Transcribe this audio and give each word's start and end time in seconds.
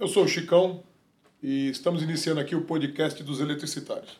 Eu 0.00 0.06
sou 0.06 0.26
o 0.26 0.28
Chicão 0.28 0.84
e 1.42 1.70
estamos 1.70 2.04
iniciando 2.04 2.38
aqui 2.38 2.54
o 2.54 2.62
podcast 2.62 3.20
dos 3.20 3.40
eletricitários. 3.40 4.16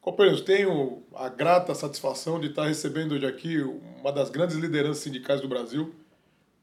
Companheiros, 0.00 0.40
tenho 0.40 1.00
a 1.14 1.28
grata 1.28 1.76
satisfação 1.76 2.40
de 2.40 2.48
estar 2.48 2.66
recebendo 2.66 3.12
hoje 3.12 3.24
aqui 3.24 3.58
uma 4.00 4.10
das 4.10 4.30
grandes 4.30 4.56
lideranças 4.56 5.04
sindicais 5.04 5.40
do 5.40 5.46
Brasil, 5.46 5.94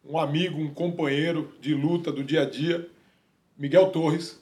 um 0.04 0.20
amigo, 0.20 0.60
um 0.60 0.74
companheiro 0.74 1.54
de 1.62 1.74
luta 1.74 2.12
do 2.12 2.22
dia 2.22 2.42
a 2.42 2.46
dia, 2.46 2.86
Miguel 3.58 3.92
Torres, 3.92 4.38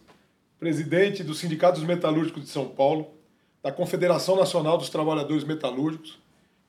presidente 0.60 1.24
do 1.24 1.36
Sindicato 1.36 1.78
dos 1.78 1.88
Metalúrgicos 1.88 2.42
de 2.42 2.50
São 2.50 2.68
Paulo, 2.68 3.12
da 3.62 3.72
Confederação 3.72 4.36
Nacional 4.36 4.80
dos 4.80 4.90
Trabalhadores 4.90 5.44
Metalúrgicos 5.44 6.18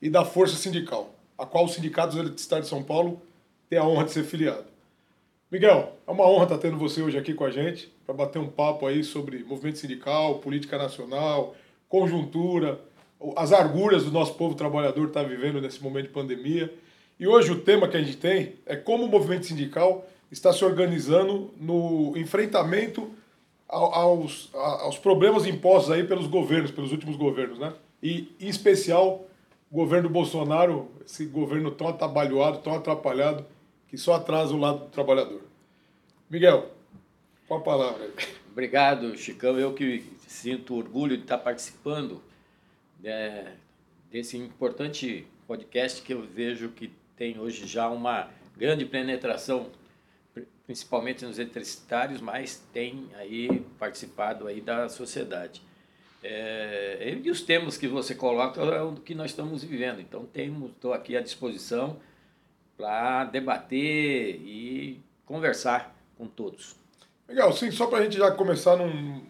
e 0.03 0.11
da 0.11 0.23
Força 0.23 0.57
Sindical, 0.57 1.15
a 1.39 1.47
qual 1.47 1.65
o 1.65 1.69
Sindicato 1.69 2.09
dos 2.09 2.19
Eletricitários 2.19 2.67
de 2.67 2.77
São 2.77 2.85
Paulo 2.85 3.23
tem 3.71 3.79
a 3.79 3.87
honra 3.87 4.05
de 4.05 4.13
ser 4.13 4.25
filiado. 4.25 4.78
Miguel, 5.51 5.95
é 6.07 6.11
uma 6.11 6.29
honra 6.29 6.43
estar 6.43 6.59
tendo 6.59 6.77
você 6.77 7.01
hoje 7.01 7.17
aqui 7.17 7.33
com 7.33 7.43
a 7.43 7.51
gente 7.51 7.91
para 8.05 8.15
bater 8.15 8.39
um 8.39 8.49
papo 8.49 8.87
aí 8.87 9.03
sobre 9.03 9.43
movimento 9.45 9.79
sindical, 9.79 10.41
política 10.41 10.77
nacional, 10.77 11.55
conjuntura, 11.89 12.79
as 13.35 13.51
arguras 13.51 14.05
do 14.05 14.13
nosso 14.13 14.35
povo 14.35 14.55
trabalhador 14.55 15.09
está 15.09 15.23
vivendo 15.23 15.59
nesse 15.59 15.83
momento 15.83 16.09
de 16.09 16.13
pandemia. 16.13 16.71
E 17.19 17.27
hoje 17.27 17.51
o 17.51 17.61
tema 17.61 17.89
que 17.89 17.97
a 17.97 18.03
gente 18.03 18.19
tem 18.19 18.57
é 18.67 18.77
como 18.77 19.05
o 19.05 19.09
movimento 19.09 19.47
sindical 19.47 20.07
está 20.31 20.53
se 20.53 20.63
organizando 20.63 21.51
no 21.59 22.13
enfrentamento 22.15 23.09
aos, 23.67 24.51
aos 24.53 24.99
problemas 24.99 25.47
impostos 25.47 25.91
aí 25.91 26.05
pelos 26.05 26.27
governos, 26.27 26.71
pelos 26.71 26.93
últimos 26.93 27.17
governos, 27.17 27.59
né? 27.59 27.73
E, 28.03 28.37
em 28.39 28.49
especial, 28.49 29.25
o 29.71 29.75
governo 29.75 30.11
Bolsonaro, 30.11 30.89
esse 31.07 31.25
governo 31.25 31.71
tão 31.71 31.89
atabalhoado, 31.89 32.59
tão 32.59 32.75
atrapalhado, 32.75 33.47
que 33.89 33.97
só 33.97 34.15
atrasa 34.15 34.55
o 34.55 34.59
lado 34.59 34.81
do 34.81 34.87
trabalhador. 34.87 35.48
Miguel, 36.31 36.71
qual 37.47 37.61
a 37.61 37.63
palavra? 37.63 38.11
Obrigado, 38.53 39.17
Chicão. 39.17 39.59
Eu 39.59 39.73
que 39.73 40.05
sinto 40.27 40.75
orgulho 40.75 41.17
de 41.17 41.23
estar 41.23 41.39
participando 41.39 42.23
né, 43.01 43.57
desse 44.11 44.37
importante 44.37 45.27
podcast 45.47 46.03
que 46.03 46.13
eu 46.13 46.21
vejo 46.21 46.69
que 46.69 46.93
tem 47.17 47.39
hoje 47.41 47.67
já 47.67 47.89
uma 47.89 48.29
grande 48.59 48.85
penetração, 48.85 49.71
principalmente 50.67 51.25
nos 51.25 51.39
eletricitários, 51.39 52.21
mas 52.21 52.63
tem 52.75 53.09
aí 53.15 53.65
participado 53.79 54.47
aí 54.47 54.61
da 54.61 54.87
sociedade. 54.91 55.63
É, 56.23 57.17
e 57.25 57.31
os 57.31 57.41
temas 57.41 57.79
que 57.79 57.89
você 57.89 58.15
coloca 58.15 58.61
é 58.61 58.83
o 58.83 58.97
que 58.97 59.15
nós 59.15 59.31
estamos 59.31 59.65
vivendo. 59.65 59.99
Então, 59.99 60.29
estou 60.67 60.93
aqui 60.93 61.17
à 61.17 61.23
disposição 61.23 61.99
para 62.77 63.25
debater 63.25 64.43
e 64.43 65.01
conversar 65.25 65.98
com 66.19 66.27
todos. 66.27 66.77
Legal, 67.29 67.53
sim, 67.53 67.71
só 67.71 67.87
para 67.87 67.99
a 67.99 68.03
gente 68.03 68.19
já 68.19 68.31
começar 68.33 68.77
num 68.77 69.23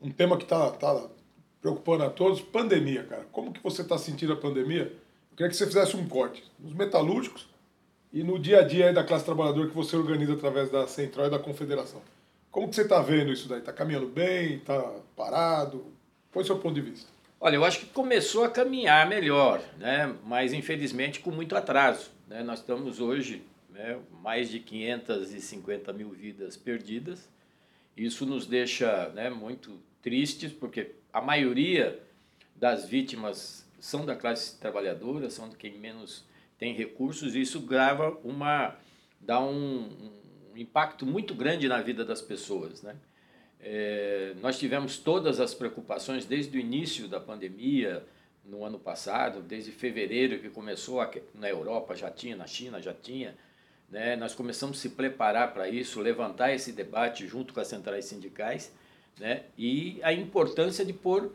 um 0.00 0.10
tema 0.10 0.36
que 0.36 0.44
está 0.44 0.70
tá 0.70 1.08
preocupando 1.60 2.04
a 2.04 2.10
todos, 2.10 2.40
pandemia, 2.40 3.04
cara. 3.04 3.26
Como 3.30 3.52
que 3.52 3.62
você 3.62 3.82
está 3.82 3.96
sentindo 3.96 4.32
a 4.32 4.36
pandemia? 4.36 4.92
Eu 5.30 5.36
queria 5.36 5.50
que 5.50 5.56
você 5.56 5.66
fizesse 5.66 5.96
um 5.96 6.08
corte 6.08 6.42
nos 6.58 6.74
metalúrgicos 6.74 7.48
e 8.12 8.22
no 8.22 8.38
dia 8.38 8.60
a 8.60 8.62
dia 8.62 8.92
da 8.92 9.04
classe 9.04 9.24
trabalhadora 9.24 9.68
que 9.68 9.74
você 9.74 9.96
organiza 9.96 10.34
através 10.34 10.70
da 10.70 10.86
Central 10.86 11.26
e 11.26 11.30
da 11.30 11.38
Confederação. 11.38 12.02
Como 12.50 12.68
que 12.68 12.74
você 12.74 12.82
está 12.82 13.00
vendo 13.00 13.32
isso 13.32 13.48
daí? 13.48 13.60
Está 13.60 13.72
caminhando 13.72 14.08
bem? 14.08 14.56
Está 14.56 14.78
parado? 15.16 15.86
Qual 16.30 16.42
é 16.42 16.44
o 16.44 16.46
seu 16.46 16.58
ponto 16.58 16.74
de 16.74 16.82
vista? 16.82 17.08
Olha, 17.40 17.56
eu 17.56 17.64
acho 17.64 17.80
que 17.80 17.86
começou 17.86 18.44
a 18.44 18.50
caminhar 18.50 19.08
melhor, 19.08 19.60
né? 19.78 20.14
mas 20.26 20.52
infelizmente 20.52 21.20
com 21.20 21.30
muito 21.30 21.56
atraso. 21.56 22.10
Né? 22.28 22.42
Nós 22.42 22.58
estamos 22.58 23.00
hoje 23.00 23.42
né, 23.72 24.00
mais 24.22 24.50
de 24.50 24.60
550 24.60 25.92
mil 25.92 26.10
vidas 26.10 26.56
perdidas. 26.56 27.28
Isso 27.96 28.24
nos 28.24 28.46
deixa 28.46 29.08
né, 29.10 29.30
muito 29.30 29.80
tristes, 30.00 30.52
porque 30.52 30.92
a 31.12 31.20
maioria 31.20 32.00
das 32.54 32.88
vítimas 32.88 33.68
são 33.80 34.06
da 34.06 34.14
classe 34.14 34.58
trabalhadora, 34.58 35.28
são 35.28 35.48
de 35.48 35.56
quem 35.56 35.78
menos 35.78 36.24
tem 36.58 36.74
recursos, 36.74 37.34
e 37.34 37.40
isso 37.40 37.60
grava 37.60 38.16
uma. 38.22 38.76
dá 39.20 39.40
um, 39.40 40.12
um 40.52 40.56
impacto 40.56 41.04
muito 41.04 41.34
grande 41.34 41.66
na 41.66 41.82
vida 41.82 42.04
das 42.04 42.22
pessoas. 42.22 42.82
Né? 42.82 42.94
É, 43.60 44.34
nós 44.40 44.58
tivemos 44.58 44.98
todas 44.98 45.40
as 45.40 45.54
preocupações 45.54 46.24
desde 46.24 46.56
o 46.56 46.60
início 46.60 47.08
da 47.08 47.18
pandemia, 47.18 48.06
no 48.44 48.64
ano 48.64 48.78
passado, 48.78 49.40
desde 49.40 49.70
fevereiro 49.70 50.40
que 50.40 50.50
começou 50.50 50.98
na 51.34 51.48
Europa, 51.48 51.94
já 51.94 52.10
tinha, 52.10 52.36
na 52.36 52.46
China 52.46 52.80
já 52.80 52.92
tinha. 52.92 53.36
Né? 53.92 54.16
Nós 54.16 54.34
começamos 54.34 54.78
a 54.78 54.80
se 54.80 54.88
preparar 54.88 55.52
para 55.52 55.68
isso, 55.68 56.00
levantar 56.00 56.50
esse 56.54 56.72
debate 56.72 57.28
junto 57.28 57.52
com 57.52 57.60
as 57.60 57.68
centrais 57.68 58.06
sindicais 58.06 58.72
né? 59.20 59.42
e 59.56 60.00
a 60.02 60.14
importância 60.14 60.82
de 60.82 60.94
pôr 60.94 61.30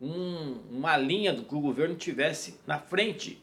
um, 0.00 0.58
uma 0.68 0.96
linha 0.96 1.32
do 1.32 1.44
que 1.44 1.54
o 1.54 1.60
governo 1.60 1.94
tivesse 1.94 2.58
na 2.66 2.80
frente 2.80 3.40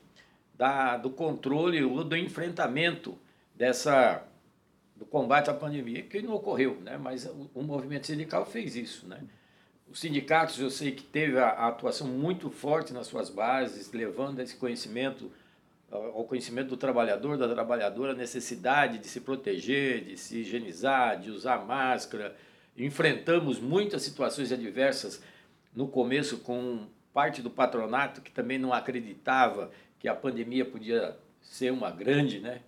da, 0.53 0.97
do 0.97 1.09
controle 1.09 1.81
ou 1.81 2.03
do 2.03 2.17
enfrentamento 2.17 3.17
dessa 3.55 4.23
do 4.97 5.05
combate 5.05 5.47
à 5.47 5.53
pandemia, 5.53 6.01
que 6.01 6.23
não 6.23 6.34
ocorreu, 6.34 6.81
né? 6.81 6.97
mas 6.97 7.25
o, 7.25 7.51
o 7.53 7.61
movimento 7.61 8.07
sindical 8.07 8.45
fez 8.45 8.75
isso. 8.75 9.07
Né? 9.07 9.22
Os 9.88 9.99
sindicatos, 9.99 10.59
eu 10.59 10.72
sei 10.72 10.91
que 10.91 11.03
teve 11.03 11.38
a, 11.38 11.49
a 11.49 11.67
atuação 11.67 12.07
muito 12.07 12.49
forte 12.49 12.91
nas 12.91 13.05
suas 13.05 13.29
bases, 13.29 13.91
levando 13.94 14.39
esse 14.39 14.55
conhecimento 14.55 15.31
ao 15.90 16.25
conhecimento 16.25 16.70
do 16.70 16.78
trabalhador, 16.78 17.38
da 17.38 17.48
trabalhadora, 17.48 18.12
a 18.12 18.16
necessidade 18.16 18.98
de 18.98 19.08
se 19.08 19.22
proteger, 19.22 20.03
de 20.03 20.18
se 20.18 20.40
higienizar, 20.40 21.20
de 21.20 21.31
usar 21.31 21.66
máscara. 21.66 22.36
Enfrentamos 22.78 23.59
muitas 23.59 24.02
situações 24.02 24.52
adversas 24.52 25.22
no 25.74 25.88
começo 25.88 26.40
com 26.40 26.88
parte 27.14 27.42
do 27.42 27.50
patronato 27.50 28.22
que 28.22 28.31
também 28.31 28.58
não 28.58 28.74
acreditava 28.74 29.72
que 30.00 30.08
a 30.08 30.14
pandemia 30.14 30.66
podia 30.66 31.18
ser 31.42 31.72
uma 31.72 31.90
grande 31.90 32.40
né, 32.40 32.62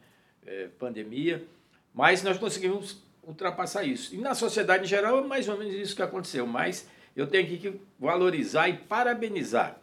eh, 0.46 0.70
pandemia, 0.80 1.46
mas 1.94 2.24
nós 2.24 2.38
conseguimos 2.38 3.04
ultrapassar 3.22 3.84
isso. 3.84 4.16
E 4.16 4.18
na 4.18 4.34
sociedade 4.34 4.86
em 4.86 4.88
geral 4.88 5.20
é 5.20 5.28
mais 5.28 5.48
ou 5.48 5.58
menos 5.58 5.74
isso 5.74 5.96
que 5.96 6.02
aconteceu, 6.02 6.48
mas 6.48 6.90
eu 7.16 7.28
tenho 7.28 7.46
que 7.46 7.80
valorizar 8.00 8.70
e 8.70 8.78
parabenizar 8.78 9.80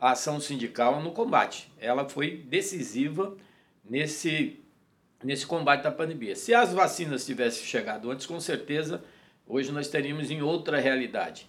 a 0.00 0.12
ação 0.12 0.40
sindical 0.40 1.00
no 1.02 1.12
combate. 1.12 1.70
Ela 1.78 2.08
foi 2.08 2.36
decisiva 2.36 3.34
nesse, 3.84 4.60
nesse 5.22 5.46
combate 5.46 5.82
da 5.82 5.90
pandemia. 5.90 6.36
Se 6.36 6.54
as 6.54 6.72
vacinas 6.72 7.24
tivessem 7.24 7.64
chegado 7.64 8.10
antes, 8.10 8.26
com 8.26 8.38
certeza 8.40 9.02
hoje 9.46 9.72
nós 9.72 9.88
teríamos 9.88 10.30
em 10.30 10.42
outra 10.42 10.78
realidade. 10.78 11.48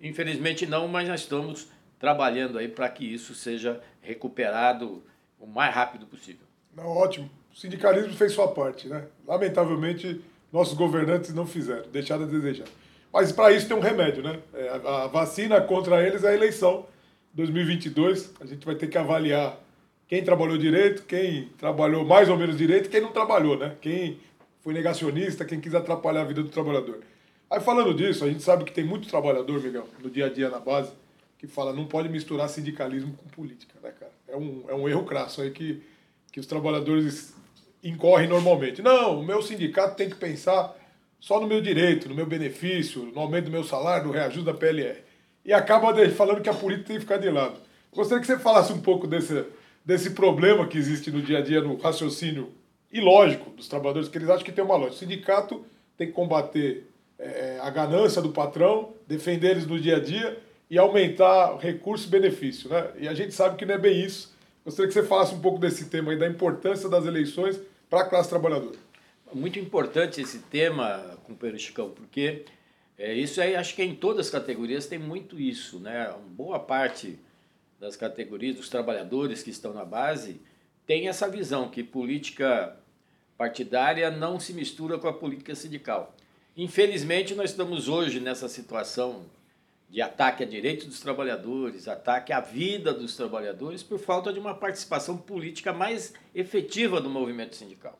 Infelizmente 0.00 0.66
não, 0.66 0.88
mas 0.88 1.08
nós 1.08 1.20
estamos 1.20 1.68
trabalhando 1.98 2.58
aí 2.58 2.68
para 2.68 2.88
que 2.88 3.04
isso 3.04 3.34
seja 3.34 3.80
recuperado 4.00 5.02
o 5.38 5.46
mais 5.46 5.74
rápido 5.74 6.06
possível. 6.06 6.46
Não, 6.76 6.86
ótimo. 6.86 7.30
O 7.52 7.56
sindicalismo 7.56 8.12
fez 8.14 8.32
sua 8.32 8.48
parte, 8.48 8.88
né? 8.88 9.06
Lamentavelmente, 9.26 10.20
nossos 10.52 10.74
governantes 10.74 11.32
não 11.32 11.46
fizeram, 11.46 11.88
deixaram 11.90 12.24
a 12.24 12.26
desejar. 12.26 12.66
Mas 13.12 13.30
para 13.30 13.52
isso 13.52 13.68
tem 13.68 13.76
um 13.76 13.80
remédio, 13.80 14.22
né? 14.22 14.40
É, 14.52 14.68
a 14.68 15.06
vacina 15.06 15.60
contra 15.60 16.04
eles 16.04 16.24
é 16.24 16.30
a 16.30 16.34
eleição 16.34 16.86
2022, 17.34 18.32
a 18.40 18.46
gente 18.46 18.64
vai 18.64 18.76
ter 18.76 18.86
que 18.86 18.96
avaliar 18.96 19.60
quem 20.06 20.22
trabalhou 20.22 20.56
direito, 20.56 21.02
quem 21.02 21.48
trabalhou 21.58 22.04
mais 22.04 22.28
ou 22.28 22.36
menos 22.36 22.56
direito, 22.56 22.88
quem 22.88 23.00
não 23.00 23.10
trabalhou, 23.10 23.58
né? 23.58 23.74
Quem 23.80 24.20
foi 24.60 24.72
negacionista, 24.72 25.44
quem 25.44 25.60
quis 25.60 25.74
atrapalhar 25.74 26.22
a 26.22 26.24
vida 26.24 26.42
do 26.42 26.48
trabalhador. 26.48 27.00
Aí 27.50 27.60
falando 27.60 27.92
disso, 27.92 28.24
a 28.24 28.28
gente 28.28 28.42
sabe 28.42 28.64
que 28.64 28.72
tem 28.72 28.84
muito 28.84 29.08
trabalhador, 29.08 29.60
Miguel, 29.60 29.88
no 30.00 30.08
dia 30.08 30.26
a 30.26 30.28
dia 30.28 30.48
na 30.48 30.60
base, 30.60 30.92
que 31.36 31.46
fala 31.46 31.72
não 31.72 31.86
pode 31.86 32.08
misturar 32.08 32.48
sindicalismo 32.48 33.14
com 33.14 33.28
política, 33.28 33.74
né, 33.82 33.92
cara? 33.98 34.12
É 34.28 34.36
um, 34.36 34.64
é 34.68 34.74
um 34.74 34.88
erro 34.88 35.04
crasso 35.04 35.42
aí 35.42 35.50
que, 35.50 35.82
que 36.30 36.38
os 36.38 36.46
trabalhadores 36.46 37.34
incorrem 37.82 38.28
normalmente. 38.28 38.80
Não, 38.80 39.20
o 39.20 39.24
meu 39.24 39.42
sindicato 39.42 39.96
tem 39.96 40.08
que 40.08 40.16
pensar 40.16 40.74
só 41.18 41.40
no 41.40 41.46
meu 41.46 41.60
direito, 41.60 42.08
no 42.08 42.14
meu 42.14 42.26
benefício, 42.26 43.02
no 43.12 43.20
aumento 43.20 43.46
do 43.46 43.50
meu 43.50 43.64
salário, 43.64 44.06
no 44.06 44.12
reajuste 44.12 44.44
da 44.44 44.54
PLR 44.54 45.03
e 45.44 45.52
acaba 45.52 45.94
falando 46.10 46.40
que 46.40 46.48
a 46.48 46.54
política 46.54 46.88
tem 46.88 46.96
que 46.96 47.02
ficar 47.02 47.18
de 47.18 47.30
lado. 47.30 47.58
Gostaria 47.92 48.20
que 48.20 48.26
você 48.26 48.38
falasse 48.38 48.72
um 48.72 48.80
pouco 48.80 49.06
desse, 49.06 49.44
desse 49.84 50.10
problema 50.10 50.66
que 50.66 50.78
existe 50.78 51.10
no 51.10 51.22
dia 51.22 51.38
a 51.38 51.40
dia, 51.42 51.60
no 51.60 51.76
raciocínio 51.76 52.52
ilógico 52.90 53.50
dos 53.50 53.68
trabalhadores, 53.68 54.08
que 54.08 54.18
eles 54.18 54.30
acham 54.30 54.44
que 54.44 54.52
tem 54.52 54.64
uma 54.64 54.76
lógica. 54.76 54.96
O 54.96 54.98
sindicato 54.98 55.64
tem 55.96 56.06
que 56.06 56.12
combater 56.12 56.88
é, 57.18 57.58
a 57.60 57.70
ganância 57.70 58.22
do 58.22 58.30
patrão, 58.30 58.94
defender 59.06 59.50
eles 59.50 59.66
no 59.66 59.78
dia 59.78 59.96
a 59.96 60.00
dia 60.00 60.38
e 60.70 60.78
aumentar 60.78 61.56
recurso 61.58 62.06
e 62.06 62.10
benefício. 62.10 62.68
Né? 62.68 62.90
E 63.00 63.08
a 63.08 63.14
gente 63.14 63.34
sabe 63.34 63.56
que 63.56 63.66
não 63.66 63.74
é 63.74 63.78
bem 63.78 64.00
isso. 64.00 64.34
Gostaria 64.64 64.88
que 64.88 64.94
você 64.94 65.02
falasse 65.02 65.34
um 65.34 65.40
pouco 65.40 65.58
desse 65.58 65.86
tema 65.86 66.12
aí, 66.12 66.18
da 66.18 66.26
importância 66.26 66.88
das 66.88 67.04
eleições 67.04 67.60
para 67.90 68.00
a 68.00 68.08
classe 68.08 68.28
trabalhadora. 68.28 68.76
Muito 69.32 69.58
importante 69.58 70.20
esse 70.20 70.38
tema, 70.38 71.18
companheiro 71.24 71.58
Chicão, 71.58 71.90
porque 71.90 72.44
é, 72.96 73.12
isso 73.12 73.40
aí 73.40 73.56
acho 73.56 73.74
que 73.74 73.82
em 73.82 73.94
todas 73.94 74.26
as 74.26 74.32
categorias 74.32 74.86
tem 74.86 74.98
muito 74.98 75.38
isso, 75.38 75.80
né? 75.80 76.14
Boa 76.30 76.60
parte 76.60 77.18
das 77.80 77.96
categorias, 77.96 78.56
dos 78.56 78.68
trabalhadores 78.68 79.42
que 79.42 79.50
estão 79.50 79.74
na 79.74 79.84
base, 79.84 80.40
tem 80.86 81.08
essa 81.08 81.28
visão 81.28 81.68
que 81.68 81.82
política 81.82 82.76
partidária 83.36 84.10
não 84.10 84.38
se 84.38 84.52
mistura 84.52 84.98
com 84.98 85.08
a 85.08 85.12
política 85.12 85.54
sindical. 85.54 86.14
Infelizmente, 86.56 87.34
nós 87.34 87.50
estamos 87.50 87.88
hoje 87.88 88.20
nessa 88.20 88.48
situação 88.48 89.24
de 89.90 90.00
ataque 90.00 90.42
a 90.42 90.46
direitos 90.46 90.86
dos 90.86 91.00
trabalhadores, 91.00 91.88
ataque 91.88 92.32
à 92.32 92.40
vida 92.40 92.92
dos 92.92 93.16
trabalhadores, 93.16 93.82
por 93.82 93.98
falta 93.98 94.32
de 94.32 94.38
uma 94.38 94.54
participação 94.54 95.16
política 95.16 95.72
mais 95.72 96.14
efetiva 96.34 97.00
do 97.00 97.10
movimento 97.10 97.56
sindical. 97.56 97.98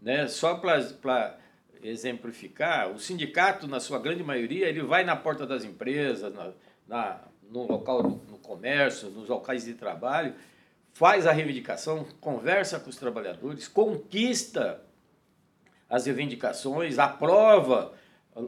Né? 0.00 0.26
Só 0.26 0.54
para 0.54 1.38
exemplificar, 1.88 2.90
o 2.90 2.98
sindicato, 2.98 3.66
na 3.66 3.80
sua 3.80 3.98
grande 3.98 4.22
maioria, 4.22 4.68
ele 4.68 4.82
vai 4.82 5.04
na 5.04 5.16
porta 5.16 5.46
das 5.46 5.64
empresas, 5.64 6.32
na, 6.32 6.52
na 6.86 7.20
no 7.50 7.66
local, 7.66 8.02
no 8.02 8.38
comércio, 8.38 9.10
nos 9.10 9.28
locais 9.28 9.64
de 9.64 9.74
trabalho, 9.74 10.34
faz 10.92 11.26
a 11.26 11.32
reivindicação, 11.32 12.06
conversa 12.20 12.80
com 12.80 12.90
os 12.90 12.96
trabalhadores, 12.96 13.68
conquista 13.68 14.82
as 15.88 16.06
reivindicações, 16.06 16.98
aprova 16.98 17.92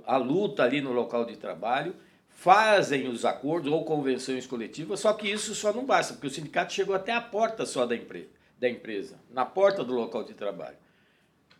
a 0.04 0.16
luta 0.16 0.64
ali 0.64 0.80
no 0.80 0.92
local 0.92 1.24
de 1.24 1.36
trabalho, 1.36 1.94
fazem 2.28 3.08
os 3.08 3.24
acordos 3.24 3.72
ou 3.72 3.84
convenções 3.84 4.46
coletivas, 4.46 5.00
só 5.00 5.12
que 5.12 5.30
isso 5.30 5.54
só 5.54 5.72
não 5.72 5.84
basta, 5.84 6.14
porque 6.14 6.26
o 6.26 6.30
sindicato 6.30 6.72
chegou 6.72 6.94
até 6.94 7.12
a 7.12 7.20
porta 7.20 7.64
só 7.64 7.86
da, 7.86 7.94
empre 7.94 8.30
da 8.58 8.68
empresa, 8.68 9.16
na 9.30 9.44
porta 9.44 9.84
do 9.84 9.94
local 9.94 10.24
de 10.24 10.34
trabalho. 10.34 10.76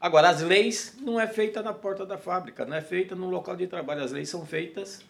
Agora, 0.00 0.28
as 0.28 0.42
leis 0.42 0.96
não 1.00 1.20
é 1.20 1.26
feita 1.26 1.60
na 1.62 1.72
porta 1.72 2.06
da 2.06 2.16
fábrica, 2.16 2.64
não 2.64 2.76
é 2.76 2.80
feita 2.80 3.16
no 3.16 3.28
local 3.28 3.56
de 3.56 3.66
trabalho, 3.66 4.02
as 4.02 4.12
leis 4.12 4.28
são 4.28 4.46
feitas 4.46 5.04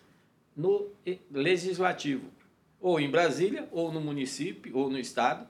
no 0.56 0.90
legislativo, 1.30 2.30
ou 2.80 2.98
em 2.98 3.10
Brasília, 3.10 3.68
ou 3.70 3.92
no 3.92 4.00
município, 4.00 4.76
ou 4.76 4.88
no 4.88 4.98
estado. 4.98 5.46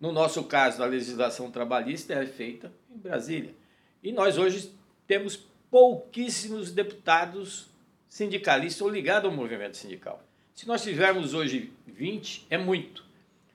No 0.00 0.10
nosso 0.10 0.42
caso, 0.44 0.82
a 0.82 0.86
legislação 0.86 1.50
trabalhista 1.50 2.14
é 2.14 2.26
feita 2.26 2.72
em 2.90 2.96
Brasília. 2.96 3.54
E 4.02 4.10
nós 4.10 4.38
hoje 4.38 4.72
temos 5.06 5.36
pouquíssimos 5.70 6.72
deputados 6.72 7.68
sindicalistas 8.08 8.80
ou 8.80 8.88
ligados 8.88 9.30
ao 9.30 9.36
movimento 9.36 9.76
sindical. 9.76 10.22
Se 10.54 10.66
nós 10.66 10.82
tivermos 10.82 11.34
hoje 11.34 11.72
20, 11.86 12.46
é 12.48 12.56
muito. 12.56 13.04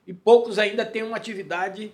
E 0.06 0.14
poucos 0.14 0.60
ainda 0.60 0.86
têm 0.86 1.04
uma 1.04 1.18
atividade 1.18 1.92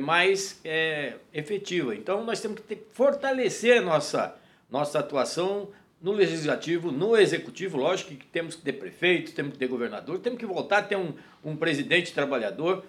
mais 0.00 0.60
é, 0.64 1.14
efetiva. 1.32 1.94
Então, 1.94 2.24
nós 2.24 2.40
temos 2.40 2.60
que 2.60 2.66
ter, 2.66 2.88
fortalecer 2.92 3.82
nossa, 3.82 4.36
nossa 4.70 4.98
atuação 4.98 5.68
no 6.00 6.12
legislativo, 6.12 6.90
no 6.90 7.16
executivo. 7.16 7.78
Lógico 7.78 8.10
que 8.14 8.26
temos 8.26 8.54
que 8.54 8.62
ter 8.62 8.74
prefeito, 8.74 9.32
temos 9.32 9.52
que 9.52 9.58
ter 9.58 9.68
governador, 9.68 10.18
temos 10.18 10.38
que 10.38 10.46
voltar 10.46 10.78
a 10.78 10.82
ter 10.82 10.96
um, 10.96 11.14
um 11.44 11.56
presidente 11.56 12.12
trabalhador 12.12 12.84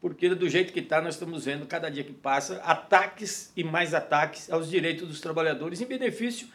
porque 0.00 0.28
do 0.34 0.48
jeito 0.48 0.72
que 0.72 0.80
está, 0.80 1.00
nós 1.00 1.14
estamos 1.14 1.46
vendo, 1.46 1.66
cada 1.66 1.90
dia 1.90 2.04
que 2.04 2.12
passa, 2.12 2.58
ataques 2.58 3.52
e 3.56 3.64
mais 3.64 3.94
ataques 3.94 4.50
aos 4.50 4.70
direitos 4.70 5.08
dos 5.08 5.20
trabalhadores 5.20 5.80
em 5.80 5.86
benefício 5.86 6.48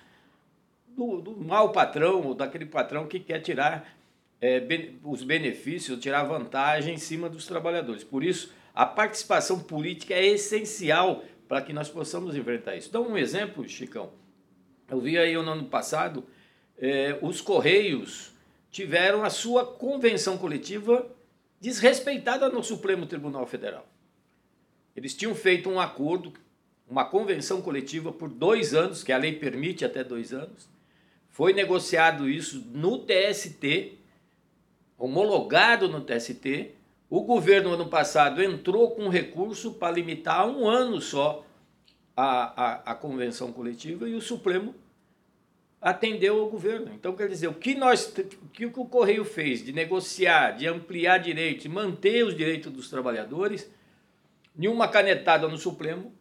do, 0.87 1.19
do 1.21 1.37
mau 1.37 1.71
patrão, 1.71 2.21
ou 2.21 2.35
daquele 2.35 2.65
patrão 2.65 3.07
que 3.07 3.19
quer 3.19 3.39
tirar 3.39 3.93
é, 4.39 4.59
ben, 4.59 4.99
os 5.03 5.23
benefícios, 5.23 5.99
tirar 5.99 6.23
vantagem 6.23 6.93
em 6.93 6.97
cima 6.97 7.29
dos 7.29 7.45
trabalhadores. 7.45 8.03
Por 8.03 8.23
isso, 8.23 8.53
a 8.73 8.85
participação 8.85 9.59
política 9.59 10.13
é 10.13 10.25
essencial 10.25 11.23
para 11.47 11.61
que 11.61 11.73
nós 11.73 11.89
possamos 11.89 12.35
enfrentar 12.35 12.75
isso. 12.75 12.91
Dá 12.91 13.01
um 13.01 13.17
exemplo, 13.17 13.67
Chicão. 13.67 14.11
Eu 14.89 14.99
vi 14.99 15.17
aí 15.17 15.33
no 15.33 15.49
ano 15.49 15.65
passado, 15.65 16.23
é, 16.77 17.17
os 17.21 17.41
Correios 17.41 18.31
tiveram 18.71 19.23
a 19.23 19.29
sua 19.29 19.65
convenção 19.65 20.37
coletiva 20.37 21.09
desrespeitada 21.59 22.49
no 22.49 22.63
Supremo 22.63 23.05
Tribunal 23.05 23.45
Federal. 23.45 23.87
Eles 24.95 25.13
tinham 25.13 25.35
feito 25.35 25.69
um 25.69 25.79
acordo, 25.79 26.33
uma 26.89 27.05
convenção 27.05 27.61
coletiva 27.61 28.11
por 28.11 28.29
dois 28.29 28.73
anos, 28.73 29.03
que 29.03 29.11
a 29.11 29.17
lei 29.17 29.33
permite 29.33 29.85
até 29.85 30.03
dois 30.03 30.33
anos. 30.33 30.69
Foi 31.29 31.53
negociado 31.53 32.29
isso 32.29 32.65
no 32.73 32.99
TST, 32.99 33.97
homologado 34.97 35.87
no 35.87 36.01
TST. 36.01 36.71
O 37.11 37.23
governo, 37.23 37.73
ano 37.73 37.89
passado, 37.89 38.41
entrou 38.41 38.91
com 38.91 39.09
recurso 39.09 39.73
para 39.73 39.93
limitar 39.93 40.39
a 40.39 40.45
um 40.45 40.65
ano 40.65 41.01
só 41.01 41.45
a, 42.15 42.63
a, 42.63 42.91
a 42.93 42.95
convenção 42.95 43.51
coletiva 43.51 44.07
e 44.07 44.15
o 44.15 44.21
Supremo 44.21 44.73
atendeu 45.81 46.39
ao 46.39 46.49
governo. 46.49 46.89
Então, 46.95 47.13
quer 47.13 47.27
dizer, 47.27 47.49
o 47.49 47.53
que, 47.53 47.75
nós, 47.75 48.13
o 48.41 48.47
que 48.47 48.65
o 48.65 48.71
Correio 48.71 49.25
fez 49.25 49.61
de 49.61 49.73
negociar, 49.73 50.51
de 50.51 50.65
ampliar 50.65 51.17
direitos, 51.17 51.63
de 51.63 51.69
manter 51.69 52.23
os 52.23 52.33
direitos 52.33 52.71
dos 52.71 52.89
trabalhadores, 52.89 53.69
nenhuma 54.55 54.87
canetada 54.87 55.49
no 55.49 55.57
Supremo, 55.57 56.13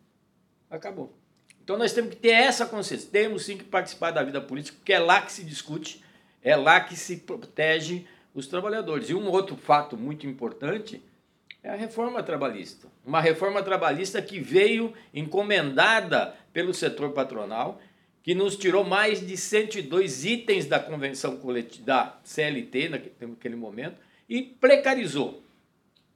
acabou. 0.69 1.17
Então, 1.63 1.79
nós 1.79 1.93
temos 1.93 2.11
que 2.11 2.17
ter 2.17 2.31
essa 2.31 2.67
consciência. 2.67 3.09
Temos 3.13 3.45
sim 3.45 3.57
que 3.57 3.63
participar 3.63 4.11
da 4.11 4.25
vida 4.25 4.41
política, 4.41 4.77
porque 4.77 4.93
é 4.93 4.99
lá 4.99 5.23
que 5.23 5.31
se 5.31 5.45
discute, 5.45 6.03
é 6.43 6.57
lá 6.57 6.81
que 6.81 6.97
se 6.97 7.19
protege 7.19 8.09
os 8.35 8.47
trabalhadores. 8.47 9.11
E 9.11 9.15
um 9.15 9.29
outro 9.29 9.57
fato 9.57 9.97
muito 9.97 10.27
importante 10.27 11.03
é 11.63 11.71
a 11.71 11.77
reforma 11.77 12.23
trabalhista. 12.23 12.89
Uma 13.05 13.21
reforma 13.21 13.63
trabalhista 13.63 14.21
que 14.23 14.41
veio 14.41 14.95
encomendada 15.13 16.35
pelo 16.53 16.73
setor 16.73 17.13
patronal 17.13 17.81
que 18.23 18.35
nos 18.35 18.57
tirou 18.57 18.85
mais 18.85 19.27
de 19.27 19.37
102 19.37 20.25
itens 20.25 20.67
da 20.67 20.79
convenção 20.79 21.37
coletiva 21.39 21.85
da 21.85 22.19
CLT 22.23 22.89
naquele 22.89 23.57
momento 23.57 23.97
e 24.29 24.43
precarizou 24.43 25.43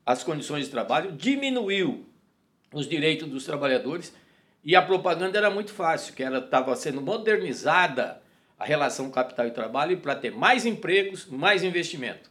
as 0.05 0.23
condições 0.23 0.67
de 0.67 0.71
trabalho, 0.71 1.13
diminuiu 1.13 2.05
os 2.73 2.87
direitos 2.87 3.29
dos 3.29 3.45
trabalhadores 3.45 4.15
e 4.63 4.77
a 4.77 4.83
propaganda 4.83 5.39
era 5.39 5.51
muito 5.51 5.73
fácil, 5.73 6.15
que 6.15 6.23
era 6.23 6.39
estava 6.39 6.77
sendo 6.77 7.01
modernizada 7.01 8.23
a 8.59 8.65
relação 8.65 9.11
capital 9.11 9.47
e 9.47 9.51
trabalho 9.51 9.99
para 9.99 10.15
ter 10.15 10.31
mais 10.31 10.65
empregos, 10.65 11.27
mais 11.27 11.63
investimento. 11.63 12.31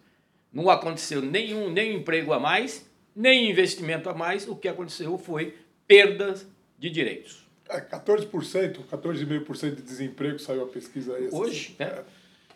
Não 0.52 0.70
aconteceu 0.70 1.22
nenhum 1.22 1.70
nem 1.70 1.96
emprego 1.96 2.31
a 2.31 2.40
mais, 2.40 2.90
nem 3.16 3.50
investimento 3.50 4.10
a 4.10 4.14
mais, 4.14 4.48
o 4.48 4.56
que 4.56 4.68
aconteceu 4.68 5.18
foi 5.18 5.58
perdas 5.88 6.48
de 6.78 6.90
direitos. 6.90 7.44
14%, 7.70 8.80
é, 8.92 8.96
14,5% 8.96 9.75
de 9.75 9.81
desemprego 9.81 10.38
saiu 10.40 10.64
a 10.64 10.68
pesquisa 10.68 11.16
aí. 11.16 11.30
Hoje, 11.31 11.75
né? 11.80 11.86
É. 11.86 12.04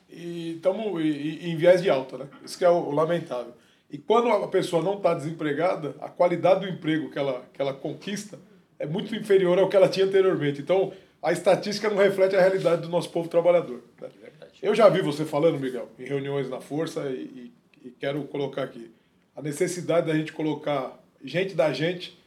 E 0.10 0.56
estamos 0.56 1.02
em 1.04 1.56
viés 1.58 1.82
de 1.82 1.90
alta, 1.90 2.18
né? 2.18 2.28
Isso 2.44 2.58
que 2.58 2.64
é 2.64 2.70
o, 2.70 2.92
lamentável. 2.92 3.54
E 3.90 3.98
quando 3.98 4.30
a 4.30 4.48
pessoa 4.48 4.84
não 4.84 4.96
está 4.96 5.14
desempregada, 5.14 5.96
a 6.00 6.10
qualidade 6.10 6.62
do 6.62 6.68
emprego 6.68 7.10
que 7.10 7.18
ela, 7.18 7.46
que 7.54 7.62
ela 7.62 7.74
conquista 7.74 8.40
é 8.80 8.86
muito 8.86 9.16
inferior 9.16 9.58
ao 9.60 9.68
que 9.68 9.76
ela 9.76 9.90
tinha 9.90 10.06
anteriormente. 10.06 10.62
Então, 10.62 10.94
a 11.22 11.32
estatística 11.32 11.90
não 11.90 11.98
reflete 11.98 12.36
a 12.36 12.42
realidade 12.42 12.82
do 12.82 12.90
nosso 12.90 13.10
povo 13.10 13.28
trabalhador. 13.28 13.82
Né? 14.02 14.10
Eu 14.62 14.74
já 14.74 14.90
vi 14.90 15.02
você 15.02 15.26
falando, 15.26 15.60
Miguel, 15.60 15.90
em 16.00 16.06
reuniões 16.06 16.50
na 16.50 16.60
Força 16.60 17.10
e, 17.10 17.52
e, 17.84 17.88
e 17.88 17.92
quero 17.92 18.24
colocar 18.24 18.64
aqui 18.64 18.92
a 19.36 19.42
necessidade 19.42 20.08
da 20.08 20.16
gente 20.16 20.34
colocar 20.34 21.00
gente 21.24 21.54
da 21.54 21.72
gente 21.72 22.18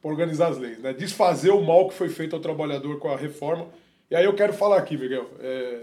para 0.00 0.10
organizar 0.10 0.48
as 0.48 0.58
leis, 0.58 0.78
né? 0.78 0.92
desfazer 0.92 1.50
o 1.50 1.60
mal 1.60 1.88
que 1.88 1.94
foi 1.94 2.08
feito 2.08 2.34
ao 2.34 2.40
trabalhador 2.40 2.98
com 2.98 3.08
a 3.08 3.16
reforma. 3.16 3.66
E 4.10 4.16
aí 4.16 4.24
eu 4.24 4.34
quero 4.34 4.52
falar 4.52 4.78
aqui, 4.78 4.96
Miguel, 4.96 5.30
é, 5.40 5.82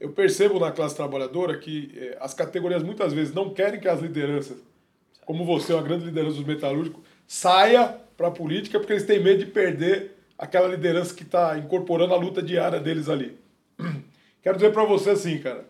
eu 0.00 0.10
percebo 0.10 0.58
na 0.58 0.72
classe 0.72 0.96
trabalhadora 0.96 1.56
que 1.58 1.92
é, 1.96 2.16
as 2.20 2.34
categorias 2.34 2.82
muitas 2.82 3.12
vezes 3.12 3.32
não 3.32 3.50
querem 3.50 3.78
que 3.78 3.88
as 3.88 4.00
lideranças, 4.00 4.58
como 5.24 5.44
você, 5.44 5.72
uma 5.72 5.82
grande 5.82 6.06
liderança 6.06 6.36
dos 6.36 6.46
metalúrgicos, 6.46 7.04
saia 7.26 7.96
para 8.16 8.28
a 8.28 8.30
política 8.30 8.78
porque 8.78 8.92
eles 8.92 9.06
têm 9.06 9.22
medo 9.22 9.44
de 9.44 9.50
perder 9.50 10.11
aquela 10.42 10.66
liderança 10.66 11.14
que 11.14 11.22
está 11.22 11.56
incorporando 11.56 12.12
a 12.12 12.16
luta 12.16 12.42
diária 12.42 12.80
deles 12.80 13.08
ali. 13.08 13.38
Quero 14.42 14.56
dizer 14.56 14.72
para 14.72 14.84
você 14.84 15.10
assim, 15.10 15.38
cara, 15.38 15.64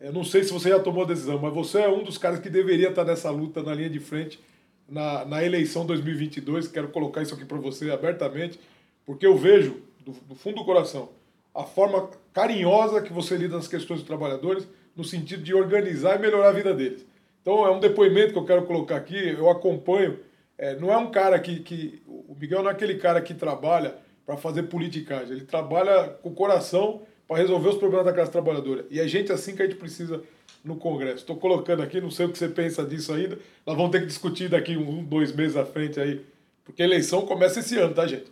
eu 0.00 0.12
não 0.12 0.24
sei 0.24 0.42
se 0.42 0.52
você 0.52 0.70
já 0.70 0.80
tomou 0.80 1.04
a 1.04 1.06
decisão, 1.06 1.38
mas 1.38 1.54
você 1.54 1.82
é 1.82 1.88
um 1.88 2.02
dos 2.02 2.18
caras 2.18 2.40
que 2.40 2.50
deveria 2.50 2.88
estar 2.88 3.04
tá 3.04 3.12
nessa 3.12 3.30
luta 3.30 3.62
na 3.62 3.72
linha 3.72 3.88
de 3.88 4.00
frente 4.00 4.40
na, 4.88 5.24
na 5.24 5.44
eleição 5.44 5.86
2022. 5.86 6.66
Quero 6.66 6.88
colocar 6.88 7.22
isso 7.22 7.32
aqui 7.32 7.44
para 7.44 7.58
você 7.58 7.92
abertamente, 7.92 8.58
porque 9.06 9.24
eu 9.24 9.36
vejo, 9.36 9.80
do, 10.04 10.10
do 10.10 10.34
fundo 10.34 10.56
do 10.56 10.64
coração, 10.64 11.10
a 11.54 11.62
forma 11.62 12.10
carinhosa 12.32 13.00
que 13.00 13.12
você 13.12 13.36
lida 13.36 13.54
nas 13.54 13.68
questões 13.68 14.00
dos 14.00 14.08
trabalhadores, 14.08 14.66
no 14.96 15.04
sentido 15.04 15.44
de 15.44 15.54
organizar 15.54 16.16
e 16.16 16.18
melhorar 16.18 16.48
a 16.48 16.52
vida 16.52 16.74
deles. 16.74 17.06
Então 17.40 17.64
é 17.64 17.70
um 17.70 17.78
depoimento 17.78 18.32
que 18.32 18.38
eu 18.40 18.44
quero 18.44 18.64
colocar 18.64 18.96
aqui, 18.96 19.28
eu 19.28 19.48
acompanho. 19.48 20.18
É, 20.58 20.74
não 20.74 20.92
é 20.92 20.96
um 20.96 21.08
cara 21.08 21.38
que, 21.38 21.60
que. 21.60 22.02
O 22.04 22.34
Miguel 22.34 22.64
não 22.64 22.70
é 22.70 22.72
aquele 22.72 22.96
cara 22.96 23.22
que 23.22 23.32
trabalha 23.32 24.07
para 24.28 24.36
fazer 24.36 24.64
politicagem, 24.64 25.32
ele 25.32 25.46
trabalha 25.46 26.10
com 26.22 26.28
o 26.28 26.34
coração 26.34 27.00
para 27.26 27.38
resolver 27.38 27.70
os 27.70 27.78
problemas 27.78 28.04
da 28.04 28.12
classe 28.12 28.30
trabalhadora. 28.30 28.84
E 28.90 29.00
é 29.00 29.08
gente 29.08 29.32
assim 29.32 29.56
que 29.56 29.62
a 29.62 29.64
gente 29.64 29.78
precisa 29.78 30.22
no 30.62 30.76
Congresso. 30.76 31.20
Estou 31.20 31.36
colocando 31.36 31.82
aqui, 31.82 31.98
não 31.98 32.10
sei 32.10 32.26
o 32.26 32.28
que 32.28 32.36
você 32.36 32.46
pensa 32.46 32.84
disso 32.84 33.10
ainda. 33.14 33.38
Nós 33.64 33.74
vamos 33.74 33.90
ter 33.90 34.00
que 34.00 34.06
discutir 34.06 34.50
daqui 34.50 34.76
um, 34.76 35.02
dois 35.02 35.32
meses 35.32 35.56
à 35.56 35.64
frente 35.64 35.98
aí. 35.98 36.20
Porque 36.62 36.82
a 36.82 36.84
eleição 36.84 37.22
começa 37.22 37.60
esse 37.60 37.78
ano, 37.78 37.94
tá, 37.94 38.06
gente? 38.06 38.26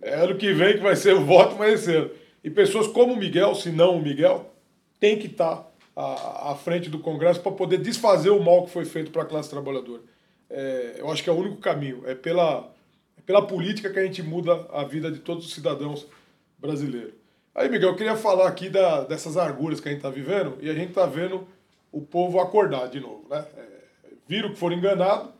É 0.00 0.14
ano 0.14 0.34
que 0.34 0.50
vem 0.54 0.78
que 0.78 0.82
vai 0.82 0.96
ser 0.96 1.14
o 1.14 1.26
voto, 1.26 1.56
mas 1.58 1.74
esse 1.74 1.94
ano. 1.94 2.10
E 2.42 2.48
pessoas 2.48 2.86
como 2.86 3.12
o 3.12 3.16
Miguel, 3.18 3.54
se 3.54 3.68
não 3.68 3.98
o 3.98 4.02
Miguel, 4.02 4.50
tem 4.98 5.18
que 5.18 5.26
estar 5.26 5.56
tá 5.56 5.70
à, 5.94 6.52
à 6.52 6.54
frente 6.54 6.88
do 6.88 7.00
Congresso 7.00 7.42
para 7.42 7.52
poder 7.52 7.76
desfazer 7.76 8.30
o 8.30 8.42
mal 8.42 8.64
que 8.64 8.70
foi 8.70 8.86
feito 8.86 9.10
para 9.10 9.20
a 9.20 9.26
classe 9.26 9.50
trabalhadora. 9.50 10.00
É, 10.48 10.94
eu 11.00 11.10
acho 11.10 11.22
que 11.22 11.28
é 11.28 11.32
o 11.34 11.36
único 11.36 11.58
caminho. 11.58 12.02
É 12.06 12.14
pela, 12.14 12.73
pela 13.26 13.46
política 13.46 13.90
que 13.90 13.98
a 13.98 14.04
gente 14.04 14.22
muda 14.22 14.66
a 14.72 14.84
vida 14.84 15.10
de 15.10 15.18
todos 15.18 15.46
os 15.46 15.54
cidadãos 15.54 16.06
brasileiros. 16.58 17.14
Aí, 17.54 17.68
Miguel, 17.68 17.90
eu 17.90 17.96
queria 17.96 18.16
falar 18.16 18.48
aqui 18.48 18.68
da, 18.68 19.04
dessas 19.04 19.36
arguras 19.36 19.80
que 19.80 19.88
a 19.88 19.92
gente 19.92 20.00
está 20.00 20.10
vivendo 20.10 20.58
e 20.60 20.68
a 20.68 20.74
gente 20.74 20.88
está 20.88 21.06
vendo 21.06 21.46
o 21.92 22.00
povo 22.00 22.40
acordar 22.40 22.88
de 22.88 22.98
novo, 22.98 23.26
né? 23.30 23.44
É, 23.56 23.64
viram 24.26 24.50
que 24.50 24.56
foram 24.56 24.76
enganados, 24.76 25.30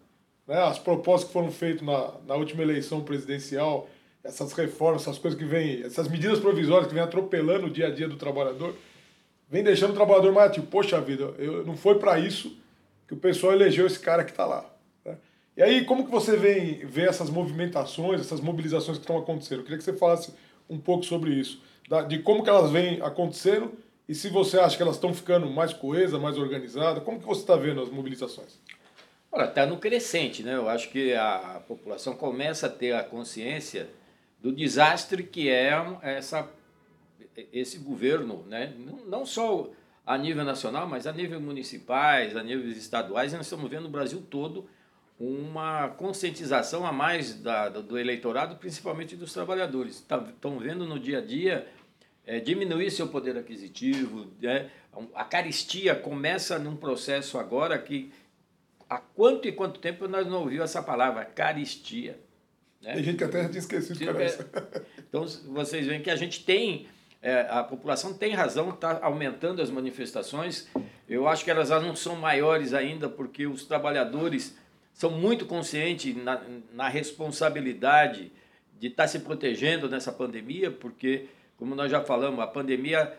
né? 0.47 0.63
as 0.63 0.79
propostas 0.79 1.27
que 1.27 1.33
foram 1.33 1.51
feitas 1.51 1.83
na, 1.83 2.13
na 2.27 2.35
última 2.37 2.63
eleição 2.63 3.03
presidencial, 3.03 3.89
essas 4.23 4.53
reformas, 4.53 5.03
essas 5.03 5.19
coisas 5.19 5.39
que 5.39 5.45
vêm, 5.45 5.83
essas 5.83 6.09
medidas 6.09 6.39
provisórias 6.39 6.87
que 6.87 6.95
vêm 6.95 7.03
atropelando 7.03 7.67
o 7.67 7.71
dia 7.71 7.89
a 7.89 7.91
dia 7.91 8.09
do 8.09 8.17
trabalhador, 8.17 8.75
vem 9.51 9.63
deixando 9.63 9.91
o 9.91 9.95
trabalhador 9.95 10.33
mais 10.33 10.51
ativo. 10.51 10.67
Poxa 10.67 11.01
vida, 11.01 11.35
eu, 11.39 11.67
não 11.67 11.77
foi 11.77 11.99
para 11.99 12.19
isso 12.19 12.57
que 13.07 13.15
o 13.15 13.17
pessoal 13.17 13.53
elegeu 13.53 13.87
esse 13.87 13.99
cara 13.99 14.25
que 14.25 14.31
está 14.31 14.47
lá. 14.47 14.65
E 15.57 15.63
aí, 15.63 15.85
como 15.85 16.05
que 16.05 16.11
você 16.11 16.37
vem 16.37 16.85
ver 16.85 17.09
essas 17.09 17.31
movimentações, 17.31 18.21
essas 18.21 18.41
mobilizações 18.41 18.99
que 18.99 19.05
estão 19.05 19.19
acontecendo? 19.19 19.59
Eu 19.59 19.63
queria 19.63 19.79
que 19.79 19.85
você 19.85 19.93
falasse 19.93 20.35
um 20.69 20.79
pouco 20.79 21.05
sobre 21.05 21.31
isso, 21.31 21.63
de 22.09 22.19
como 22.21 22.43
que 22.43 22.51
elas 22.51 22.71
vêm 22.73 23.01
acontecendo 23.01 23.73
e 24.09 24.15
se 24.15 24.29
você 24.29 24.59
acha 24.59 24.77
que 24.77 24.83
elas 24.83 24.97
estão 24.97 25.15
ficando 25.15 25.49
mais 25.49 25.73
coesas, 25.73 26.21
mais 26.21 26.37
organizadas. 26.37 27.03
Como 27.05 27.21
que 27.21 27.27
você 27.27 27.43
está 27.43 27.55
vendo 27.57 27.81
as 27.81 27.89
mobilizações? 27.89 28.59
Olha, 29.31 29.45
está 29.45 29.65
no 29.65 29.79
crescente, 29.79 30.43
né? 30.43 30.55
Eu 30.57 30.69
acho 30.69 30.91
que 30.91 31.15
a 31.15 31.63
população 31.67 32.15
começa 32.15 32.67
a 32.67 32.71
ter 32.71 32.93
a 32.93 33.05
consciência 33.05 33.89
do 34.41 34.53
desastre 34.53 35.23
que 35.23 35.49
é 35.49 35.73
essa, 36.03 36.51
esse 37.53 37.79
governo, 37.79 38.45
né? 38.49 38.75
não 39.07 39.25
só 39.25 39.71
a 40.05 40.19
nível 40.19 40.45
nacional, 40.45 40.87
mas 40.87 41.07
a 41.07 41.13
nível 41.13 41.41
municipais, 41.41 42.37
a 42.37 42.43
níveis 42.43 42.77
estaduais, 42.77 43.33
nós 43.33 43.47
estamos 43.47 43.71
vendo 43.71 43.85
no 43.85 43.89
Brasil 43.89 44.23
todo 44.29 44.69
uma 45.19 45.89
conscientização 45.91 46.85
a 46.85 46.93
mais 46.93 47.35
da, 47.35 47.69
do 47.69 47.99
eleitorado, 47.99 48.57
principalmente 48.57 49.17
dos 49.17 49.33
trabalhadores. 49.33 49.97
Estão 49.97 50.25
tá, 50.41 50.49
vendo 50.59 50.87
no 50.87 50.99
dia 50.99 51.19
a 51.19 51.21
dia 51.21 51.67
é, 52.27 52.41
diminuir 52.41 52.91
seu 52.91 53.09
poder 53.09 53.37
aquisitivo. 53.37 54.27
Né? 54.41 54.71
A 55.15 55.25
caristia 55.25 55.95
começa 55.95 56.59
num 56.59 56.77
processo 56.77 57.39
agora 57.39 57.79
que 57.79 58.13
há 58.89 58.99
quanto 58.99 59.47
e 59.47 59.53
quanto 59.53 59.81
tempo 59.81 60.09
nós 60.09 60.27
não 60.27 60.41
ouvimos 60.41 60.65
essa 60.65 60.83
palavra, 60.83 61.25
caristia. 61.25 62.19
Né? 62.83 62.95
Tem 62.95 63.05
gente 63.05 63.19
que 63.19 63.25
até 63.25 63.47
tinha 63.49 63.59
esquecido 63.59 63.99
que 63.99 64.09
era 64.09 64.25
isso. 64.25 64.45
Então, 65.09 65.25
vocês 65.53 65.87
veem 65.87 66.03
que 66.03 66.11
a 66.11 66.17
gente 66.17 66.45
tem, 66.45 66.89
é, 67.23 67.47
a 67.49 67.63
população 67.63 68.13
tem 68.13 68.33
razão, 68.33 68.71
está 68.71 68.99
aumentando 69.01 69.63
as 69.63 69.71
manifestações. 69.71 70.67
Eu 71.09 71.29
acho 71.29 71.45
que 71.45 71.51
elas 71.53 71.71
não 71.71 71.95
são 71.95 72.17
maiores 72.17 72.75
ainda, 72.75 73.09
porque 73.09 73.47
os 73.47 73.65
trabalhadores 73.65 74.59
são 74.95 75.11
muito 75.11 75.45
conscientes 75.45 76.17
na, 76.17 76.41
na 76.73 76.89
responsabilidade 76.89 78.33
de 78.79 78.87
estar 78.87 79.03
tá 79.03 79.09
se 79.09 79.19
protegendo 79.19 79.89
nessa 79.89 80.13
pandemia, 80.13 80.71
porque, 80.71 81.29
como 81.57 81.75
nós 81.75 81.91
já 81.91 82.01
falamos, 82.01 82.39
a 82.41 82.47
pandemia 82.47 83.13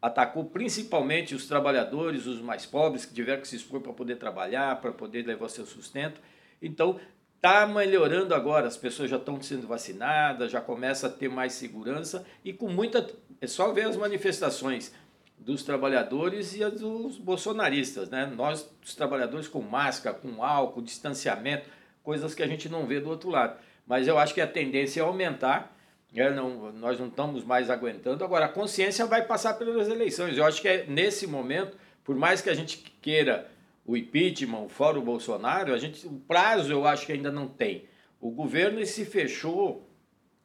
atacou 0.00 0.44
principalmente 0.44 1.34
os 1.34 1.46
trabalhadores, 1.46 2.26
os 2.26 2.40
mais 2.40 2.66
pobres, 2.66 3.06
que 3.06 3.14
tiveram 3.14 3.40
que 3.40 3.48
se 3.48 3.56
expor 3.56 3.80
para 3.80 3.92
poder 3.92 4.16
trabalhar, 4.16 4.80
para 4.80 4.92
poder 4.92 5.26
levar 5.26 5.48
seu 5.48 5.66
sustento. 5.66 6.20
Então, 6.60 7.00
está 7.36 7.66
melhorando 7.66 8.34
agora, 8.34 8.68
as 8.68 8.76
pessoas 8.76 9.08
já 9.08 9.16
estão 9.16 9.40
sendo 9.40 9.66
vacinadas, 9.66 10.52
já 10.52 10.60
começa 10.60 11.06
a 11.06 11.10
ter 11.10 11.28
mais 11.28 11.54
segurança 11.54 12.24
e 12.44 12.52
com 12.52 12.68
muita. 12.68 13.08
É 13.40 13.46
só 13.46 13.72
ver 13.72 13.86
as 13.86 13.96
manifestações 13.96 14.92
dos 15.38 15.62
trabalhadores 15.62 16.54
e 16.54 16.68
dos 16.70 17.16
bolsonaristas, 17.18 18.10
né? 18.10 18.26
Nós, 18.26 18.68
os 18.84 18.94
trabalhadores 18.94 19.48
com 19.48 19.62
máscara, 19.62 20.16
com 20.16 20.42
álcool, 20.42 20.82
distanciamento, 20.82 21.68
coisas 22.02 22.34
que 22.34 22.42
a 22.42 22.46
gente 22.46 22.68
não 22.68 22.86
vê 22.86 23.00
do 23.00 23.08
outro 23.08 23.30
lado. 23.30 23.58
Mas 23.86 24.06
eu 24.06 24.18
acho 24.18 24.34
que 24.34 24.40
a 24.40 24.46
tendência 24.46 25.00
é 25.00 25.04
aumentar, 25.04 25.74
né? 26.12 26.30
não, 26.30 26.72
nós 26.72 26.98
não 26.98 27.08
estamos 27.08 27.44
mais 27.44 27.70
aguentando. 27.70 28.22
Agora, 28.24 28.46
a 28.46 28.48
consciência 28.48 29.06
vai 29.06 29.24
passar 29.24 29.54
pelas 29.54 29.88
eleições. 29.88 30.36
Eu 30.36 30.44
acho 30.44 30.60
que 30.60 30.68
é 30.68 30.84
nesse 30.86 31.26
momento, 31.26 31.76
por 32.04 32.16
mais 32.16 32.40
que 32.40 32.50
a 32.50 32.54
gente 32.54 32.78
queira 33.00 33.50
o 33.86 33.96
impeachment, 33.96 34.68
o 34.78 35.00
Bolsonaro, 35.00 35.72
a 35.72 35.78
gente, 35.78 36.06
o 36.06 36.12
prazo 36.12 36.70
eu 36.70 36.86
acho 36.86 37.06
que 37.06 37.12
ainda 37.12 37.32
não 37.32 37.48
tem. 37.48 37.84
O 38.20 38.30
governo 38.30 38.84
se 38.84 39.04
fechou 39.04 39.88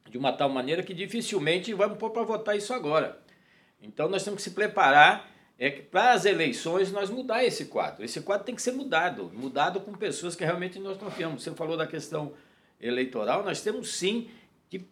de 0.08 0.16
uma 0.16 0.32
tal 0.32 0.48
maneira 0.48 0.82
que 0.82 0.94
dificilmente 0.94 1.74
vamos 1.74 1.98
pôr 1.98 2.10
para 2.10 2.22
votar 2.22 2.56
isso 2.56 2.72
agora. 2.72 3.18
Então 3.84 4.08
nós 4.08 4.24
temos 4.24 4.38
que 4.38 4.48
se 4.48 4.54
preparar 4.54 5.30
é 5.58 5.70
para 5.70 6.12
as 6.12 6.24
eleições 6.24 6.90
nós 6.90 7.10
mudar 7.10 7.44
esse 7.44 7.66
quadro. 7.66 8.04
Esse 8.04 8.20
quadro 8.20 8.44
tem 8.44 8.54
que 8.54 8.62
ser 8.62 8.72
mudado, 8.72 9.30
mudado 9.32 9.80
com 9.80 9.92
pessoas 9.92 10.34
que 10.34 10.44
realmente 10.44 10.78
nós 10.80 10.96
confiamos. 10.96 11.42
Você 11.42 11.52
falou 11.52 11.76
da 11.76 11.86
questão 11.86 12.32
eleitoral, 12.80 13.44
nós 13.44 13.62
temos 13.62 13.94
sim 13.94 14.28
que 14.68 14.84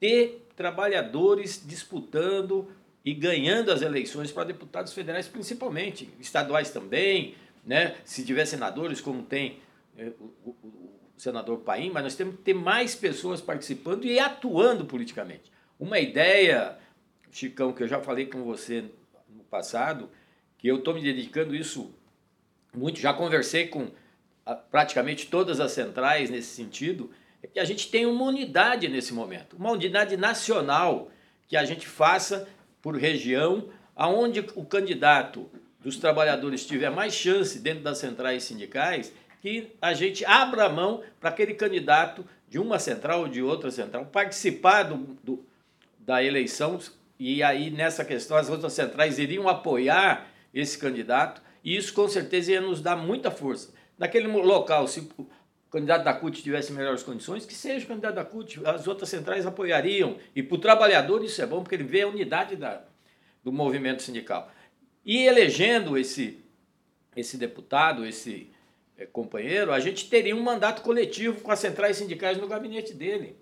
ter 0.00 0.48
trabalhadores 0.56 1.62
disputando 1.66 2.70
e 3.04 3.12
ganhando 3.12 3.70
as 3.70 3.82
eleições 3.82 4.32
para 4.32 4.44
deputados 4.44 4.94
federais 4.94 5.28
principalmente, 5.28 6.08
estaduais 6.18 6.70
também, 6.70 7.34
né? 7.64 7.96
se 8.04 8.24
tiver 8.24 8.46
senadores, 8.46 9.00
como 9.00 9.22
tem 9.22 9.58
é, 9.98 10.10
o, 10.18 10.24
o, 10.44 10.50
o, 10.50 11.00
senador 11.16 11.58
Paim, 11.58 11.90
mas 11.90 12.02
nós 12.02 12.16
temos 12.16 12.36
que 12.36 12.42
ter 12.42 12.54
mais 12.54 12.94
pessoas 12.94 13.40
participando 13.40 14.06
e 14.06 14.18
atuando 14.18 14.86
politicamente. 14.86 15.52
Uma 15.78 15.98
ideia, 15.98 16.78
Chicão, 17.34 17.72
que 17.72 17.82
eu 17.82 17.88
já 17.88 18.00
falei 18.00 18.26
com 18.26 18.44
você 18.44 18.84
no 19.28 19.42
passado, 19.42 20.08
que 20.56 20.68
eu 20.68 20.76
estou 20.76 20.94
me 20.94 21.02
dedicando 21.02 21.54
isso 21.54 21.92
muito, 22.72 23.00
já 23.00 23.12
conversei 23.12 23.66
com 23.66 23.90
praticamente 24.70 25.26
todas 25.26 25.58
as 25.58 25.72
centrais 25.72 26.30
nesse 26.30 26.54
sentido, 26.54 27.10
é 27.42 27.48
que 27.48 27.58
a 27.58 27.64
gente 27.64 27.90
tem 27.90 28.06
uma 28.06 28.24
unidade 28.24 28.86
nesse 28.86 29.12
momento, 29.12 29.56
uma 29.56 29.72
unidade 29.72 30.16
nacional 30.16 31.10
que 31.48 31.56
a 31.56 31.64
gente 31.64 31.88
faça 31.88 32.48
por 32.80 32.96
região, 32.96 33.68
aonde 33.96 34.40
o 34.54 34.64
candidato 34.64 35.50
dos 35.80 35.96
trabalhadores 35.96 36.64
tiver 36.64 36.90
mais 36.90 37.14
chance 37.14 37.58
dentro 37.58 37.82
das 37.82 37.98
centrais 37.98 38.44
sindicais, 38.44 39.12
que 39.40 39.72
a 39.82 39.92
gente 39.92 40.24
abra 40.24 40.66
a 40.66 40.68
mão 40.68 41.02
para 41.18 41.30
aquele 41.30 41.54
candidato 41.54 42.24
de 42.48 42.60
uma 42.60 42.78
central 42.78 43.22
ou 43.22 43.28
de 43.28 43.42
outra 43.42 43.72
central 43.72 44.06
participar 44.06 44.84
do, 44.84 45.18
do, 45.22 45.44
da 45.98 46.22
eleição 46.22 46.78
e 47.24 47.42
aí 47.42 47.70
nessa 47.70 48.04
questão 48.04 48.36
as 48.36 48.50
outras 48.50 48.74
centrais 48.74 49.18
iriam 49.18 49.48
apoiar 49.48 50.28
esse 50.52 50.76
candidato 50.76 51.40
e 51.64 51.74
isso 51.74 51.94
com 51.94 52.06
certeza 52.06 52.52
ia 52.52 52.60
nos 52.60 52.82
dar 52.82 52.96
muita 52.96 53.30
força. 53.30 53.72
Naquele 53.98 54.26
local, 54.26 54.86
se 54.86 55.00
o 55.16 55.26
candidato 55.70 56.04
da 56.04 56.12
CUT 56.12 56.42
tivesse 56.42 56.70
melhores 56.70 57.02
condições, 57.02 57.46
que 57.46 57.54
seja 57.54 57.86
o 57.86 57.88
candidato 57.88 58.16
da 58.16 58.24
CUT, 58.26 58.60
as 58.66 58.86
outras 58.86 59.08
centrais 59.08 59.46
apoiariam. 59.46 60.18
E 60.36 60.42
para 60.42 60.54
o 60.54 60.58
trabalhador 60.58 61.24
isso 61.24 61.40
é 61.40 61.46
bom, 61.46 61.62
porque 61.62 61.74
ele 61.74 61.84
vê 61.84 62.02
a 62.02 62.08
unidade 62.08 62.56
da, 62.56 62.84
do 63.42 63.50
movimento 63.50 64.02
sindical. 64.02 64.52
E 65.02 65.22
elegendo 65.24 65.96
esse, 65.96 66.44
esse 67.16 67.38
deputado, 67.38 68.04
esse 68.04 68.50
é, 68.98 69.06
companheiro, 69.06 69.72
a 69.72 69.80
gente 69.80 70.10
teria 70.10 70.36
um 70.36 70.42
mandato 70.42 70.82
coletivo 70.82 71.40
com 71.40 71.50
as 71.50 71.58
centrais 71.58 71.96
sindicais 71.96 72.36
no 72.36 72.46
gabinete 72.46 72.92
dele. 72.92 73.38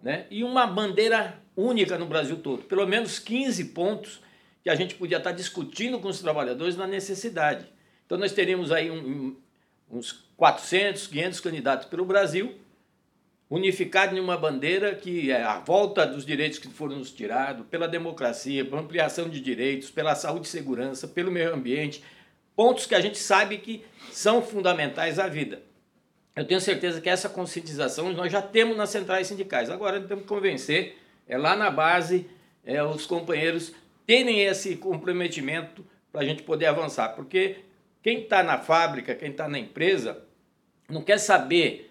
Né? 0.00 0.26
E 0.30 0.44
uma 0.44 0.68
bandeira 0.68 1.42
única 1.56 1.98
no 1.98 2.06
Brasil 2.06 2.36
todo. 2.36 2.64
Pelo 2.64 2.86
menos 2.86 3.18
15 3.18 3.66
pontos 3.66 4.20
que 4.62 4.70
a 4.70 4.74
gente 4.74 4.94
podia 4.94 5.18
estar 5.18 5.32
discutindo 5.32 5.98
com 6.00 6.08
os 6.08 6.20
trabalhadores 6.20 6.76
na 6.76 6.86
necessidade. 6.86 7.66
Então 8.06 8.18
nós 8.18 8.32
teríamos 8.32 8.72
aí 8.72 8.90
um, 8.90 9.36
uns 9.90 10.12
400, 10.36 11.06
500 11.06 11.40
candidatos 11.40 11.86
pelo 11.86 12.04
Brasil 12.04 12.54
unificado 13.48 14.16
em 14.16 14.20
uma 14.20 14.36
bandeira 14.36 14.94
que 14.94 15.30
é 15.30 15.42
a 15.42 15.58
volta 15.58 16.06
dos 16.06 16.24
direitos 16.24 16.58
que 16.58 16.68
foram 16.68 16.96
nos 16.96 17.12
tirados, 17.12 17.66
pela 17.66 17.86
democracia, 17.86 18.64
pela 18.64 18.80
ampliação 18.80 19.28
de 19.28 19.40
direitos, 19.40 19.90
pela 19.90 20.14
saúde 20.14 20.46
e 20.46 20.50
segurança, 20.50 21.06
pelo 21.06 21.30
meio 21.30 21.54
ambiente, 21.54 22.02
pontos 22.56 22.86
que 22.86 22.94
a 22.94 23.00
gente 23.00 23.18
sabe 23.18 23.58
que 23.58 23.84
são 24.10 24.42
fundamentais 24.42 25.18
à 25.18 25.28
vida. 25.28 25.62
Eu 26.34 26.44
tenho 26.44 26.60
certeza 26.60 27.00
que 27.00 27.08
essa 27.08 27.28
conscientização 27.28 28.12
nós 28.12 28.32
já 28.32 28.42
temos 28.42 28.76
nas 28.76 28.90
centrais 28.90 29.28
sindicais. 29.28 29.70
Agora 29.70 30.00
temos 30.00 30.24
que 30.24 30.28
convencer, 30.28 30.98
é 31.26 31.38
lá 31.38 31.56
na 31.56 31.70
base, 31.70 32.28
é, 32.64 32.82
os 32.82 33.06
companheiros 33.06 33.72
terem 34.06 34.40
esse 34.40 34.76
comprometimento 34.76 35.84
para 36.12 36.22
a 36.22 36.24
gente 36.24 36.42
poder 36.42 36.66
avançar. 36.66 37.10
Porque 37.10 37.58
quem 38.02 38.22
está 38.22 38.42
na 38.42 38.58
fábrica, 38.58 39.14
quem 39.14 39.30
está 39.30 39.48
na 39.48 39.58
empresa, 39.58 40.22
não 40.88 41.02
quer 41.02 41.18
saber 41.18 41.90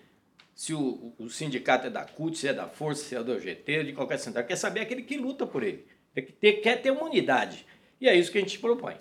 se 0.55 0.73
o, 0.73 1.13
o, 1.17 1.29
sindicato 1.29 1.87
é 1.87 1.89
da 1.89 2.05
CUT, 2.05 2.37
se 2.37 2.47
é 2.47 2.53
da 2.53 2.67
Força, 2.67 3.03
se 3.03 3.15
é 3.15 3.23
do 3.23 3.39
GT, 3.39 3.85
de 3.85 3.93
qualquer 3.93 4.19
central. 4.19 4.45
Quer 4.45 4.55
saber 4.55 4.81
aquele 4.81 5.01
que 5.01 5.17
luta 5.17 5.47
por 5.47 5.63
ele. 5.63 5.85
Quer 6.13 6.21
ter, 6.21 6.53
quer 6.53 6.81
ter 6.81 6.91
uma 6.91 7.05
unidade. 7.05 7.65
E 7.99 8.07
é 8.07 8.15
isso 8.15 8.31
que 8.31 8.37
a 8.37 8.41
gente 8.41 8.59
propõe. 8.59 8.95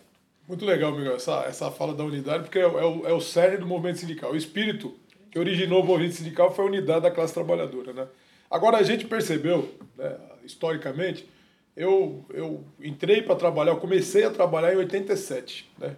Muito 0.49 0.65
legal, 0.65 0.93
Miguel, 0.93 1.17
essa, 1.17 1.45
essa 1.45 1.71
fala 1.71 1.95
da 1.95 2.05
unidade, 2.05 2.45
porque 2.45 2.59
é, 2.59 2.63
é, 2.63 2.67
o, 2.67 3.07
é 3.07 3.13
o 3.13 3.21
cerne 3.21 3.59
do 3.59 3.67
movimento 3.67 3.99
sindical. 3.99 4.33
O 4.33 4.37
espírito 4.37 4.99
que 5.31 5.39
originou 5.39 5.83
o 5.83 5.87
movimento 5.87 6.15
sindical 6.15 6.55
foi 6.55 6.65
a 6.65 6.69
unidade 6.69 7.03
da 7.03 7.11
classe 7.11 7.35
trabalhadora. 7.35 7.93
Né? 7.93 8.09
Agora, 8.53 8.77
a 8.77 8.83
gente 8.83 9.07
percebeu, 9.07 9.75
né, 9.97 10.15
historicamente, 10.45 11.27
eu, 11.75 12.23
eu 12.29 12.63
entrei 12.79 13.23
para 13.23 13.35
trabalhar, 13.35 13.73
eu 13.73 13.81
comecei 13.81 14.25
a 14.25 14.31
trabalhar 14.31 14.75
em 14.75 14.77
87. 14.77 15.73
Né? 15.79 15.97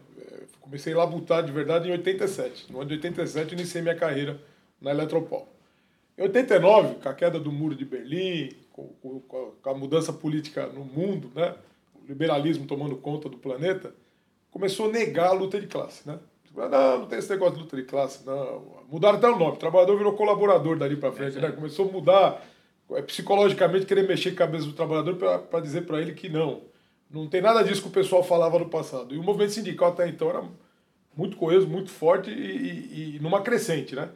Comecei 0.61 0.93
a 0.93 0.99
labutar 0.99 1.45
de 1.45 1.51
verdade 1.51 1.89
em 1.89 1.91
87. 1.91 2.73
No 2.73 2.79
ano 2.81 2.91
de 2.91 2.95
87, 2.95 3.53
eu 3.53 3.59
iniciei 3.59 3.83
minha 3.83 3.97
carreira 3.97 4.41
na 4.81 4.93
Eletropol. 4.93 5.49
Em 6.17 6.23
89, 6.23 6.95
com 7.03 7.09
a 7.09 7.13
queda 7.13 7.41
do 7.41 7.51
Muro 7.51 7.75
de 7.75 7.85
Berlim, 7.85 8.53
com, 8.71 8.87
com, 9.03 9.21
com 9.61 9.71
a 9.71 9.75
mudança 9.75 10.13
política 10.13 10.69
no 10.69 10.85
mundo, 10.85 11.33
né? 11.35 11.57
o 11.97 12.07
liberalismo 12.07 12.69
tomando 12.69 12.95
conta 12.97 13.29
do 13.29 13.37
planeta, 13.37 13.93
começou 14.53 14.89
a 14.89 14.93
negar 14.93 15.31
a 15.31 15.33
luta 15.33 15.61
de 15.61 15.67
classe. 15.67 16.07
Né? 16.07 16.21
Não, 16.55 17.01
não 17.01 17.07
tem 17.07 17.19
esse 17.19 17.31
negócio 17.31 17.57
de 17.57 17.63
luta 17.63 17.77
de 17.77 17.83
classe, 17.83 18.25
não. 18.25 18.63
Mudaram 18.89 19.19
até 19.19 19.29
o 19.29 19.37
nome. 19.37 19.55
O 19.55 19.59
trabalhador 19.59 19.97
virou 19.97 20.13
colaborador 20.13 20.79
dali 20.79 20.97
para 20.97 21.11
frente, 21.11 21.39
né? 21.39 21.51
Começou 21.51 21.89
a 21.89 21.93
mudar 21.93 22.47
é, 22.93 23.03
psicologicamente, 23.03 23.87
querer 23.87 24.07
mexer 24.07 24.31
com 24.31 24.37
a 24.37 24.47
cabeça 24.47 24.67
do 24.67 24.73
trabalhador 24.73 25.17
para 25.17 25.61
dizer 25.61 25.83
para 25.83 26.01
ele 26.01 26.13
que 26.13 26.29
não. 26.29 26.63
Não 27.11 27.29
tem 27.29 27.41
nada 27.41 27.63
disso 27.63 27.83
que 27.83 27.89
o 27.89 27.93
pessoal 27.93 28.23
falava 28.23 28.59
no 28.59 28.69
passado. 28.69 29.15
E 29.15 29.19
o 29.19 29.23
movimento 29.23 29.53
sindical 29.53 29.91
até 29.91 30.09
então 30.09 30.29
era 30.31 30.45
muito 31.17 31.37
coeso, 31.37 31.67
muito 31.67 31.91
forte 31.91 32.31
e, 32.31 32.35
e, 32.35 33.17
e 33.17 33.19
numa 33.21 33.41
crescente, 33.41 33.95
né? 33.97 34.11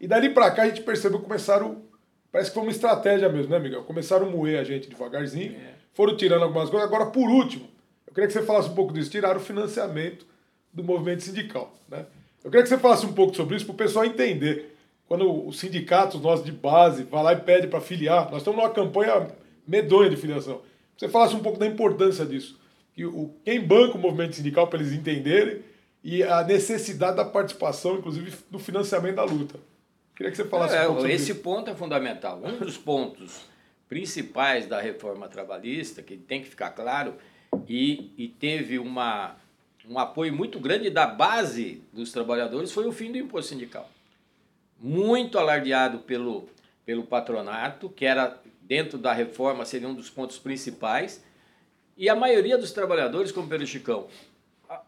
E 0.00 0.06
dali 0.06 0.30
para 0.30 0.50
cá 0.50 0.62
a 0.62 0.68
gente 0.68 0.82
percebeu 0.82 1.18
que 1.18 1.24
começaram. 1.24 1.82
Parece 2.30 2.50
que 2.50 2.54
foi 2.54 2.62
uma 2.62 2.72
estratégia 2.72 3.28
mesmo, 3.28 3.50
né, 3.50 3.58
Miguel? 3.58 3.82
Começaram 3.82 4.28
a 4.28 4.30
moer 4.30 4.60
a 4.60 4.64
gente 4.64 4.88
devagarzinho, 4.88 5.52
é. 5.52 5.74
foram 5.92 6.16
tirando 6.16 6.44
algumas 6.44 6.70
coisas. 6.70 6.86
Agora, 6.86 7.06
por 7.06 7.28
último, 7.28 7.68
eu 8.06 8.14
queria 8.14 8.28
que 8.28 8.32
você 8.32 8.42
falasse 8.42 8.68
um 8.68 8.74
pouco 8.74 8.92
disso. 8.92 9.10
Tiraram 9.10 9.40
o 9.40 9.42
financiamento 9.42 10.29
do 10.72 10.84
movimento 10.84 11.22
sindical. 11.22 11.74
Né? 11.88 12.06
Eu 12.44 12.50
queria 12.50 12.62
que 12.62 12.68
você 12.68 12.78
falasse 12.78 13.06
um 13.06 13.12
pouco 13.12 13.34
sobre 13.34 13.56
isso 13.56 13.66
para 13.66 13.74
o 13.74 13.76
pessoal 13.76 14.04
entender. 14.04 14.76
Quando 15.06 15.46
os 15.46 15.58
sindicatos 15.58 16.20
nossos 16.20 16.44
de 16.44 16.52
base 16.52 17.02
vai 17.02 17.22
lá 17.22 17.32
e 17.32 17.40
pede 17.40 17.66
para 17.66 17.80
filiar, 17.80 18.30
nós 18.30 18.38
estamos 18.38 18.60
numa 18.60 18.70
campanha 18.70 19.28
medonha 19.66 20.08
de 20.08 20.16
filiação. 20.16 20.60
Você 20.96 21.08
falasse 21.08 21.34
um 21.34 21.40
pouco 21.40 21.58
da 21.58 21.66
importância 21.66 22.24
disso. 22.24 22.58
Que 22.94 23.04
o, 23.04 23.34
quem 23.44 23.60
banca 23.60 23.96
o 23.96 24.00
movimento 24.00 24.36
sindical 24.36 24.68
para 24.68 24.78
eles 24.78 24.92
entenderem 24.92 25.62
e 26.02 26.22
a 26.22 26.42
necessidade 26.44 27.16
da 27.16 27.24
participação, 27.24 27.96
inclusive, 27.96 28.32
do 28.50 28.58
financiamento 28.58 29.16
da 29.16 29.24
luta. 29.24 29.58
Queria 30.14 30.30
que 30.30 30.36
você 30.36 30.44
falasse 30.44 30.76
é, 30.76 30.82
um 30.82 30.86
pouco 30.86 31.00
sobre 31.00 31.14
Esse 31.14 31.32
isso. 31.32 31.40
ponto 31.40 31.70
é 31.70 31.74
fundamental. 31.74 32.40
Um 32.44 32.58
dos 32.58 32.76
pontos 32.76 33.46
principais 33.88 34.66
da 34.66 34.80
reforma 34.80 35.28
trabalhista, 35.28 36.02
que 36.02 36.16
tem 36.16 36.42
que 36.42 36.48
ficar 36.48 36.70
claro, 36.70 37.14
e, 37.66 38.12
e 38.16 38.28
teve 38.28 38.78
uma, 38.78 39.36
um 39.88 39.98
apoio 39.98 40.32
muito 40.32 40.58
grande 40.60 40.90
da 40.90 41.06
base 41.06 41.82
dos 41.92 42.12
trabalhadores 42.12 42.72
foi 42.72 42.86
o 42.86 42.92
fim 42.92 43.10
do 43.10 43.18
imposto 43.18 43.50
sindical. 43.50 43.90
Muito 44.78 45.38
alardeado 45.38 46.00
pelo, 46.00 46.48
pelo 46.84 47.04
patronato, 47.04 47.88
que 47.88 48.04
era 48.04 48.40
dentro 48.62 48.98
da 48.98 49.12
reforma 49.12 49.64
seria 49.64 49.88
um 49.88 49.94
dos 49.94 50.10
pontos 50.10 50.38
principais, 50.38 51.24
e 51.96 52.08
a 52.08 52.14
maioria 52.14 52.56
dos 52.56 52.72
trabalhadores, 52.72 53.32
como 53.32 53.48
pelo 53.48 53.66
Chicão, 53.66 54.06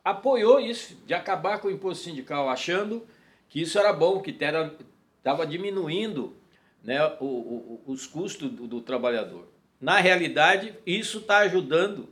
apoiou 0.05 0.61
isso, 0.61 0.97
de 1.07 1.13
acabar 1.13 1.59
com 1.59 1.69
o 1.69 1.71
imposto 1.71 2.05
sindical, 2.05 2.49
achando 2.49 3.07
que 3.49 3.61
isso 3.61 3.79
era 3.79 3.93
bom, 3.93 4.21
que 4.21 4.31
estava 4.31 5.47
diminuindo 5.47 6.35
né, 6.83 7.05
o, 7.21 7.25
o, 7.25 7.83
os 7.87 8.07
custos 8.07 8.51
do, 8.51 8.67
do 8.67 8.81
trabalhador. 8.81 9.47
Na 9.81 9.99
realidade, 9.99 10.75
isso 10.87 11.19
está 11.19 11.39
ajudando 11.39 12.09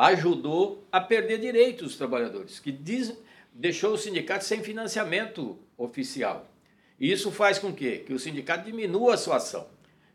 ajudou 0.00 0.82
a 0.90 0.98
perder 0.98 1.38
direitos 1.38 1.88
dos 1.88 1.96
trabalhadores, 1.96 2.58
que 2.58 2.72
diz, 2.72 3.14
deixou 3.52 3.92
o 3.92 3.98
sindicato 3.98 4.46
sem 4.46 4.62
financiamento 4.62 5.58
oficial. 5.76 6.48
Isso 6.98 7.30
faz 7.30 7.58
com 7.58 7.70
que, 7.70 7.98
que 7.98 8.14
o 8.14 8.18
sindicato 8.18 8.64
diminua 8.64 9.12
a 9.12 9.16
sua 9.18 9.36
ação. 9.36 9.68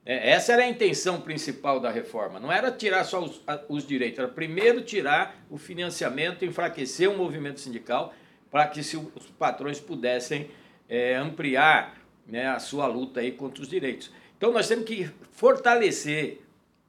É, 0.03 0.31
essa 0.31 0.53
era 0.53 0.63
a 0.63 0.67
intenção 0.67 1.21
principal 1.21 1.79
da 1.79 1.91
reforma, 1.91 2.39
não 2.39 2.51
era 2.51 2.71
tirar 2.71 3.03
só 3.03 3.23
os, 3.23 3.39
os 3.69 3.85
direitos, 3.85 4.17
era 4.17 4.27
primeiro 4.27 4.81
tirar 4.81 5.45
o 5.51 5.57
financiamento, 5.57 6.43
enfraquecer 6.43 7.07
o 7.07 7.15
movimento 7.15 7.59
sindical, 7.59 8.11
para 8.49 8.67
que 8.67 8.81
se 8.81 8.97
os 8.97 9.27
patrões 9.37 9.79
pudessem 9.79 10.49
é, 10.89 11.15
ampliar 11.15 11.95
né, 12.25 12.47
a 12.47 12.57
sua 12.57 12.87
luta 12.87 13.19
aí 13.19 13.31
contra 13.31 13.61
os 13.61 13.69
direitos. 13.69 14.11
Então 14.35 14.51
nós 14.51 14.67
temos 14.67 14.85
que 14.85 15.11
fortalecer 15.31 16.41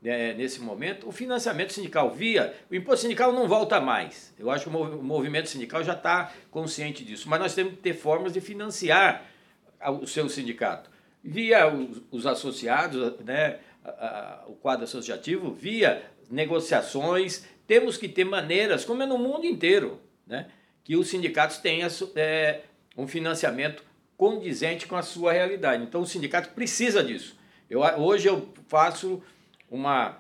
é, 0.08 0.34
nesse 0.34 0.60
momento, 0.60 1.08
o 1.08 1.12
financiamento 1.12 1.72
sindical 1.72 2.10
via. 2.10 2.54
O 2.70 2.74
imposto 2.74 3.02
sindical 3.02 3.32
não 3.32 3.48
volta 3.48 3.80
mais. 3.80 4.32
Eu 4.38 4.50
acho 4.50 4.68
que 4.68 4.76
o 4.76 5.02
movimento 5.02 5.48
sindical 5.48 5.82
já 5.82 5.94
está 5.94 6.32
consciente 6.50 7.04
disso. 7.04 7.28
Mas 7.28 7.40
nós 7.40 7.54
temos 7.54 7.74
que 7.74 7.80
ter 7.80 7.94
formas 7.94 8.32
de 8.32 8.40
financiar 8.40 9.24
o 10.00 10.06
seu 10.06 10.28
sindicato. 10.28 10.90
Via 11.22 11.66
os, 11.66 12.02
os 12.10 12.26
associados, 12.26 13.18
né, 13.24 13.58
a, 13.84 13.90
a, 13.90 14.44
o 14.46 14.54
quadro 14.54 14.84
associativo, 14.84 15.52
via 15.52 16.02
negociações. 16.30 17.44
Temos 17.66 17.96
que 17.96 18.08
ter 18.08 18.24
maneiras, 18.24 18.84
como 18.84 19.02
é 19.02 19.06
no 19.06 19.18
mundo 19.18 19.44
inteiro, 19.44 20.00
né, 20.26 20.46
que 20.84 20.96
os 20.96 21.08
sindicatos 21.08 21.58
tenham 21.58 21.88
é, 22.14 22.60
um 22.96 23.08
financiamento 23.08 23.82
condizente 24.16 24.86
com 24.86 24.96
a 24.96 25.02
sua 25.02 25.32
realidade. 25.32 25.82
Então 25.82 26.00
o 26.00 26.06
sindicato 26.06 26.50
precisa 26.50 27.02
disso. 27.02 27.36
Eu, 27.68 27.80
hoje 27.80 28.28
eu 28.28 28.48
faço 28.68 29.20
uma 29.70 30.18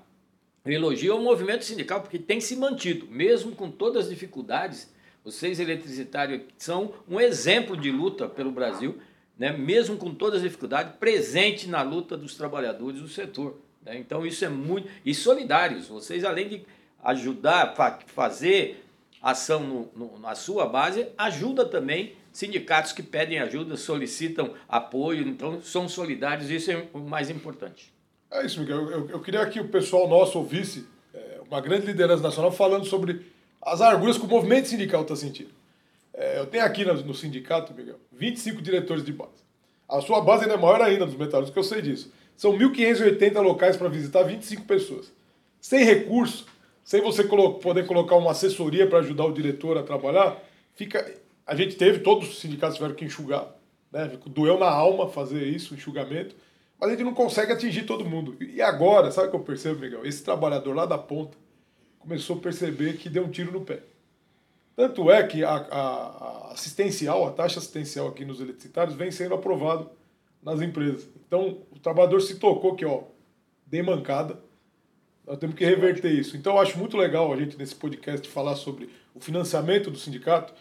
elogio 0.64 1.12
ao 1.12 1.20
movimento 1.20 1.64
sindical, 1.64 2.00
porque 2.00 2.18
tem 2.18 2.40
se 2.40 2.56
mantido, 2.56 3.06
mesmo 3.06 3.52
com 3.52 3.70
todas 3.70 4.04
as 4.04 4.10
dificuldades. 4.10 4.92
Vocês 5.24 5.58
eletricitários 5.58 6.42
são 6.56 6.92
um 7.08 7.20
exemplo 7.20 7.76
de 7.76 7.90
luta 7.90 8.28
pelo 8.28 8.50
Brasil, 8.50 8.98
né? 9.38 9.52
mesmo 9.52 9.96
com 9.96 10.14
todas 10.14 10.38
as 10.38 10.42
dificuldades, 10.42 10.94
presente 10.98 11.68
na 11.68 11.82
luta 11.82 12.16
dos 12.16 12.34
trabalhadores 12.34 13.00
do 13.00 13.08
setor. 13.08 13.60
Né? 13.84 13.98
Então 13.98 14.26
isso 14.26 14.44
é 14.44 14.48
muito. 14.48 14.88
E 15.04 15.14
solidários. 15.14 15.88
Vocês, 15.88 16.24
além 16.24 16.48
de 16.48 16.66
ajudar 17.02 17.74
fazer 18.06 18.84
ação 19.20 19.60
no, 19.64 19.90
no, 19.96 20.18
na 20.18 20.34
sua 20.34 20.66
base, 20.66 21.08
ajuda 21.18 21.64
também 21.64 22.14
sindicatos 22.32 22.92
que 22.92 23.02
pedem 23.02 23.38
ajuda, 23.38 23.76
solicitam 23.76 24.54
apoio, 24.68 25.26
então 25.26 25.60
são 25.62 25.88
solidários, 25.88 26.50
isso 26.50 26.70
é 26.70 26.86
o 26.92 26.98
mais 27.00 27.30
importante. 27.30 27.95
É 28.36 28.44
isso, 28.44 28.60
Miguel. 28.60 28.90
Eu, 28.90 29.08
eu 29.08 29.20
queria 29.20 29.44
que 29.46 29.58
o 29.58 29.68
pessoal 29.68 30.06
nosso 30.06 30.38
ouvisse 30.38 30.86
é, 31.14 31.40
uma 31.48 31.60
grande 31.60 31.86
liderança 31.86 32.22
nacional 32.22 32.52
falando 32.52 32.84
sobre 32.84 33.22
as 33.62 33.80
arguras 33.80 34.18
que 34.18 34.24
o 34.24 34.28
movimento 34.28 34.68
sindical 34.68 35.02
está 35.02 35.16
sentindo. 35.16 35.50
É, 36.12 36.38
eu 36.38 36.46
tenho 36.46 36.64
aqui 36.64 36.84
no, 36.84 36.94
no, 36.94 37.14
sindicato, 37.14 37.72
Miguel, 37.74 37.96
25 38.12 38.60
diretores 38.60 39.04
de 39.04 39.12
base. 39.12 39.44
A 39.88 40.00
sua 40.00 40.20
base 40.20 40.42
ainda 40.42 40.54
é 40.54 40.58
maior 40.58 40.82
ainda 40.82 41.06
dos 41.06 41.16
metalúrgicos, 41.16 41.52
que 41.52 41.58
eu 41.58 41.78
sei 41.78 41.82
disso. 41.82 42.12
São 42.36 42.52
1.580 42.52 43.40
locais 43.40 43.76
para 43.76 43.88
visitar 43.88 44.22
25 44.22 44.64
pessoas. 44.64 45.10
Sem 45.60 45.84
recurso, 45.84 46.46
sem 46.84 47.00
você 47.00 47.24
colo 47.24 47.54
poder 47.54 47.86
colocar 47.86 48.16
uma 48.16 48.32
assessoria 48.32 48.86
para 48.86 48.98
ajudar 48.98 49.24
o 49.24 49.32
diretor 49.32 49.78
a 49.78 49.82
trabalhar, 49.82 50.42
fica. 50.74 51.14
A 51.46 51.54
gente 51.54 51.76
teve, 51.76 52.00
todos 52.00 52.28
os 52.28 52.40
sindicatos 52.40 52.76
tiveram 52.76 52.94
que 52.94 53.04
enxugar. 53.04 53.48
Né? 53.92 54.10
Doeu 54.26 54.58
na 54.58 54.68
alma 54.68 55.08
fazer 55.08 55.44
isso, 55.44 55.74
enxugamento. 55.74 56.34
Mas 56.78 56.90
a 56.90 56.92
gente 56.92 57.04
não 57.04 57.14
consegue 57.14 57.52
atingir 57.52 57.84
todo 57.84 58.04
mundo. 58.04 58.36
E 58.40 58.60
agora, 58.60 59.10
sabe 59.10 59.28
o 59.28 59.30
que 59.30 59.36
eu 59.36 59.40
percebo, 59.40 59.80
Miguel? 59.80 60.04
Esse 60.04 60.22
trabalhador 60.22 60.74
lá 60.74 60.84
da 60.84 60.98
ponta 60.98 61.36
começou 61.98 62.36
a 62.36 62.40
perceber 62.40 62.98
que 62.98 63.08
deu 63.08 63.24
um 63.24 63.30
tiro 63.30 63.50
no 63.50 63.62
pé. 63.62 63.82
Tanto 64.76 65.10
é 65.10 65.26
que 65.26 65.42
a, 65.42 65.50
a, 65.50 66.48
a 66.50 66.52
assistencial, 66.52 67.26
a 67.26 67.32
taxa 67.32 67.58
assistencial 67.58 68.08
aqui 68.08 68.24
nos 68.24 68.40
eletricitários 68.40 68.94
vem 68.94 69.10
sendo 69.10 69.34
aprovado 69.34 69.90
nas 70.42 70.60
empresas. 70.60 71.08
Então, 71.26 71.62
o 71.70 71.78
trabalhador 71.78 72.20
se 72.20 72.38
tocou 72.38 72.76
que, 72.76 72.84
ó, 72.84 73.04
dei 73.66 73.82
mancada, 73.82 74.38
nós 75.26 75.38
temos 75.38 75.56
que 75.56 75.64
reverter 75.64 76.12
isso. 76.12 76.36
Então, 76.36 76.54
eu 76.54 76.60
acho 76.60 76.78
muito 76.78 76.96
legal 76.96 77.32
a 77.32 77.36
gente, 77.36 77.56
nesse 77.56 77.74
podcast, 77.74 78.28
falar 78.28 78.54
sobre 78.54 78.90
o 79.14 79.18
financiamento 79.18 79.90
do 79.90 79.98
sindicato, 79.98 80.52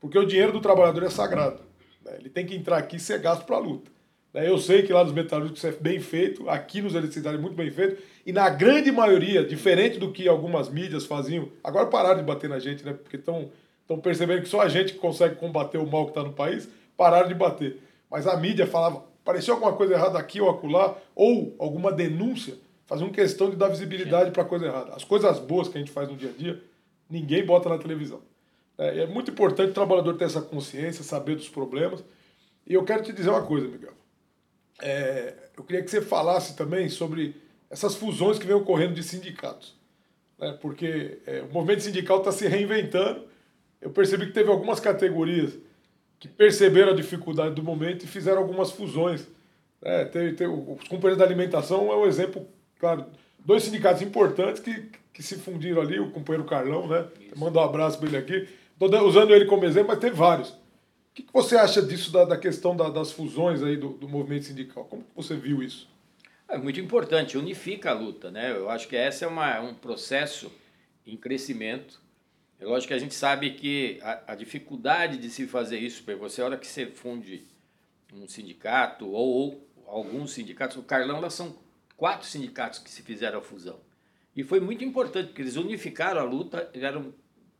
porque 0.00 0.18
o 0.18 0.24
dinheiro 0.24 0.52
do 0.52 0.60
trabalhador 0.60 1.02
é 1.02 1.10
sagrado. 1.10 1.60
Né? 2.04 2.16
Ele 2.20 2.30
tem 2.30 2.46
que 2.46 2.54
entrar 2.54 2.78
aqui 2.78 2.96
e 2.96 3.00
ser 3.00 3.18
gasto 3.18 3.44
para 3.44 3.56
a 3.56 3.60
luta. 3.60 3.90
Né? 4.34 4.48
Eu 4.48 4.58
sei 4.58 4.82
que 4.82 4.92
lá 4.92 5.04
nos 5.04 5.12
metalúrgicos 5.12 5.64
é 5.64 5.70
bem 5.70 6.00
feito, 6.00 6.50
aqui 6.50 6.82
nos 6.82 6.94
eletricidades 6.94 7.38
é 7.38 7.42
muito 7.42 7.54
bem 7.54 7.70
feito, 7.70 8.02
e 8.26 8.32
na 8.32 8.50
grande 8.50 8.90
maioria, 8.90 9.44
diferente 9.44 9.96
do 9.98 10.10
que 10.10 10.26
algumas 10.26 10.68
mídias 10.68 11.06
faziam, 11.06 11.48
agora 11.62 11.86
pararam 11.86 12.18
de 12.18 12.24
bater 12.24 12.50
na 12.50 12.58
gente, 12.58 12.84
né? 12.84 12.92
Porque 12.92 13.16
estão 13.16 13.48
percebendo 14.02 14.42
que 14.42 14.48
só 14.48 14.60
a 14.60 14.68
gente 14.68 14.94
consegue 14.94 15.36
combater 15.36 15.78
o 15.78 15.86
mal 15.86 16.06
que 16.06 16.10
está 16.10 16.24
no 16.24 16.32
país, 16.32 16.68
pararam 16.96 17.28
de 17.28 17.34
bater. 17.34 17.78
Mas 18.10 18.26
a 18.26 18.36
mídia 18.36 18.66
falava, 18.66 19.04
parecia 19.24 19.54
alguma 19.54 19.72
coisa 19.72 19.94
errada 19.94 20.18
aqui 20.18 20.40
ou 20.40 20.50
acolá, 20.50 20.96
ou 21.14 21.54
alguma 21.58 21.92
denúncia, 21.92 22.54
faziam 22.86 23.10
questão 23.10 23.50
de 23.50 23.56
dar 23.56 23.68
visibilidade 23.68 24.30
para 24.32 24.44
coisa 24.44 24.66
errada. 24.66 24.94
As 24.94 25.04
coisas 25.04 25.38
boas 25.38 25.68
que 25.68 25.76
a 25.76 25.80
gente 25.80 25.92
faz 25.92 26.08
no 26.08 26.16
dia 26.16 26.30
a 26.30 26.32
dia, 26.32 26.60
ninguém 27.08 27.44
bota 27.44 27.68
na 27.68 27.78
televisão. 27.78 28.20
É, 28.76 29.02
é 29.02 29.06
muito 29.06 29.30
importante 29.30 29.70
o 29.70 29.74
trabalhador 29.74 30.16
ter 30.16 30.24
essa 30.24 30.40
consciência, 30.40 31.04
saber 31.04 31.36
dos 31.36 31.48
problemas. 31.48 32.02
E 32.66 32.74
eu 32.74 32.84
quero 32.84 33.02
te 33.02 33.12
dizer 33.12 33.30
uma 33.30 33.42
coisa, 33.42 33.68
Miguel 33.68 34.03
é, 34.80 35.34
eu 35.56 35.64
queria 35.64 35.82
que 35.82 35.90
você 35.90 36.00
falasse 36.00 36.56
também 36.56 36.88
sobre 36.88 37.36
essas 37.70 37.94
fusões 37.94 38.38
que 38.38 38.46
vem 38.46 38.56
ocorrendo 38.56 38.94
de 38.94 39.02
sindicatos. 39.02 39.74
Né? 40.38 40.56
Porque 40.60 41.18
é, 41.26 41.42
o 41.42 41.52
movimento 41.52 41.82
sindical 41.82 42.18
está 42.18 42.32
se 42.32 42.46
reinventando. 42.46 43.24
Eu 43.80 43.90
percebi 43.90 44.26
que 44.26 44.32
teve 44.32 44.50
algumas 44.50 44.80
categorias 44.80 45.52
que 46.18 46.28
perceberam 46.28 46.92
a 46.92 46.96
dificuldade 46.96 47.54
do 47.54 47.62
momento 47.62 48.04
e 48.04 48.08
fizeram 48.08 48.38
algumas 48.38 48.70
fusões. 48.70 49.26
É, 49.82 50.04
tem, 50.06 50.34
tem, 50.34 50.46
os 50.46 50.88
companheiros 50.88 51.18
da 51.18 51.24
alimentação 51.24 51.92
é 51.92 51.96
um 51.96 52.06
exemplo, 52.06 52.46
claro, 52.78 53.04
dois 53.44 53.62
sindicatos 53.62 54.00
importantes 54.00 54.62
que, 54.62 54.90
que 55.12 55.22
se 55.22 55.36
fundiram 55.36 55.82
ali, 55.82 56.00
o 56.00 56.10
companheiro 56.10 56.48
Carlão, 56.48 56.88
né? 56.88 57.06
Manda 57.36 57.58
um 57.58 57.62
abraço 57.62 57.98
para 57.98 58.08
ele 58.08 58.16
aqui. 58.16 58.48
Estou 58.72 59.06
usando 59.06 59.34
ele 59.34 59.44
como 59.44 59.64
exemplo, 59.64 59.88
mas 59.88 59.98
teve 59.98 60.16
vários. 60.16 60.56
O 61.14 61.16
que, 61.16 61.22
que 61.22 61.32
você 61.32 61.56
acha 61.56 61.80
disso 61.80 62.10
da, 62.10 62.24
da 62.24 62.36
questão 62.36 62.76
da, 62.76 62.88
das 62.90 63.12
fusões 63.12 63.62
aí 63.62 63.76
do, 63.76 63.90
do 63.90 64.08
movimento 64.08 64.46
sindical? 64.46 64.84
Como 64.84 65.06
você 65.14 65.36
viu 65.36 65.62
isso? 65.62 65.88
É 66.48 66.58
muito 66.58 66.80
importante, 66.80 67.38
unifica 67.38 67.90
a 67.90 67.92
luta, 67.92 68.32
né? 68.32 68.50
Eu 68.50 68.68
acho 68.68 68.88
que 68.88 68.96
esse 68.96 69.22
é 69.22 69.28
uma, 69.28 69.60
um 69.60 69.74
processo 69.74 70.50
em 71.06 71.16
crescimento. 71.16 72.00
É 72.58 72.64
lógico 72.64 72.88
que 72.88 72.94
a 72.94 72.98
gente 72.98 73.14
sabe 73.14 73.52
que 73.52 74.00
a, 74.02 74.32
a 74.32 74.34
dificuldade 74.34 75.16
de 75.18 75.30
se 75.30 75.46
fazer 75.46 75.78
isso, 75.78 76.02
para 76.02 76.16
você, 76.16 76.42
a 76.42 76.46
hora 76.46 76.58
que 76.58 76.66
você 76.66 76.86
funde 76.86 77.44
um 78.12 78.26
sindicato 78.26 79.08
ou, 79.08 79.34
ou 79.34 79.68
alguns 79.86 80.32
sindicatos, 80.32 80.76
o 80.76 80.82
Carlão, 80.82 81.20
lá 81.20 81.30
são 81.30 81.56
quatro 81.96 82.26
sindicatos 82.26 82.80
que 82.80 82.90
se 82.90 83.02
fizeram 83.02 83.38
a 83.38 83.42
fusão. 83.42 83.78
E 84.34 84.42
foi 84.42 84.58
muito 84.58 84.84
importante, 84.84 85.28
porque 85.28 85.42
eles 85.42 85.54
unificaram 85.54 86.20
a 86.20 86.24
luta, 86.24 86.68
eram 86.74 87.14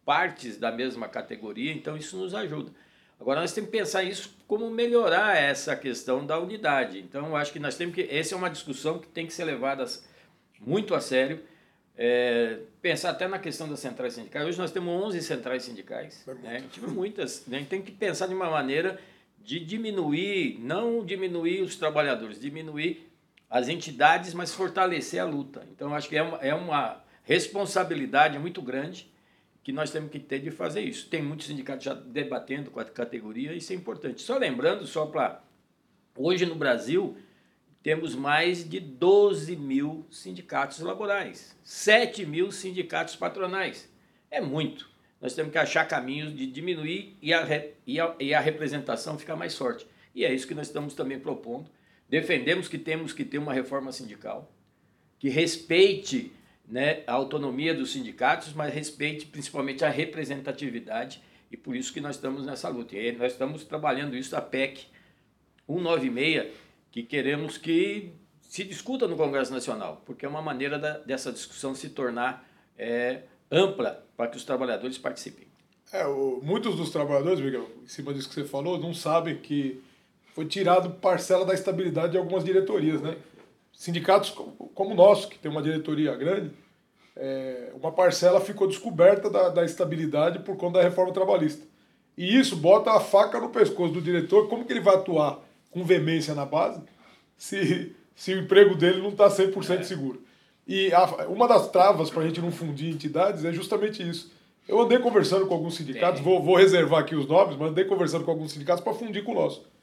partes 0.05 0.59
da 0.59 0.73
mesma 0.73 1.07
categoria, 1.07 1.73
então 1.73 1.97
isso 1.97 2.17
nos 2.17 2.35
ajuda. 2.35 2.73
Agora 3.21 3.41
nós 3.41 3.53
temos 3.53 3.71
que 3.71 3.77
pensar 3.77 4.03
isso 4.03 4.37
como 4.47 4.71
melhorar 4.71 5.37
essa 5.37 5.75
questão 5.75 6.25
da 6.25 6.39
unidade. 6.39 6.99
Então 6.99 7.37
acho 7.37 7.53
que 7.53 7.59
nós 7.59 7.77
temos 7.77 7.95
que 7.95 8.03
essa 8.11 8.35
é 8.35 8.39
uma 8.39 8.51
discussão 8.51 8.99
que 8.99 9.09
tem 9.09 9.27
que 9.27 9.33
ser 9.33 9.45
levada 9.45 9.85
muito 10.61 10.95
a 10.95 11.01
sério. 11.01 11.41
É, 11.97 12.59
pensar 12.83 13.11
até 13.11 13.29
na 13.29 13.39
questão 13.39 13.69
das 13.69 13.79
centrais 13.79 14.15
sindicais. 14.15 14.45
Hoje 14.47 14.59
nós 14.59 14.73
temos 14.73 14.93
11 15.07 15.23
centrais 15.23 15.63
sindicais. 15.63 16.25
É 16.27 16.35
né? 16.35 16.65
Tive 16.73 16.89
muitas. 16.89 17.47
Né? 17.47 17.65
Tem 17.69 17.81
que 17.81 17.93
pensar 17.93 18.27
de 18.27 18.35
uma 18.35 18.51
maneira 18.51 18.99
de 19.45 19.61
diminuir, 19.61 20.59
não 20.61 21.05
diminuir 21.05 21.61
os 21.61 21.77
trabalhadores, 21.77 22.41
diminuir 22.41 23.11
as 23.49 23.69
entidades, 23.69 24.35
mas 24.35 24.53
fortalecer 24.53 25.21
a 25.21 25.25
luta. 25.25 25.65
Então, 25.71 25.95
acho 25.95 26.09
que 26.09 26.17
é 26.17 26.23
uma, 26.23 26.39
é 26.39 26.55
uma 26.55 27.05
responsabilidade 27.23 28.39
muito 28.39 28.61
grande 28.61 29.09
que 29.65 29.73
nós 29.73 29.91
temos 29.91 30.11
que 30.11 30.21
ter 30.21 30.39
de 30.39 30.53
fazer 30.53 30.83
isso. 30.83 31.09
Tem 31.09 31.23
muitos 31.23 31.47
sindicatos 31.47 31.85
já 31.85 31.95
debatendo 31.95 32.71
com 32.71 32.79
a 32.79 32.85
categoria, 32.85 33.53
isso 33.53 33.73
é 33.73 33.77
importante. 33.77 34.23
Só 34.23 34.39
lembrando, 34.39 34.87
só 34.87 35.07
para. 35.07 35.43
Hoje 36.17 36.47
no 36.47 36.55
Brasil, 36.55 37.17
temos 37.83 38.15
mais 38.15 38.69
de 38.69 38.79
12 38.79 39.57
mil 39.57 40.07
sindicatos 40.11 40.79
laborais, 40.79 41.59
7 41.65 42.25
mil 42.25 42.53
sindicatos 42.53 43.17
patronais. 43.17 43.93
É 44.31 44.41
muito. 44.41 44.89
Nós 45.21 45.35
temos 45.35 45.51
que 45.51 45.59
achar 45.59 45.89
caminhos 45.89 46.37
de 46.37 46.47
diminuir 46.47 47.17
e 47.21 47.33
a, 47.33 47.45
e 47.87 47.99
a, 47.99 48.15
e 48.21 48.35
a 48.35 48.41
representação 48.41 49.19
ficar 49.19 49.35
mais 49.35 49.57
forte. 49.57 49.87
E 50.15 50.25
é 50.25 50.33
isso 50.33 50.47
que 50.47 50.55
nós 50.55 50.69
estamos 50.69 50.95
também 50.95 51.19
propondo 51.19 51.69
Defendemos 52.09 52.69
que 52.69 52.79
temos 52.79 53.13
que 53.13 53.25
ter 53.25 53.39
uma 53.39 53.53
reforma 53.53 53.91
sindical 53.91 54.53
que 55.19 55.29
respeite 55.29 56.33
né, 56.67 57.03
a 57.07 57.13
autonomia 57.13 57.75
dos 57.75 57.93
sindicatos, 57.93 58.53
mas 58.53 58.73
respeite 58.73 59.27
principalmente 59.27 59.85
a 59.85 59.91
representatividade 59.91 61.23
e 61.51 61.57
por 61.57 61.77
isso 61.77 61.93
que 61.93 62.01
nós 62.01 62.17
estamos 62.17 62.47
nessa 62.47 62.69
luta. 62.69 62.97
E 62.97 63.13
nós 63.13 63.33
estamos 63.33 63.65
trabalhando 63.65 64.17
isso 64.17 64.35
a 64.37 64.41
PEC 64.41 64.87
196, 65.69 66.53
que 66.91 67.03
queremos 67.03 67.59
que 67.59 68.13
se 68.41 68.65
discuta 68.65 69.07
no 69.07 69.17
Congresso 69.17 69.53
Nacional, 69.53 70.03
porque 70.05 70.25
é 70.27 70.29
uma 70.29 70.43
maneira 70.43 70.79
da, 70.79 70.99
dessa 70.99 71.33
discussão 71.33 71.75
se 71.75 71.91
tornar 71.91 72.49
é, 72.79 73.23
ampla 73.51 74.05
para 74.17 74.29
que 74.29 74.37
os 74.37 74.45
trabalhadores 74.45 74.99
participem. 74.99 75.47
É, 75.93 76.07
o, 76.07 76.41
muitos 76.43 76.77
dos 76.77 76.91
trabalhadores, 76.91 77.41
Miguel, 77.41 77.69
em 77.83 77.87
cima 77.87 78.13
disso 78.13 78.29
que 78.29 78.35
você 78.35 78.45
falou, 78.45 78.79
não 78.79 78.93
sabem 78.95 79.37
que 79.37 79.81
foi 80.35 80.47
tirado 80.47 80.91
parcela 80.91 81.45
da 81.45 81.55
estabilidade 81.55 82.13
de 82.13 82.19
algumas 82.19 82.45
diretorias, 82.45 83.01
né? 83.01 83.17
Sindicatos 83.77 84.31
como 84.31 84.93
o 84.93 84.95
nosso, 84.95 85.29
que 85.29 85.39
tem 85.39 85.51
uma 85.51 85.63
diretoria 85.63 86.15
grande, 86.15 86.51
é, 87.17 87.73
uma 87.75 87.93
parcela 87.93 88.41
ficou 88.41 88.67
descoberta 88.67 89.29
da, 89.29 89.49
da 89.49 89.65
estabilidade 89.65 90.39
por 90.41 90.57
conta 90.57 90.79
da 90.79 90.85
reforma 90.85 91.13
trabalhista. 91.13 91.67
E 92.17 92.39
isso 92.39 92.57
bota 92.57 92.93
a 92.93 93.01
faca 93.01 93.41
no 93.41 93.51
pescoço 93.51 93.93
do 93.93 94.01
diretor, 94.01 94.49
como 94.49 94.65
que 94.65 94.73
ele 94.73 94.81
vai 94.81 94.95
atuar 94.95 95.41
com 95.71 95.85
veemência 95.85 96.35
na 96.35 96.47
base 96.47 96.81
se, 97.37 97.95
se 98.15 98.33
o 98.33 98.39
emprego 98.39 98.77
dele 98.77 99.03
não 99.03 99.11
está 99.11 99.29
100% 99.29 99.81
é. 99.81 99.83
seguro. 99.83 100.23
E 100.67 100.93
a, 100.93 101.05
uma 101.29 101.47
das 101.47 101.69
travas 101.71 102.11
para 102.11 102.23
a 102.23 102.27
gente 102.27 102.41
não 102.41 102.53
fundir 102.53 102.93
entidades 102.93 103.45
é 103.45 103.53
justamente 103.53 104.09
isso. 104.09 104.33
Eu 104.67 104.81
andei 104.81 104.99
conversando 104.99 105.47
com 105.47 105.55
alguns 105.55 105.75
sindicatos, 105.75 106.23
vou, 106.23 106.43
vou 106.43 106.57
reservar 106.57 107.01
aqui 107.01 107.15
os 107.15 107.27
nomes, 107.27 107.57
mas 107.57 107.71
andei 107.71 107.85
conversando 107.85 108.25
com 108.25 108.31
alguns 108.31 108.53
sindicatos 108.53 108.83
para 108.83 108.95
fundir 108.95 109.23
com 109.23 109.33
o 109.33 109.35
nosso 109.35 109.75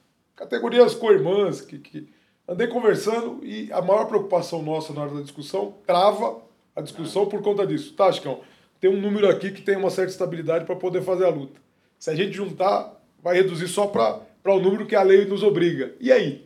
categorias 0.42 0.96
co-irmãs, 0.96 1.62
que, 1.62 1.78
que 1.78 2.08
andei 2.48 2.68
conversando 2.68 3.40
e 3.44 3.72
a 3.72 3.82
maior 3.82 4.06
preocupação 4.06 4.62
nossa 4.62 4.94
na 4.94 5.02
hora 5.02 5.16
da 5.16 5.22
discussão 5.22 5.76
trava 5.86 6.42
a 6.76 6.82
discussão 6.82 7.26
por 7.26 7.42
conta 7.42 7.66
disso. 7.66 7.94
Tá, 7.94 8.12
Chicão? 8.12 8.42
Tem 8.80 8.90
um 8.90 9.00
número 9.00 9.30
aqui 9.30 9.52
que 9.52 9.62
tem 9.62 9.78
uma 9.78 9.90
certa 9.90 10.12
estabilidade 10.12 10.66
para 10.66 10.76
poder 10.76 11.02
fazer 11.02 11.26
a 11.26 11.30
luta. 11.30 11.60
Se 12.00 12.10
a 12.10 12.16
gente 12.16 12.34
juntar, 12.34 13.00
vai 13.22 13.36
reduzir 13.36 13.68
só 13.68 13.86
para 13.88 14.22
o 14.46 14.60
número 14.60 14.86
que 14.86 14.96
a 14.96 15.04
lei 15.04 15.26
nos 15.26 15.44
obriga. 15.44 15.94
E 16.00 16.12
aí? 16.12 16.46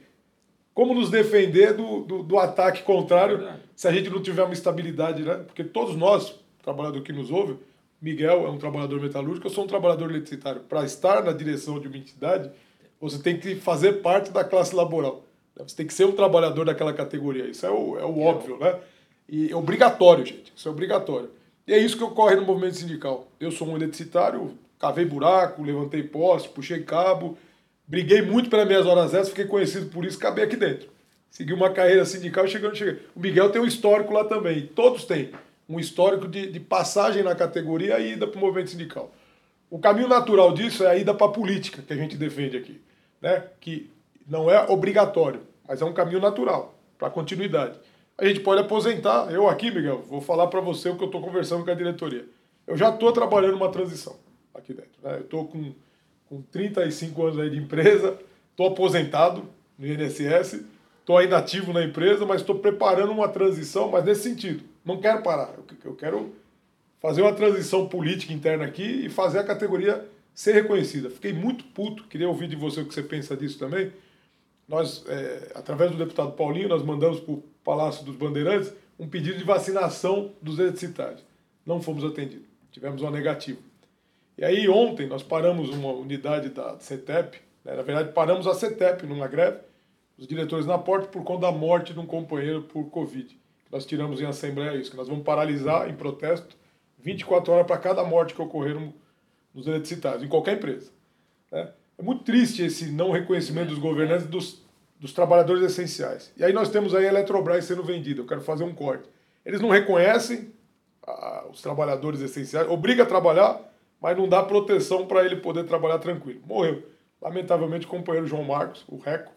Como 0.73 0.93
nos 0.93 1.09
defender 1.09 1.73
do, 1.73 2.01
do, 2.01 2.23
do 2.23 2.37
ataque 2.37 2.83
contrário 2.83 3.47
se 3.75 3.87
a 3.87 3.91
gente 3.91 4.09
não 4.09 4.21
tiver 4.21 4.43
uma 4.43 4.53
estabilidade, 4.53 5.23
né? 5.23 5.35
Porque 5.45 5.63
todos 5.63 5.95
nós, 5.95 6.35
trabalhador 6.61 7.01
que 7.01 7.13
nos 7.13 7.31
ouve, 7.31 7.57
Miguel 8.01 8.45
é 8.45 8.49
um 8.49 8.57
trabalhador 8.57 9.01
metalúrgico, 9.01 9.47
eu 9.47 9.51
sou 9.51 9.63
um 9.63 9.67
trabalhador 9.67 10.09
eletricitário. 10.09 10.61
Para 10.61 10.83
estar 10.83 11.23
na 11.23 11.31
direção 11.31 11.79
de 11.79 11.87
uma 11.87 11.97
entidade, 11.97 12.51
você 12.99 13.17
tem 13.17 13.37
que 13.37 13.55
fazer 13.55 14.01
parte 14.01 14.31
da 14.31 14.43
classe 14.43 14.75
laboral. 14.75 15.24
Você 15.57 15.75
tem 15.75 15.87
que 15.87 15.93
ser 15.93 16.05
um 16.05 16.11
trabalhador 16.11 16.65
daquela 16.65 16.93
categoria. 16.93 17.45
Isso 17.45 17.65
é 17.65 17.69
o, 17.69 17.97
é 17.97 18.05
o 18.05 18.19
óbvio, 18.19 18.57
né? 18.57 18.75
E 19.27 19.51
é 19.51 19.55
obrigatório, 19.55 20.25
gente. 20.25 20.51
Isso 20.55 20.67
é 20.67 20.71
obrigatório. 20.71 21.29
E 21.67 21.73
é 21.73 21.77
isso 21.77 21.97
que 21.97 22.03
ocorre 22.03 22.35
no 22.35 22.43
movimento 22.43 22.75
sindical. 22.75 23.27
Eu 23.39 23.51
sou 23.51 23.67
um 23.67 23.75
eletricitário, 23.75 24.57
cavei 24.77 25.05
buraco, 25.05 25.63
levantei 25.63 26.03
poste, 26.03 26.49
puxei 26.49 26.83
cabo, 26.83 27.37
briguei 27.87 28.21
muito 28.21 28.49
pelas 28.49 28.67
minhas 28.67 28.85
horas 28.85 29.05
extras, 29.05 29.29
fiquei 29.29 29.45
conhecido 29.45 29.87
por 29.87 30.05
isso, 30.05 30.17
acabei 30.17 30.43
aqui 30.43 30.55
dentro. 30.55 30.89
Segui 31.31 31.53
uma 31.53 31.69
carreira 31.69 32.05
sindical 32.05 32.45
e 32.45 32.49
chegando, 32.49 32.75
cheguei. 32.75 33.01
O 33.15 33.19
Miguel 33.19 33.49
tem 33.49 33.61
um 33.61 33.65
histórico 33.65 34.13
lá 34.13 34.25
também. 34.25 34.67
Todos 34.67 35.05
têm 35.05 35.31
um 35.67 35.79
histórico 35.79 36.27
de, 36.27 36.47
de 36.47 36.59
passagem 36.59 37.23
na 37.23 37.33
categoria 37.33 37.99
e 37.99 38.13
ida 38.13 38.27
para 38.27 38.37
o 38.37 38.41
movimento 38.41 38.69
sindical. 38.69 39.11
O 39.69 39.79
caminho 39.79 40.07
natural 40.07 40.53
disso 40.53 40.83
é 40.83 40.87
a 40.87 40.95
ida 40.95 41.13
para 41.13 41.27
a 41.27 41.31
política, 41.31 41.81
que 41.81 41.91
a 41.91 41.97
gente 41.97 42.15
defende 42.15 42.57
aqui 42.57 42.79
né, 43.25 43.43
que 43.59 43.89
não 44.27 44.49
é 44.49 44.65
obrigatório, 44.69 45.41
mas 45.67 45.81
é 45.81 45.85
um 45.85 45.93
caminho 45.93 46.19
natural 46.19 46.75
para 46.97 47.09
continuidade. 47.09 47.79
A 48.17 48.25
gente 48.25 48.39
pode 48.39 48.61
aposentar, 48.61 49.31
eu 49.31 49.49
aqui, 49.49 49.69
Miguel, 49.69 50.01
vou 50.01 50.21
falar 50.21 50.47
para 50.47 50.61
você 50.61 50.89
o 50.89 50.95
que 50.95 51.03
eu 51.03 51.07
estou 51.07 51.21
conversando 51.21 51.65
com 51.65 51.71
a 51.71 51.75
diretoria. 51.75 52.25
Eu 52.65 52.77
já 52.77 52.89
estou 52.89 53.11
trabalhando 53.11 53.55
uma 53.55 53.69
transição 53.69 54.15
aqui 54.53 54.73
dentro. 54.73 54.93
Né? 55.03 55.17
Eu 55.17 55.21
estou 55.21 55.45
com, 55.45 55.73
com 56.27 56.41
35 56.41 57.23
anos 57.23 57.39
aí 57.39 57.49
de 57.49 57.57
empresa, 57.57 58.17
estou 58.51 58.67
aposentado 58.67 59.43
no 59.77 59.85
INSS, 59.85 60.63
estou 61.01 61.17
ainda 61.17 61.37
ativo 61.37 61.73
na 61.73 61.83
empresa, 61.83 62.25
mas 62.25 62.41
estou 62.41 62.55
preparando 62.55 63.11
uma 63.11 63.27
transição, 63.27 63.91
mas 63.91 64.05
nesse 64.05 64.23
sentido. 64.23 64.63
Não 64.83 64.99
quero 64.99 65.21
parar, 65.21 65.53
eu 65.83 65.95
quero 65.95 66.33
fazer 67.01 67.21
uma 67.21 67.33
transição 67.33 67.87
política 67.87 68.33
interna 68.33 68.65
aqui 68.65 69.05
e 69.05 69.09
fazer 69.09 69.39
a 69.39 69.43
categoria 69.43 70.07
ser 70.33 70.53
reconhecida. 70.53 71.09
Fiquei 71.09 71.33
muito 71.33 71.63
puto, 71.65 72.03
queria 72.05 72.27
ouvir 72.27 72.47
de 72.47 72.55
você 72.55 72.81
o 72.81 72.85
que 72.85 72.93
você 72.93 73.03
pensa 73.03 73.35
disso 73.35 73.57
também. 73.59 73.91
Nós, 74.67 75.05
é, 75.07 75.51
através 75.53 75.91
do 75.91 75.97
deputado 75.97 76.31
Paulinho, 76.31 76.69
nós 76.69 76.83
mandamos 76.83 77.19
para 77.19 77.33
o 77.33 77.43
Palácio 77.63 78.03
dos 78.03 78.15
Bandeirantes 78.15 78.73
um 78.99 79.07
pedido 79.07 79.37
de 79.37 79.43
vacinação 79.43 80.33
dos 80.41 80.57
eletricitários. 80.57 81.23
Não 81.65 81.81
fomos 81.81 82.03
atendidos, 82.03 82.47
tivemos 82.71 83.01
uma 83.01 83.11
negativa. 83.11 83.59
E 84.37 84.43
aí 84.43 84.67
ontem 84.67 85.07
nós 85.07 85.23
paramos 85.23 85.69
uma 85.69 85.91
unidade 85.93 86.49
da 86.49 86.77
CETEP, 86.79 87.39
né, 87.63 87.75
na 87.75 87.81
verdade 87.81 88.11
paramos 88.11 88.47
a 88.47 88.53
CETEP 88.53 89.05
numa 89.05 89.27
greve, 89.27 89.59
os 90.17 90.27
diretores 90.27 90.65
na 90.65 90.77
porta 90.77 91.07
por 91.07 91.23
conta 91.23 91.41
da 91.41 91.51
morte 91.51 91.93
de 91.93 91.99
um 91.99 92.05
companheiro 92.05 92.63
por 92.63 92.89
Covid. 92.89 93.37
Nós 93.71 93.85
tiramos 93.85 94.21
em 94.21 94.25
assembleia 94.25 94.77
isso, 94.77 94.91
que 94.91 94.97
nós 94.97 95.07
vamos 95.07 95.23
paralisar 95.23 95.89
em 95.89 95.95
protesto 95.95 96.55
24 96.99 97.51
horas 97.51 97.67
para 97.67 97.77
cada 97.77 98.03
morte 98.03 98.33
que 98.33 98.41
ocorrer 98.41 98.75
nos 99.53 99.67
eletricitários, 99.67 100.23
em 100.23 100.27
qualquer 100.27 100.57
empresa. 100.57 100.91
Né? 101.51 101.71
É 101.97 102.03
muito 102.03 102.23
triste 102.23 102.63
esse 102.63 102.85
não 102.91 103.11
reconhecimento 103.11 103.69
dos 103.69 103.79
governantes 103.79 104.27
dos, 104.27 104.61
dos 104.99 105.13
trabalhadores 105.13 105.63
essenciais. 105.63 106.31
E 106.35 106.43
aí 106.43 106.51
nós 106.51 106.69
temos 106.69 106.93
aí 106.93 107.05
a 107.05 107.09
Eletrobras 107.09 107.65
sendo 107.65 107.83
vendida. 107.83 108.21
Eu 108.21 108.25
quero 108.25 108.41
fazer 108.41 108.63
um 108.63 108.73
corte. 108.73 109.07
Eles 109.45 109.61
não 109.61 109.69
reconhecem 109.69 110.51
ah, 111.05 111.45
os 111.49 111.61
trabalhadores 111.61 112.19
essenciais, 112.21 112.69
obriga 112.69 113.03
a 113.03 113.05
trabalhar, 113.05 113.61
mas 114.01 114.17
não 114.17 114.27
dá 114.27 114.43
proteção 114.43 115.05
para 115.05 115.23
ele 115.25 115.37
poder 115.37 115.65
trabalhar 115.65 115.99
tranquilo. 115.99 116.41
Morreu. 116.45 116.83
Lamentavelmente, 117.21 117.85
o 117.85 117.89
companheiro 117.89 118.27
João 118.27 118.43
Marcos, 118.43 118.83
o 118.87 118.97
Reco, 118.97 119.31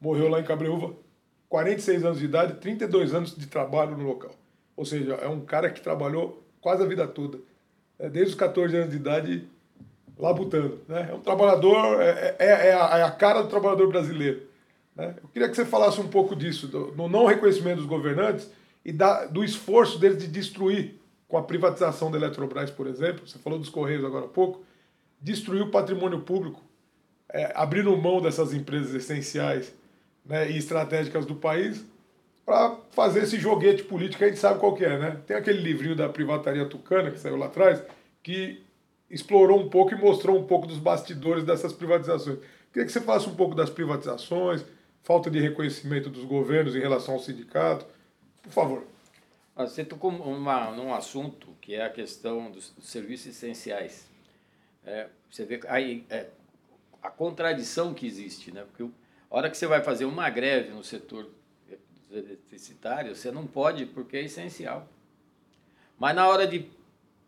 morreu 0.00 0.28
lá 0.28 0.40
em 0.40 0.44
Cabreúva, 0.44 0.94
46 1.48 2.04
anos 2.04 2.18
de 2.18 2.24
idade, 2.24 2.54
32 2.54 3.14
anos 3.14 3.36
de 3.36 3.46
trabalho 3.46 3.96
no 3.96 4.04
local. 4.04 4.32
Ou 4.76 4.84
seja, 4.84 5.14
é 5.14 5.28
um 5.28 5.40
cara 5.40 5.70
que 5.70 5.80
trabalhou 5.80 6.42
quase 6.60 6.82
a 6.82 6.86
vida 6.86 7.06
toda 7.06 7.38
é, 8.02 8.10
desde 8.10 8.32
os 8.32 8.34
14 8.34 8.76
anos 8.76 8.90
de 8.90 8.96
idade, 8.96 9.48
labutando. 10.18 10.80
Né? 10.88 11.08
É 11.10 11.14
um 11.14 11.20
trabalhador, 11.20 12.00
é, 12.00 12.36
é, 12.38 12.46
é, 12.68 12.74
a, 12.74 12.98
é, 12.98 13.02
a, 13.02 13.10
cara 13.10 13.42
do 13.42 13.48
trabalhador 13.48 13.88
brasileiro. 13.88 14.42
Né? 14.94 15.14
Eu 15.22 15.28
queria 15.28 15.48
que 15.48 15.56
você 15.56 15.64
falasse 15.64 16.00
um 16.00 16.08
pouco 16.08 16.36
disso, 16.36 16.66
do, 16.66 16.90
do 16.90 17.08
não 17.08 17.26
reconhecimento 17.26 17.78
dos 17.78 17.86
governantes 17.86 18.50
e 18.84 18.92
da, 18.92 19.26
do 19.26 19.44
esforço 19.44 19.98
deles 19.98 20.18
de 20.18 20.26
destruir, 20.26 21.00
com 21.28 21.38
a 21.38 21.42
privatização 21.42 22.10
da 22.10 22.18
Eletrobras, 22.18 22.70
por 22.70 22.86
exemplo, 22.86 23.26
você 23.26 23.38
falou 23.38 23.58
dos 23.58 23.70
Correios 23.70 24.04
agora 24.04 24.26
há 24.26 24.28
pouco, 24.28 24.62
destruir 25.18 25.62
o 25.62 25.70
patrimônio 25.70 26.20
público, 26.20 26.60
é, 27.30 27.50
abrindo 27.54 27.96
mão 27.96 28.20
dessas 28.20 28.52
empresas 28.52 28.94
essenciais 28.94 29.72
né, 30.26 30.50
e 30.50 30.58
estratégicas 30.58 31.24
do 31.24 31.34
país 31.34 31.82
para 32.44 32.76
fazer 32.90 33.22
esse 33.22 33.38
joguete 33.38 33.84
político 33.84 34.24
a 34.24 34.26
gente 34.26 34.38
sabe 34.38 34.58
qual 34.58 34.74
que 34.74 34.84
é, 34.84 34.98
né? 34.98 35.20
Tem 35.26 35.36
aquele 35.36 35.60
livrinho 35.60 35.94
da 35.94 36.08
Privataria 36.08 36.66
Tucana, 36.66 37.10
que 37.10 37.18
saiu 37.18 37.36
lá 37.36 37.46
atrás, 37.46 37.82
que 38.22 38.62
explorou 39.12 39.60
um 39.60 39.68
pouco 39.68 39.92
e 39.92 39.96
mostrou 39.96 40.38
um 40.38 40.46
pouco 40.46 40.66
dos 40.66 40.78
bastidores 40.78 41.44
dessas 41.44 41.72
privatizações. 41.72 42.38
Queria 42.72 42.86
que 42.86 42.92
você 42.92 43.00
falasse 43.00 43.28
um 43.28 43.34
pouco 43.36 43.54
das 43.54 43.68
privatizações, 43.68 44.64
falta 45.02 45.30
de 45.30 45.38
reconhecimento 45.38 46.08
dos 46.08 46.24
governos 46.24 46.74
em 46.74 46.80
relação 46.80 47.14
ao 47.14 47.20
sindicato. 47.20 47.86
Por 48.42 48.50
favor. 48.50 48.86
Ah, 49.54 49.66
você 49.66 49.84
tocou 49.84 50.10
uma, 50.10 50.70
num 50.70 50.94
assunto 50.94 51.48
que 51.60 51.74
é 51.74 51.84
a 51.84 51.90
questão 51.90 52.50
dos, 52.50 52.70
dos 52.70 52.88
serviços 52.88 53.26
essenciais. 53.26 54.08
É, 54.84 55.08
você 55.30 55.44
vê 55.44 55.60
aí, 55.68 56.06
é, 56.08 56.28
a 57.02 57.10
contradição 57.10 57.92
que 57.92 58.06
existe, 58.06 58.50
né? 58.50 58.64
Porque 58.64 58.82
a 58.82 59.36
hora 59.36 59.50
que 59.50 59.56
você 59.58 59.66
vai 59.66 59.82
fazer 59.82 60.06
uma 60.06 60.30
greve 60.30 60.70
no 60.70 60.82
setor 60.82 61.28
eletricitário, 62.10 63.14
você 63.14 63.30
não 63.30 63.46
pode 63.46 63.84
porque 63.86 64.16
é 64.16 64.22
essencial. 64.22 64.88
Mas 65.98 66.16
na 66.16 66.26
hora 66.26 66.46
de 66.46 66.70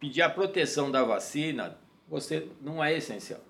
pedir 0.05 0.21
a 0.21 0.29
proteção 0.29 0.91
da 0.91 1.03
vacina, 1.03 1.79
você 2.07 2.47
não 2.61 2.85
é 2.85 2.95
essencial. 2.95 3.41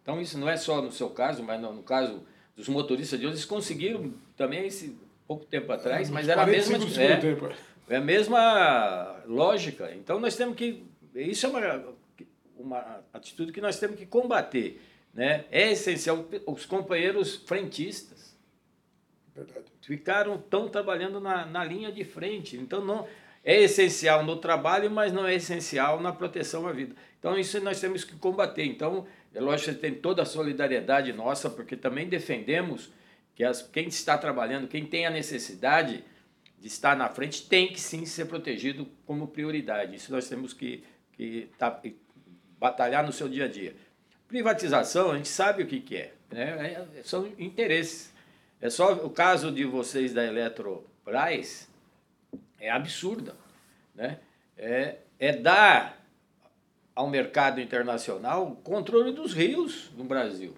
Então 0.00 0.20
isso 0.20 0.38
não 0.38 0.48
é 0.48 0.56
só 0.56 0.80
no 0.80 0.92
seu 0.92 1.10
caso, 1.10 1.42
mas 1.42 1.60
no, 1.60 1.72
no 1.72 1.82
caso 1.82 2.22
dos 2.54 2.68
motoristas 2.68 3.18
de 3.18 3.26
hoje, 3.26 3.34
eles 3.34 3.44
conseguiram 3.44 4.14
também 4.36 4.68
esse 4.68 4.96
pouco 5.26 5.44
tempo 5.44 5.72
atrás, 5.72 6.08
é, 6.08 6.12
mas 6.12 6.28
era 6.28 6.42
a 6.42 6.46
mesma 6.46 6.76
é, 6.76 7.94
é 7.94 7.96
a 7.96 8.00
mesma 8.00 9.20
lógica. 9.26 9.92
Então 9.96 10.20
nós 10.20 10.36
temos 10.36 10.54
que 10.54 10.84
isso 11.12 11.44
é 11.46 11.48
uma, 11.48 11.84
uma 12.56 13.00
atitude 13.12 13.50
que 13.50 13.60
nós 13.60 13.76
temos 13.80 13.96
que 13.96 14.06
combater, 14.06 14.80
né? 15.12 15.44
É 15.50 15.72
essencial 15.72 16.24
os 16.46 16.66
companheiros 16.66 17.34
frentistas. 17.34 18.36
Verdade. 19.34 19.66
Ficaram 19.80 20.38
tão 20.38 20.68
trabalhando 20.68 21.18
na, 21.18 21.44
na 21.44 21.64
linha 21.64 21.90
de 21.90 22.04
frente. 22.04 22.56
Então 22.56 22.84
não 22.84 23.08
é 23.44 23.62
essencial 23.62 24.24
no 24.24 24.36
trabalho, 24.36 24.90
mas 24.90 25.12
não 25.12 25.26
é 25.26 25.34
essencial 25.34 26.00
na 26.00 26.12
proteção 26.12 26.66
à 26.66 26.72
vida. 26.72 26.96
Então 27.18 27.38
isso 27.38 27.60
nós 27.60 27.78
temos 27.78 28.02
que 28.02 28.16
combater. 28.16 28.64
Então 28.64 29.06
é 29.34 29.40
lógico 29.40 29.74
que 29.74 29.80
tem 29.80 29.94
toda 29.94 30.22
a 30.22 30.26
solidariedade 30.26 31.12
nossa, 31.12 31.50
porque 31.50 31.76
também 31.76 32.08
defendemos 32.08 32.90
que 33.34 33.44
as, 33.44 33.62
quem 33.62 33.88
está 33.88 34.16
trabalhando, 34.16 34.68
quem 34.68 34.86
tem 34.86 35.06
a 35.06 35.10
necessidade 35.10 36.02
de 36.58 36.68
estar 36.68 36.96
na 36.96 37.08
frente, 37.10 37.46
tem 37.46 37.68
que 37.68 37.80
sim 37.80 38.06
ser 38.06 38.24
protegido 38.24 38.88
como 39.04 39.28
prioridade. 39.28 39.96
Isso 39.96 40.10
nós 40.10 40.26
temos 40.28 40.54
que, 40.54 40.82
que 41.12 41.50
tá, 41.58 41.82
batalhar 42.58 43.04
no 43.04 43.12
seu 43.12 43.28
dia 43.28 43.44
a 43.44 43.48
dia. 43.48 43.74
Privatização, 44.26 45.10
a 45.10 45.16
gente 45.16 45.28
sabe 45.28 45.64
o 45.64 45.66
que, 45.66 45.80
que 45.80 45.96
é, 45.96 46.14
né? 46.30 46.86
É, 46.96 47.02
são 47.02 47.30
interesses. 47.38 48.14
É 48.60 48.70
só 48.70 48.94
o 48.94 49.10
caso 49.10 49.52
de 49.52 49.64
vocês 49.64 50.14
da 50.14 50.24
Eletrobras, 50.24 51.68
é 52.58 52.70
absurda. 52.70 53.34
Né? 53.94 54.18
É, 54.56 54.96
é 55.18 55.32
dar 55.32 56.04
ao 56.94 57.08
mercado 57.08 57.60
internacional 57.60 58.46
o 58.46 58.56
controle 58.56 59.12
dos 59.12 59.32
rios 59.32 59.90
no 59.96 60.04
Brasil. 60.04 60.54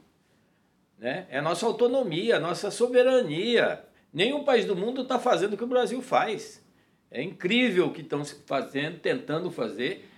Né? 0.99 1.27
É 1.31 1.41
nossa 1.41 1.67
autonomia, 1.67 2.39
nossa 2.39 2.71
soberania. 2.71 3.83
Nenhum 4.13 4.45
país 4.45 4.65
do 4.65 4.77
mundo 4.77 5.03
está 5.03 5.19
fazendo 5.19 5.55
o 5.55 5.57
que 5.57 5.65
o 5.65 5.69
Brasil 5.69 6.01
faz. 6.01 6.65
É 7.11 7.23
incrível 7.23 7.87
o 7.87 7.93
que 7.93 8.01
estão 8.01 8.25
fazendo, 8.25 8.99
tentando 8.99 9.51
fazer, 9.51 10.09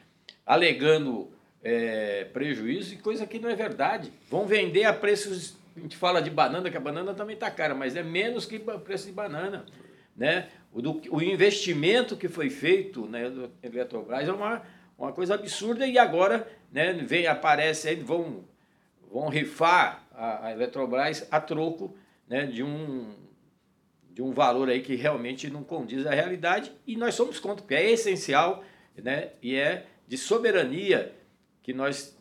alegando 0.46 1.30
é, 1.62 2.24
prejuízo 2.32 2.94
e 2.94 2.98
coisa 2.98 3.26
que 3.26 3.38
não 3.38 3.48
é 3.48 3.54
verdade. 3.54 4.12
Vão 4.30 4.46
vender 4.46 4.84
a 4.84 4.92
preços. 4.92 5.56
A 5.76 5.80
gente 5.80 5.96
fala 5.96 6.20
de 6.20 6.30
banana, 6.30 6.70
que 6.70 6.76
a 6.76 6.80
banana 6.80 7.14
também 7.14 7.34
está 7.34 7.50
cara, 7.50 7.74
mas 7.74 7.94
é 7.94 8.02
menos 8.02 8.46
que 8.46 8.56
o 8.56 8.80
preço 8.80 9.06
de 9.06 9.12
banana. 9.12 9.64
Né? 10.16 10.48
O, 10.72 10.82
do, 10.82 11.00
o 11.10 11.22
investimento 11.22 12.16
que 12.16 12.28
foi 12.28 12.50
feito 12.50 13.06
né, 13.06 13.30
do 13.30 13.50
Eletrobras 13.62 14.28
é 14.28 14.32
uma 14.32 14.62
uma 14.98 15.12
coisa 15.12 15.34
absurda 15.34 15.86
e 15.86 15.96
agora 15.96 16.50
né, 16.72 16.92
vem, 16.92 17.28
aparece 17.28 17.88
aí, 17.88 17.94
vão, 17.94 18.44
vão 19.10 19.28
rifar 19.28 20.04
a, 20.12 20.46
a 20.46 20.52
Eletrobras 20.52 21.26
a 21.30 21.40
troco 21.40 21.96
né, 22.26 22.46
de, 22.46 22.64
um, 22.64 23.14
de 24.10 24.20
um 24.20 24.32
valor 24.32 24.68
aí 24.68 24.82
que 24.82 24.96
realmente 24.96 25.48
não 25.48 25.62
condiz 25.62 26.04
à 26.04 26.10
realidade 26.10 26.72
e 26.84 26.96
nós 26.96 27.14
somos 27.14 27.38
contra, 27.38 27.62
porque 27.62 27.76
é 27.76 27.92
essencial 27.92 28.64
né, 28.96 29.30
e 29.40 29.54
é 29.54 29.86
de 30.08 30.18
soberania 30.18 31.14
que 31.62 31.72
nós, 31.72 32.18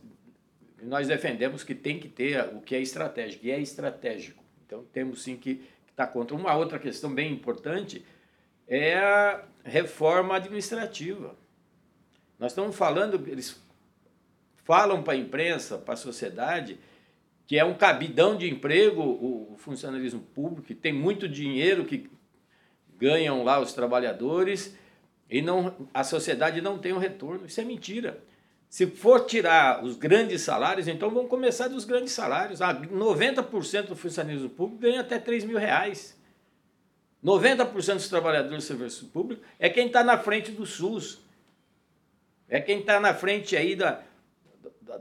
nós 0.83 1.07
defendemos 1.07 1.63
que 1.63 1.73
tem 1.73 1.99
que 1.99 2.07
ter 2.07 2.41
o 2.53 2.61
que 2.61 2.75
é 2.75 2.81
estratégico, 2.81 3.45
e 3.45 3.49
é 3.49 3.59
estratégico. 3.59 4.43
Então 4.65 4.85
temos 4.93 5.23
sim 5.23 5.35
que 5.35 5.63
estar 5.89 6.05
tá 6.05 6.07
contra. 6.07 6.35
Uma 6.35 6.53
outra 6.55 6.77
questão 6.77 7.11
bem 7.11 7.31
importante 7.31 8.05
é 8.67 8.97
a 8.97 9.43
reforma 9.63 10.35
administrativa. 10.35 11.35
Nós 12.37 12.51
estamos 12.51 12.75
falando, 12.75 13.23
eles 13.27 13.61
falam 14.63 15.01
para 15.01 15.13
a 15.13 15.17
imprensa, 15.17 15.77
para 15.77 15.93
a 15.93 15.97
sociedade, 15.97 16.77
que 17.45 17.57
é 17.57 17.63
um 17.63 17.73
cabidão 17.73 18.37
de 18.37 18.49
emprego 18.49 19.01
o 19.01 19.55
funcionalismo 19.57 20.19
público, 20.19 20.67
que 20.67 20.75
tem 20.75 20.91
muito 20.91 21.27
dinheiro 21.27 21.85
que 21.85 22.09
ganham 22.97 23.43
lá 23.43 23.59
os 23.59 23.73
trabalhadores 23.73 24.75
e 25.29 25.41
não, 25.41 25.87
a 25.93 26.03
sociedade 26.03 26.61
não 26.61 26.77
tem 26.77 26.93
um 26.93 26.97
retorno. 26.97 27.45
Isso 27.45 27.61
é 27.61 27.63
mentira. 27.63 28.21
Se 28.69 28.85
for 28.85 29.25
tirar 29.25 29.83
os 29.83 29.95
grandes 29.95 30.41
salários, 30.41 30.87
então 30.87 31.09
vamos 31.09 31.29
começar 31.29 31.69
dos 31.69 31.85
grandes 31.85 32.11
salários. 32.11 32.61
Ah, 32.61 32.73
90% 32.73 33.87
do 33.87 33.95
funcionalismo 33.95 34.49
público 34.49 34.81
ganha 34.81 35.01
até 35.01 35.17
3 35.17 35.45
mil 35.45 35.57
reais. 35.57 36.16
90% 37.23 37.93
dos 37.95 38.09
trabalhadores 38.09 38.63
do 38.63 38.67
serviço 38.67 39.05
público 39.07 39.43
é 39.59 39.69
quem 39.69 39.87
está 39.87 40.03
na 40.03 40.17
frente 40.17 40.51
do 40.51 40.65
SUS. 40.65 41.19
É 42.47 42.61
quem 42.61 42.79
está 42.79 42.99
na 42.99 43.13
frente 43.13 43.57
aí 43.57 43.75
da, 43.75 44.01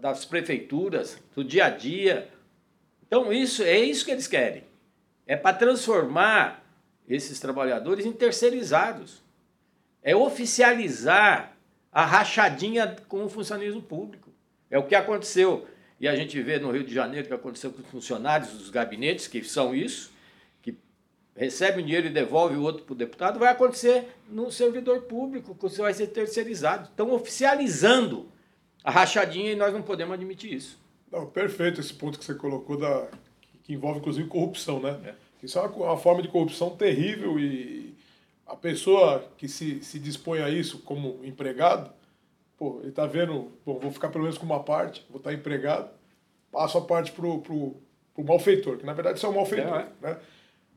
das 0.01 0.25
prefeituras, 0.25 1.19
do 1.35 1.45
dia 1.45 1.67
a 1.67 1.71
dia. 1.71 2.29
Então, 3.07 3.33
isso 3.33 3.63
é 3.63 3.79
isso 3.79 4.05
que 4.05 4.11
eles 4.11 4.27
querem. 4.27 4.65
É 5.27 5.37
para 5.37 5.57
transformar 5.57 6.65
esses 7.09 7.39
trabalhadores 7.39 8.05
em 8.05 8.13
terceirizados. 8.13 9.23
É 10.03 10.17
oficializar 10.17 11.53
a 11.93 12.05
rachadinha 12.05 12.97
com 13.09 13.25
o 13.25 13.29
funcionalismo 13.29 13.83
público. 13.83 14.31
É 14.71 14.79
o 14.79 14.87
que 14.87 14.95
aconteceu. 14.95 15.69
E 16.01 16.09
a 16.09 16.17
gente 16.17 16.41
vê 16.43 16.59
no 16.59 16.71
Rio 16.71 16.85
de 16.85 16.93
Janeiro 16.93 17.29
que 17.29 17.35
aconteceu 17.35 17.71
com 17.71 17.81
os 17.81 17.89
funcionários 17.89 18.51
dos 18.51 18.71
gabinetes, 18.71 19.29
que 19.29 19.43
são 19.45 19.75
isso 19.75 20.16
recebe 21.37 21.81
o 21.81 21.85
dinheiro 21.85 22.07
e 22.07 22.11
devolve 22.11 22.57
o 22.57 22.63
outro 22.63 22.85
para 22.85 22.93
o 22.93 22.97
deputado, 22.97 23.39
vai 23.39 23.53
acontecer 23.53 24.09
no 24.29 24.51
servidor 24.51 25.03
público, 25.03 25.55
que 25.55 25.63
você 25.63 25.83
vai 25.83 25.93
ser 25.93 26.09
terceirizado. 26.09 26.89
Estão 26.89 27.13
oficializando 27.13 28.29
a 28.83 28.91
rachadinha 28.91 29.53
e 29.53 29.57
nós 29.57 29.73
não 29.73 29.83
podemos 29.83 30.15
admitir 30.15 30.55
isso. 30.55 30.79
Não, 31.13 31.27
perfeito 31.27 31.81
esse 31.81 31.93
ponto 31.93 32.19
que 32.19 32.25
você 32.25 32.35
colocou, 32.35 32.77
da, 32.77 33.09
que 33.63 33.75
envolve 33.75 34.01
inclusive 34.01 34.29
corrupção, 34.29 34.81
né? 34.81 34.99
É. 35.05 35.15
Isso 35.43 35.59
é 35.59 35.63
uma, 35.63 35.71
uma, 35.71 35.97
forma 35.97 36.23
de 36.23 36.29
corrupção 36.29 36.71
terrível 36.71 37.39
e 37.39 37.95
a 38.47 38.57
pessoa 38.57 39.29
que 39.37 39.49
se, 39.49 39.83
se 39.83 39.99
dispõe 39.99 40.41
a 40.41 40.49
isso 40.49 40.79
como 40.79 41.21
empregado, 41.25 41.93
pô, 42.57 42.79
ele 42.81 42.89
está 42.89 43.07
vendo, 43.07 43.53
bom, 43.65 43.79
vou 43.79 43.91
ficar 43.91 44.09
pelo 44.09 44.25
menos 44.25 44.39
com 44.39 44.47
uma 44.47 44.63
parte, 44.63 45.05
vou 45.11 45.19
estar 45.19 45.31
tá 45.31 45.37
empregado, 45.37 45.91
passo 46.51 46.79
a 46.79 46.81
parte 46.81 47.13
para 47.13 47.27
o 47.27 47.83
malfeitor, 48.25 48.79
que 48.79 48.87
na 48.87 48.95
verdade 48.95 49.19
isso 49.19 49.27
é 49.27 49.29
um 49.29 49.35
malfeitor, 49.35 49.81
é, 49.81 49.89
é. 50.03 50.11
né? 50.11 50.19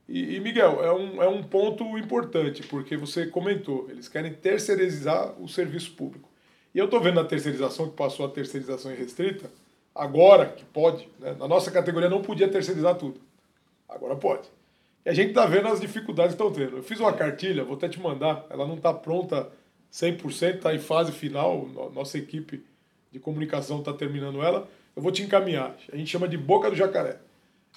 E, 0.09 0.35
e, 0.35 0.39
Miguel, 0.39 0.83
é 0.83 0.91
um, 0.91 1.21
é 1.21 1.27
um 1.27 1.43
ponto 1.43 1.95
importante, 1.95 2.63
porque 2.63 2.97
você 2.97 3.27
comentou, 3.27 3.87
eles 3.91 4.09
querem 4.09 4.33
terceirizar 4.33 5.39
o 5.39 5.47
serviço 5.47 5.91
público. 5.91 6.27
E 6.73 6.79
eu 6.79 6.85
estou 6.85 6.99
vendo 6.99 7.19
a 7.19 7.23
terceirização, 7.23 7.87
que 7.87 7.95
passou 7.95 8.25
a 8.25 8.29
terceirização 8.29 8.91
restrita, 8.91 9.51
agora 9.93 10.47
que 10.47 10.65
pode, 10.65 11.07
né? 11.19 11.35
na 11.37 11.47
nossa 11.47 11.69
categoria 11.69 12.09
não 12.09 12.23
podia 12.23 12.47
terceirizar 12.47 12.95
tudo. 12.95 13.21
Agora 13.87 14.15
pode. 14.15 14.49
E 15.05 15.09
a 15.09 15.13
gente 15.13 15.29
está 15.29 15.45
vendo 15.45 15.67
as 15.67 15.79
dificuldades 15.79 16.35
que 16.35 16.41
estão 16.41 16.51
tendo. 16.51 16.77
Eu 16.77 16.83
fiz 16.83 16.99
uma 16.99 17.13
cartilha, 17.13 17.63
vou 17.63 17.77
até 17.77 17.87
te 17.87 17.99
mandar, 17.99 18.47
ela 18.49 18.65
não 18.65 18.75
está 18.75 18.91
pronta 18.91 19.47
100%, 19.93 20.55
está 20.55 20.73
em 20.73 20.79
fase 20.79 21.11
final, 21.11 21.67
nossa 21.93 22.17
equipe 22.17 22.65
de 23.11 23.19
comunicação 23.19 23.77
está 23.77 23.93
terminando 23.93 24.41
ela. 24.41 24.67
Eu 24.95 25.03
vou 25.03 25.11
te 25.11 25.21
encaminhar. 25.21 25.75
A 25.93 25.95
gente 25.95 26.09
chama 26.09 26.27
de 26.27 26.37
Boca 26.37 26.67
do 26.71 26.75
Jacaré. 26.75 27.19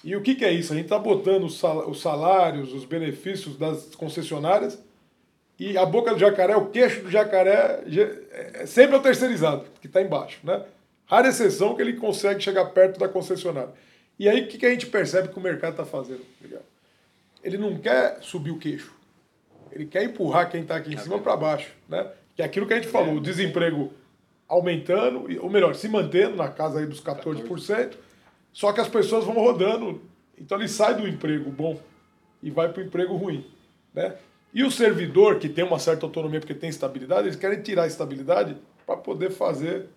E 0.03 0.15
o 0.15 0.21
que, 0.21 0.35
que 0.35 0.43
é 0.43 0.51
isso? 0.51 0.73
A 0.73 0.75
gente 0.75 0.85
está 0.85 0.99
botando 0.99 1.45
os 1.45 2.01
salários, 2.01 2.73
os 2.73 2.85
benefícios 2.85 3.57
das 3.57 3.95
concessionárias 3.95 4.77
e 5.57 5.77
a 5.77 5.85
boca 5.85 6.13
do 6.13 6.19
jacaré, 6.19 6.55
o 6.55 6.65
queixo 6.67 7.03
do 7.03 7.11
jacaré, 7.11 7.83
é 8.31 8.65
sempre 8.65 8.95
é 8.95 8.99
o 8.99 9.01
terceirizado, 9.01 9.65
que 9.79 9.87
está 9.87 10.01
embaixo. 10.01 10.39
Né? 10.43 10.61
Rara 11.05 11.29
exceção 11.29 11.75
que 11.75 11.81
ele 11.81 11.93
consegue 11.93 12.41
chegar 12.41 12.65
perto 12.65 12.99
da 12.99 13.07
concessionária. 13.07 13.71
E 14.19 14.27
aí 14.27 14.41
o 14.41 14.47
que, 14.47 14.57
que 14.57 14.65
a 14.65 14.69
gente 14.69 14.87
percebe 14.87 15.29
que 15.29 15.37
o 15.37 15.41
mercado 15.41 15.71
está 15.71 15.85
fazendo? 15.85 16.21
Ele 17.43 17.57
não 17.57 17.77
quer 17.77 18.17
subir 18.21 18.51
o 18.51 18.57
queixo. 18.57 18.93
Ele 19.71 19.85
quer 19.85 20.03
empurrar 20.03 20.49
quem 20.49 20.61
está 20.61 20.75
aqui 20.75 20.93
em 20.93 20.97
cima 20.97 21.19
para 21.19 21.35
baixo. 21.35 21.71
Né? 21.87 22.07
Que 22.35 22.41
é 22.41 22.45
aquilo 22.45 22.67
que 22.67 22.73
a 22.73 22.77
gente 22.77 22.89
falou, 22.89 23.15
o 23.15 23.21
desemprego 23.21 23.93
aumentando, 24.47 25.27
ou 25.41 25.49
melhor, 25.49 25.75
se 25.75 25.87
mantendo 25.87 26.35
na 26.35 26.49
casa 26.49 26.79
aí 26.79 26.85
dos 26.85 27.01
14%. 27.01 27.93
14%. 28.53 28.55
Só 28.55 28.71
que 28.71 28.79
as 28.79 28.87
pessoas 28.87 29.25
vão 29.25 29.35
rodando, 29.35 30.01
então 30.37 30.57
ele 30.57 30.67
sai 30.67 30.95
do 30.95 31.07
emprego 31.07 31.51
bom 31.51 31.79
e 32.41 32.51
vai 32.51 32.71
para 32.71 32.83
o 32.83 32.85
emprego 32.85 33.15
ruim. 33.15 33.45
Né? 33.93 34.15
E 34.53 34.63
o 34.63 34.71
servidor, 34.71 35.39
que 35.39 35.49
tem 35.49 35.63
uma 35.63 35.79
certa 35.79 36.05
autonomia 36.05 36.39
porque 36.39 36.53
tem 36.53 36.69
estabilidade, 36.69 37.27
eles 37.27 37.35
querem 37.35 37.61
tirar 37.61 37.83
a 37.83 37.87
estabilidade 37.87 38.55
para 38.85 38.95
poder 38.95 39.31
fazer 39.31 39.87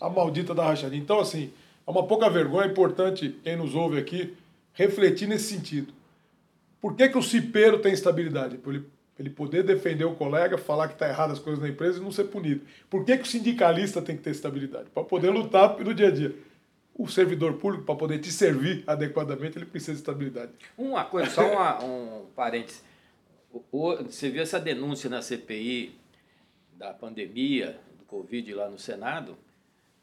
a 0.00 0.08
maldita 0.08 0.54
da 0.54 0.64
rachadinha. 0.64 1.02
Então, 1.02 1.18
assim, 1.18 1.52
é 1.86 1.90
uma 1.90 2.06
pouca 2.06 2.30
vergonha, 2.30 2.66
é 2.66 2.70
importante 2.70 3.36
quem 3.42 3.56
nos 3.56 3.74
ouve 3.74 3.98
aqui 3.98 4.34
refletir 4.72 5.28
nesse 5.28 5.52
sentido. 5.52 5.92
Por 6.80 6.94
que, 6.94 7.08
que 7.08 7.18
o 7.18 7.22
cipeiro 7.22 7.78
tem 7.78 7.92
estabilidade? 7.92 8.58
Por 8.58 8.74
ele, 8.74 8.84
ele 9.18 9.30
poder 9.30 9.62
defender 9.62 10.04
o 10.04 10.14
colega, 10.14 10.58
falar 10.58 10.88
que 10.88 10.94
está 10.94 11.08
errado 11.08 11.32
as 11.32 11.38
coisas 11.38 11.62
na 11.62 11.68
empresa 11.68 11.98
e 11.98 12.02
não 12.02 12.12
ser 12.12 12.24
punido. 12.24 12.62
Por 12.90 13.04
que, 13.04 13.16
que 13.16 13.22
o 13.22 13.26
sindicalista 13.26 14.02
tem 14.02 14.16
que 14.16 14.22
ter 14.22 14.30
estabilidade? 14.30 14.90
Para 14.92 15.04
poder 15.04 15.30
lutar 15.30 15.78
no 15.78 15.94
dia 15.94 16.08
a 16.08 16.10
dia. 16.10 16.34
O 16.96 17.08
servidor 17.08 17.54
público, 17.54 17.84
para 17.84 17.96
poder 17.96 18.18
te 18.20 18.30
servir 18.30 18.84
adequadamente, 18.86 19.58
ele 19.58 19.66
precisa 19.66 19.92
de 19.92 19.98
estabilidade. 19.98 20.52
Uma 20.78 21.04
coisa, 21.04 21.28
só 21.28 21.50
uma, 21.50 21.84
um 21.84 22.26
parênteses. 22.36 22.84
Você 23.72 24.30
viu 24.30 24.42
essa 24.42 24.60
denúncia 24.60 25.10
na 25.10 25.20
CPI 25.20 25.94
da 26.76 26.92
pandemia, 26.92 27.78
do 27.98 28.04
Covid 28.04 28.54
lá 28.54 28.68
no 28.68 28.78
Senado? 28.78 29.36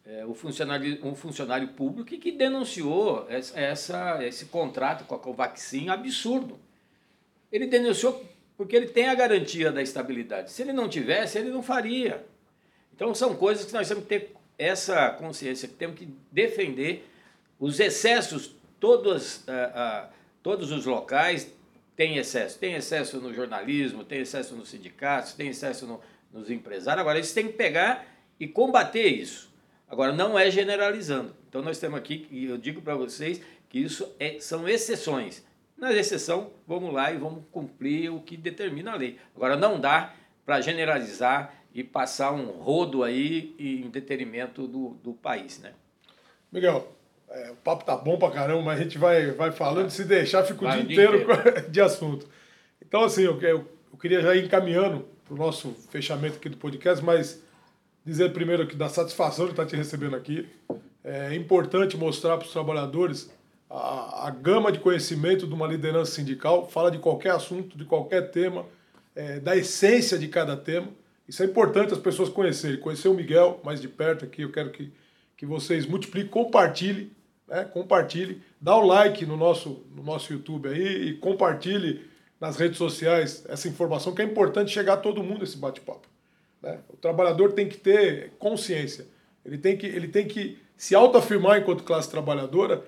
É, 0.06 0.26
o 0.26 0.34
funcionário, 0.34 1.00
um 1.06 1.16
funcionário 1.16 1.70
público 1.70 2.10
que 2.10 2.32
denunciou 2.32 3.26
essa, 3.30 4.24
esse 4.26 4.46
contrato 4.46 5.06
com 5.06 5.16
a 5.16 5.20
Covaxin 5.20 5.90
absurdo. 5.90 6.60
Ele 7.52 7.68
denunciou 7.68 8.26
porque 8.58 8.76
ele 8.76 8.88
tem 8.88 9.08
a 9.08 9.16
garantia 9.16 9.72
da 9.72 9.82
estabilidade. 9.82 10.52
Se 10.52 10.62
ele 10.62 10.74
não 10.74 10.90
tivesse, 10.90 11.38
ele 11.38 11.52
não 11.52 11.64
faria. 11.64 12.26
Então 12.94 13.14
são 13.16 13.36
coisas 13.36 13.66
que 13.66 13.74
nós 13.74 13.88
temos 13.88 14.04
que 14.04 14.10
ter 14.10 14.34
essa 14.62 15.10
consciência, 15.10 15.68
que 15.68 15.74
temos 15.74 15.98
que 15.98 16.08
defender 16.32 17.10
os 17.60 17.80
excessos, 17.80 18.56
todos, 18.80 19.38
uh, 19.38 19.42
uh, 19.42 20.10
todos 20.44 20.72
os 20.72 20.86
locais 20.86 21.52
têm 21.96 22.18
excesso. 22.18 22.60
Tem 22.60 22.76
excesso 22.76 23.20
no 23.20 23.34
jornalismo, 23.34 24.04
tem 24.04 24.20
excesso 24.20 24.56
nos 24.56 24.70
sindicatos, 24.70 25.34
tem 25.34 25.50
excesso 25.50 25.88
no, 25.88 26.00
nos 26.32 26.52
empresários. 26.52 27.02
Agora, 27.02 27.18
eles 27.18 27.34
têm 27.34 27.48
que 27.48 27.54
pegar 27.54 28.06
e 28.40 28.48
combater 28.48 29.08
isso. 29.08 29.52
Agora, 29.90 30.14
não 30.14 30.38
é 30.38 30.52
generalizando. 30.52 31.36
Então, 31.50 31.64
nós 31.64 31.80
temos 31.80 31.98
aqui, 31.98 32.28
e 32.30 32.46
eu 32.46 32.58
digo 32.58 32.82
para 32.82 32.96
vocês 32.96 33.42
que 33.68 33.80
isso 33.80 34.14
é, 34.20 34.40
são 34.40 34.70
exceções. 34.70 35.44
Na 35.76 35.92
exceção, 35.92 36.52
vamos 36.68 36.94
lá 36.94 37.12
e 37.12 37.18
vamos 37.18 37.44
cumprir 37.52 38.12
o 38.12 38.22
que 38.22 38.38
determina 38.38 38.92
a 38.92 38.96
lei. 38.96 39.18
Agora, 39.36 39.58
não 39.58 39.80
dá 39.80 40.14
para 40.46 40.62
generalizar 40.62 41.61
e 41.74 41.84
passar 41.84 42.32
um 42.34 42.48
rodo 42.48 43.04
aí 43.04 43.56
em 43.58 43.90
detrimento 43.90 44.68
do, 44.68 44.90
do 45.04 45.14
país, 45.14 45.60
né? 45.60 45.72
Miguel, 46.52 46.92
é, 47.30 47.52
o 47.52 47.56
papo 47.56 47.86
tá 47.86 47.96
bom 47.96 48.18
pra 48.18 48.30
caramba, 48.30 48.62
mas 48.62 48.80
a 48.80 48.84
gente 48.84 48.98
vai, 48.98 49.32
vai 49.32 49.52
falando, 49.52 49.90
se 49.90 50.04
deixar, 50.04 50.44
fica 50.44 50.66
o 50.66 50.70
dia, 50.70 50.84
dia 50.84 50.94
inteiro, 50.94 51.22
inteiro. 51.22 51.70
de 51.72 51.82
assunto. 51.82 52.28
Então, 52.86 53.04
assim, 53.04 53.24
eu, 53.24 53.40
eu, 53.42 53.68
eu 53.92 53.98
queria 54.00 54.22
já 54.22 54.36
ir 54.36 54.46
encaminhando 54.46 55.06
para 55.24 55.34
o 55.34 55.38
nosso 55.38 55.72
fechamento 55.90 56.36
aqui 56.36 56.50
do 56.50 56.58
podcast, 56.58 57.04
mas 57.04 57.42
dizer 58.06 58.34
primeiro 58.34 58.68
que 58.68 58.76
da 58.76 58.90
satisfação 58.90 59.46
de 59.46 59.52
estar 59.52 59.66
te 59.66 59.76
recebendo 59.76 60.16
aqui. 60.16 60.48
É 61.04 61.34
importante 61.34 61.98
mostrar 61.98 62.38
para 62.38 62.46
os 62.46 62.52
trabalhadores 62.52 63.32
a, 63.70 64.28
a, 64.28 64.30
gama 64.30 64.72
de 64.72 64.80
conhecimento 64.80 65.48
de 65.48 65.54
uma 65.54 65.66
liderança 65.66 66.12
sindical, 66.12 66.70
fala 66.70 66.92
de 66.92 67.00
qualquer 67.00 67.32
assunto, 67.32 67.78
de 67.78 67.86
qualquer 67.86 68.30
tema, 68.30 68.66
é, 69.16 69.40
da 69.40 69.56
essência 69.56 70.18
de 70.18 70.28
cada 70.28 70.56
tema. 70.58 70.90
Isso 71.32 71.42
é 71.42 71.46
importante 71.46 71.94
as 71.94 72.00
pessoas 72.00 72.28
conhecerem. 72.28 72.76
Conhecer 72.76 73.08
o 73.08 73.14
Miguel 73.14 73.62
mais 73.64 73.80
de 73.80 73.88
perto 73.88 74.26
aqui, 74.26 74.42
eu 74.42 74.52
quero 74.52 74.70
que, 74.70 74.92
que 75.38 75.46
vocês 75.46 75.86
multipliquem, 75.86 76.30
compartilhem, 76.30 77.10
né? 77.48 77.64
compartilhe, 77.64 78.42
dá 78.60 78.76
o 78.76 78.86
like 78.86 79.26
no 79.26 79.38
nosso, 79.38 79.82
no 79.96 80.04
nosso 80.04 80.34
YouTube 80.34 80.68
aí 80.68 81.08
e 81.08 81.14
compartilhe 81.14 82.06
nas 82.38 82.58
redes 82.58 82.78
sociais 82.78 83.46
essa 83.48 83.70
informação 83.70 84.14
que 84.14 84.22
é 84.22 84.26
importante 84.26 84.72
chegar 84.72 84.96
a 84.96 84.98
todo 84.98 85.24
mundo 85.24 85.46
esse 85.46 85.56
bate-papo. 85.56 86.06
Né? 86.62 86.80
O 86.90 86.98
trabalhador 86.98 87.54
tem 87.54 87.70
que 87.70 87.78
ter 87.78 88.32
consciência, 88.38 89.08
ele 89.46 89.58
tem 89.58 89.78
que, 89.78 89.88
ele 89.88 90.10
tem 90.10 90.28
que 90.28 90.58
se 90.76 90.94
autoafirmar 90.94 91.60
enquanto 91.60 91.86
classe 91.86 92.12
trabalhadora 92.12 92.84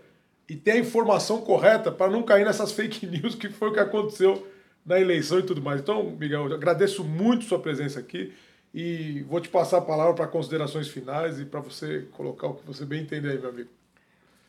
e 0.50 0.56
ter 0.58 0.72
a 0.72 0.78
informação 0.80 1.40
correta 1.40 1.94
para 1.94 2.12
não 2.12 2.22
cair 2.22 2.44
nessas 2.44 2.74
fake 2.74 3.08
news 3.08 3.36
que 3.36 3.48
foi 3.48 3.70
o 3.70 3.74
que 3.74 3.80
aconteceu 3.80 4.46
na 4.86 5.00
eleição 5.00 5.39
e 5.39 5.43
tudo 5.43 5.62
mais. 5.62 5.82
Então, 5.82 6.12
Miguel, 6.12 6.54
agradeço 6.54 7.04
muito 7.04 7.46
sua 7.46 7.60
presença 7.60 8.00
aqui 8.00 8.34
e 8.74 9.22
vou 9.24 9.39
te 9.39 9.50
passar 9.50 9.78
a 9.78 9.82
palavra 9.82 10.13
para 10.13 10.28
considerações 10.28 10.88
finais 10.88 11.39
e 11.39 11.46
para 11.46 11.60
você 11.60 12.08
colocar 12.12 12.48
o 12.48 12.56
que 12.56 12.65
você 12.65 12.86
bem 12.86 13.02
entender 13.02 13.32
aí, 13.32 13.39
meu 13.39 13.50
amigo. 13.50 13.69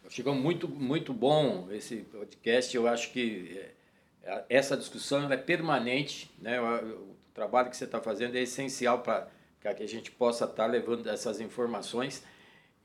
Chegou 0.08 0.34
muito, 0.34 0.68
muito 0.68 1.12
bom 1.12 1.68
esse 1.70 1.96
podcast. 1.96 2.74
Eu 2.76 2.86
acho 2.86 3.12
que 3.12 3.60
é, 4.22 4.44
essa 4.48 4.76
discussão 4.76 5.30
é 5.32 5.36
permanente. 5.36 6.30
Né? 6.38 6.60
O 6.60 7.14
trabalho 7.32 7.70
que 7.70 7.76
você 7.76 7.84
está 7.84 8.00
fazendo 8.00 8.36
é 8.36 8.42
essencial 8.42 9.00
para 9.00 9.28
que 9.74 9.82
a 9.82 9.88
gente 9.88 10.10
possa 10.10 10.44
estar 10.44 10.64
tá 10.64 10.66
levando 10.66 11.06
essas 11.08 11.40
informações 11.40 12.22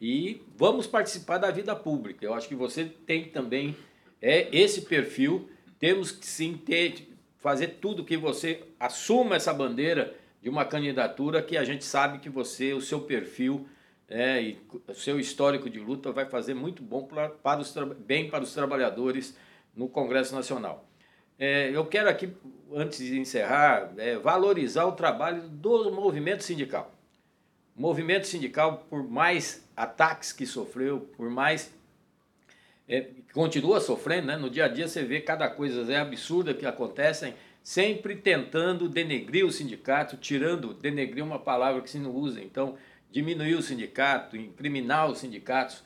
e 0.01 0.41
vamos 0.55 0.87
participar 0.87 1.37
da 1.37 1.51
vida 1.51 1.75
pública. 1.75 2.25
Eu 2.25 2.33
acho 2.33 2.47
que 2.47 2.55
você 2.55 2.85
tem 2.85 3.25
também 3.29 3.75
é 4.21 4.47
esse 4.55 4.81
perfil. 4.81 5.49
Temos 5.77 6.11
que 6.11 6.25
sim 6.25 6.57
ter, 6.57 7.07
fazer 7.39 7.79
tudo 7.81 8.05
que 8.05 8.17
você 8.17 8.63
assuma 8.79 9.35
essa 9.35 9.53
bandeira 9.53 10.15
de 10.41 10.49
uma 10.49 10.65
candidatura 10.65 11.41
que 11.41 11.57
a 11.57 11.63
gente 11.63 11.83
sabe 11.83 12.19
que 12.19 12.29
você, 12.29 12.73
o 12.73 12.81
seu 12.81 13.01
perfil 13.01 13.67
é, 14.07 14.41
e 14.41 14.61
o 14.87 14.93
seu 14.93 15.19
histórico 15.19 15.69
de 15.69 15.79
luta 15.79 16.11
vai 16.11 16.25
fazer 16.25 16.53
muito 16.53 16.81
bom 16.81 17.03
para, 17.03 17.29
para 17.29 17.59
os, 17.59 17.73
bem 17.99 18.29
para 18.29 18.43
os 18.43 18.53
trabalhadores 18.53 19.37
no 19.75 19.87
Congresso 19.87 20.33
Nacional. 20.33 20.85
É, 21.37 21.69
eu 21.73 21.85
quero 21.85 22.09
aqui, 22.09 22.33
antes 22.73 22.99
de 22.99 23.17
encerrar, 23.17 23.93
é, 23.97 24.17
valorizar 24.17 24.85
o 24.85 24.91
trabalho 24.91 25.43
do 25.43 25.91
movimento 25.91 26.43
sindical. 26.43 26.93
O 27.77 27.81
movimento 27.81 28.27
sindical, 28.27 28.85
por 28.89 29.03
mais 29.07 29.65
ataques 29.75 30.33
que 30.33 30.45
sofreu, 30.45 30.99
por 31.15 31.29
mais. 31.29 31.73
É, 32.89 33.05
continua 33.31 33.79
sofrendo, 33.79 34.25
né? 34.25 34.35
no 34.35 34.49
dia 34.49 34.65
a 34.65 34.67
dia 34.67 34.87
você 34.87 35.03
vê 35.03 35.21
cada 35.21 35.47
coisa 35.47 35.93
é 35.93 35.97
absurda 35.97 36.55
que 36.55 36.65
acontecem, 36.65 37.35
sempre 37.61 38.15
tentando 38.15 38.89
denegrir 38.89 39.45
o 39.45 39.51
sindicato, 39.51 40.17
tirando, 40.17 40.73
denegrir 40.73 41.23
uma 41.23 41.37
palavra 41.37 41.83
que 41.83 41.89
se 41.89 41.99
não 41.99 42.09
usa, 42.09 42.41
então 42.41 42.75
diminuir 43.11 43.53
o 43.53 43.61
sindicato, 43.61 44.35
incriminar 44.35 45.07
os 45.07 45.19
sindicatos. 45.19 45.83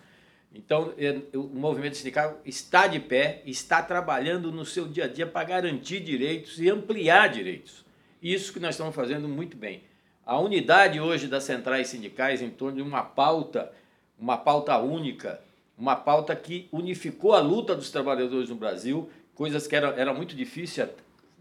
Então, 0.56 0.94
é, 0.98 1.20
o 1.36 1.44
movimento 1.44 1.98
sindical 1.98 2.40
está 2.46 2.88
de 2.88 3.02
pé, 3.02 3.42
está 3.46 3.82
trabalhando 3.82 4.50
no 4.50 4.66
seu 4.66 4.88
dia 4.88 5.06
a 5.06 5.08
dia 5.08 5.28
para 5.28 5.46
garantir 5.46 6.00
direitos 6.00 6.58
e 6.62 6.70
ampliar 6.70 7.28
direitos. 7.28 7.84
Isso 8.22 8.54
que 8.54 8.60
nós 8.62 8.76
estamos 8.76 8.96
fazendo 8.96 9.28
muito 9.28 9.58
bem. 9.58 9.84
A 10.26 10.40
unidade 10.40 11.02
hoje 11.02 11.28
das 11.28 11.44
centrais 11.44 11.88
sindicais 11.88 12.42
em 12.42 12.50
torno 12.50 12.78
de 12.78 12.82
uma 12.82 13.04
pauta, 13.04 13.74
uma 14.18 14.38
pauta 14.38 14.78
única, 14.78 15.42
uma 15.78 15.96
pauta 15.96 16.36
que 16.36 16.68
unificou 16.72 17.34
a 17.34 17.40
luta 17.40 17.76
dos 17.76 17.90
trabalhadores 17.90 18.50
no 18.50 18.56
Brasil, 18.56 19.10
coisas 19.34 19.68
que 19.68 19.76
eram 19.76 19.90
era 19.90 20.14
muito 20.14 20.36
difíceis 20.36 20.88
há 20.88 20.94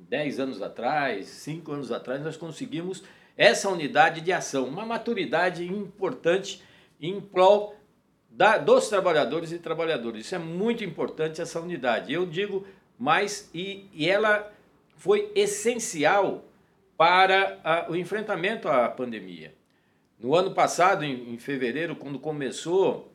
10 0.08 0.40
anos 0.40 0.62
atrás, 0.62 1.26
5 1.26 1.72
anos 1.72 1.92
atrás, 1.92 2.22
nós 2.22 2.36
conseguimos 2.36 3.02
essa 3.36 3.68
unidade 3.68 4.20
de 4.20 4.32
ação, 4.32 4.64
uma 4.64 4.84
maturidade 4.84 5.66
importante 5.66 6.62
em 7.00 7.20
prol 7.20 7.74
da, 8.30 8.56
dos 8.58 8.88
trabalhadores 8.88 9.52
e 9.52 9.58
trabalhadoras. 9.58 10.20
Isso 10.20 10.34
é 10.34 10.38
muito 10.38 10.82
importante, 10.84 11.40
essa 11.40 11.60
unidade. 11.60 12.12
Eu 12.12 12.26
digo 12.26 12.66
mais, 12.98 13.50
e, 13.52 13.88
e 13.92 14.08
ela 14.08 14.52
foi 14.96 15.30
essencial 15.34 16.44
para 16.96 17.58
a, 17.64 17.90
o 17.90 17.96
enfrentamento 17.96 18.68
à 18.68 18.88
pandemia. 18.88 19.54
No 20.18 20.34
ano 20.34 20.52
passado, 20.52 21.04
em, 21.04 21.34
em, 21.34 21.38
fevereiro, 21.38 21.96
quando 21.96 22.18
começou 22.18 23.11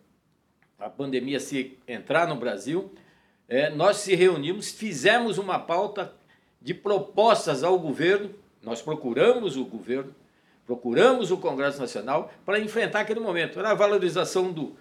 a 0.80 0.90
pandemia 0.90 1.40
se 1.40 1.78
entrar 1.88 2.28
no 2.28 2.36
Brasil, 2.36 2.92
é, 3.50 3.70
nós 3.70 3.98
se 3.98 4.14
reunimos, 4.14 4.72
fizemos 4.72 5.38
uma 5.38 5.58
pauta 5.58 6.14
de 6.62 6.74
propostas 6.74 7.64
ao 7.64 7.80
governo, 7.80 8.30
nós 8.62 8.82
procuramos 8.82 9.58
o 9.58 9.66
governo, 9.66 10.14
procuramos 10.66 11.32
o 11.32 11.38
Congresso 11.38 11.80
Nacional 11.80 12.32
para 12.46 12.60
enfrentar 12.60 13.02
aquele 13.02 13.20
momento. 13.20 13.58
Era 13.58 13.72
a 13.72 13.74
valorização 13.74 14.52
do, 14.52 14.76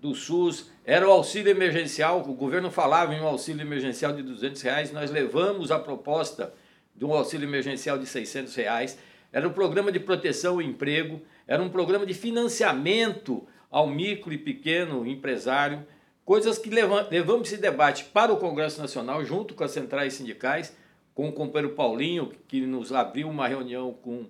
do 0.00 0.14
SUS, 0.14 0.70
era 0.84 1.08
o 1.08 1.10
auxílio 1.10 1.50
emergencial, 1.50 2.20
o 2.20 2.34
governo 2.34 2.70
falava 2.70 3.14
em 3.14 3.20
um 3.20 3.26
auxílio 3.26 3.62
emergencial 3.62 4.12
de 4.12 4.22
200 4.22 4.60
reais, 4.62 4.92
nós 4.92 5.10
levamos 5.10 5.70
a 5.70 5.78
proposta 5.78 6.52
de 6.94 7.04
um 7.04 7.12
auxílio 7.12 7.48
emergencial 7.48 7.98
de 7.98 8.06
600 8.06 8.54
reais, 8.54 8.98
era 9.32 9.48
um 9.48 9.52
programa 9.52 9.90
de 9.90 9.98
proteção 9.98 10.54
ao 10.54 10.62
emprego, 10.62 11.20
era 11.46 11.62
um 11.62 11.70
programa 11.70 12.04
de 12.04 12.14
financiamento 12.14 13.46
ao 13.70 13.86
micro 13.86 14.32
e 14.32 14.38
pequeno 14.38 15.06
empresário, 15.06 15.86
coisas 16.24 16.58
que 16.58 16.68
levamos 16.68 17.52
esse 17.52 17.60
debate 17.60 18.04
para 18.04 18.32
o 18.32 18.36
Congresso 18.36 18.80
Nacional, 18.80 19.24
junto 19.24 19.54
com 19.54 19.62
as 19.62 19.70
centrais 19.70 20.14
sindicais, 20.14 20.76
com 21.14 21.28
o 21.28 21.32
companheiro 21.32 21.74
Paulinho, 21.74 22.32
que 22.48 22.60
nos 22.62 22.92
abriu 22.92 23.28
uma 23.28 23.46
reunião 23.46 23.92
com 23.92 24.26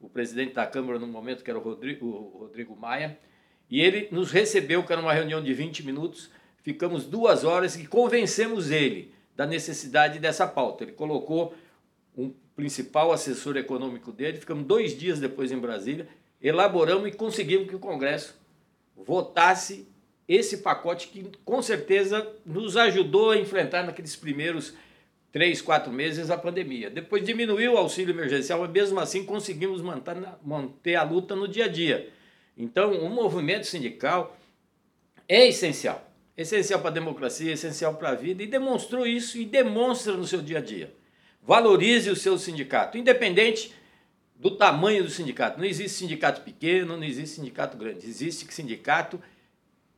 o 0.00 0.08
presidente 0.08 0.54
da 0.54 0.66
Câmara 0.66 0.98
no 0.98 1.06
momento, 1.06 1.42
que 1.42 1.50
era 1.50 1.58
o 1.58 1.62
Rodrigo, 1.62 2.06
o 2.06 2.38
Rodrigo 2.40 2.76
Maia, 2.76 3.18
e 3.70 3.80
ele 3.80 4.08
nos 4.10 4.30
recebeu, 4.30 4.82
que 4.84 4.92
era 4.92 5.02
uma 5.02 5.12
reunião 5.12 5.42
de 5.42 5.52
20 5.52 5.84
minutos, 5.84 6.30
ficamos 6.62 7.04
duas 7.04 7.44
horas 7.44 7.76
e 7.76 7.86
convencemos 7.86 8.70
ele 8.70 9.12
da 9.36 9.46
necessidade 9.46 10.18
dessa 10.18 10.46
pauta. 10.46 10.84
Ele 10.84 10.92
colocou 10.92 11.54
um 12.16 12.32
principal 12.56 13.12
assessor 13.12 13.56
econômico 13.56 14.10
dele, 14.10 14.38
ficamos 14.38 14.64
dois 14.64 14.96
dias 14.96 15.20
depois 15.20 15.52
em 15.52 15.58
Brasília, 15.58 16.08
elaboramos 16.40 17.08
e 17.08 17.12
conseguimos 17.12 17.68
que 17.68 17.76
o 17.76 17.78
Congresso 17.78 18.37
votasse 19.06 19.86
esse 20.28 20.58
pacote 20.58 21.08
que 21.08 21.30
com 21.44 21.62
certeza 21.62 22.30
nos 22.44 22.76
ajudou 22.76 23.30
a 23.30 23.38
enfrentar 23.38 23.82
naqueles 23.82 24.14
primeiros 24.14 24.74
três, 25.32 25.62
quatro 25.62 25.92
meses 25.92 26.30
a 26.30 26.36
pandemia. 26.36 26.90
Depois 26.90 27.24
diminuiu 27.24 27.74
o 27.74 27.78
auxílio 27.78 28.14
emergencial, 28.14 28.60
mas 28.60 28.70
mesmo 28.70 29.00
assim 29.00 29.24
conseguimos 29.24 29.80
manter, 29.80 30.96
a 30.96 31.02
luta 31.02 31.34
no 31.34 31.48
dia 31.48 31.64
a 31.64 31.68
dia. 31.68 32.10
Então, 32.56 32.92
o 32.92 33.08
movimento 33.08 33.66
sindical 33.66 34.36
é 35.28 35.46
essencial. 35.46 36.04
Essencial 36.36 36.80
para 36.80 36.90
a 36.90 36.94
democracia, 36.94 37.52
essencial 37.52 37.94
para 37.94 38.10
a 38.10 38.14
vida, 38.14 38.42
e 38.42 38.46
demonstrou 38.46 39.06
isso 39.06 39.38
e 39.38 39.44
demonstra 39.44 40.14
no 40.14 40.26
seu 40.26 40.40
dia 40.40 40.58
a 40.58 40.62
dia. 40.62 40.92
Valorize 41.42 42.10
o 42.10 42.16
seu 42.16 42.36
sindicato, 42.38 42.98
independente 42.98 43.72
do 44.38 44.52
tamanho 44.52 45.02
do 45.02 45.10
sindicato. 45.10 45.58
Não 45.58 45.66
existe 45.66 45.98
sindicato 45.98 46.42
pequeno, 46.42 46.96
não 46.96 47.04
existe 47.04 47.36
sindicato 47.36 47.76
grande. 47.76 48.06
Existe 48.06 48.46
sindicato 48.52 49.20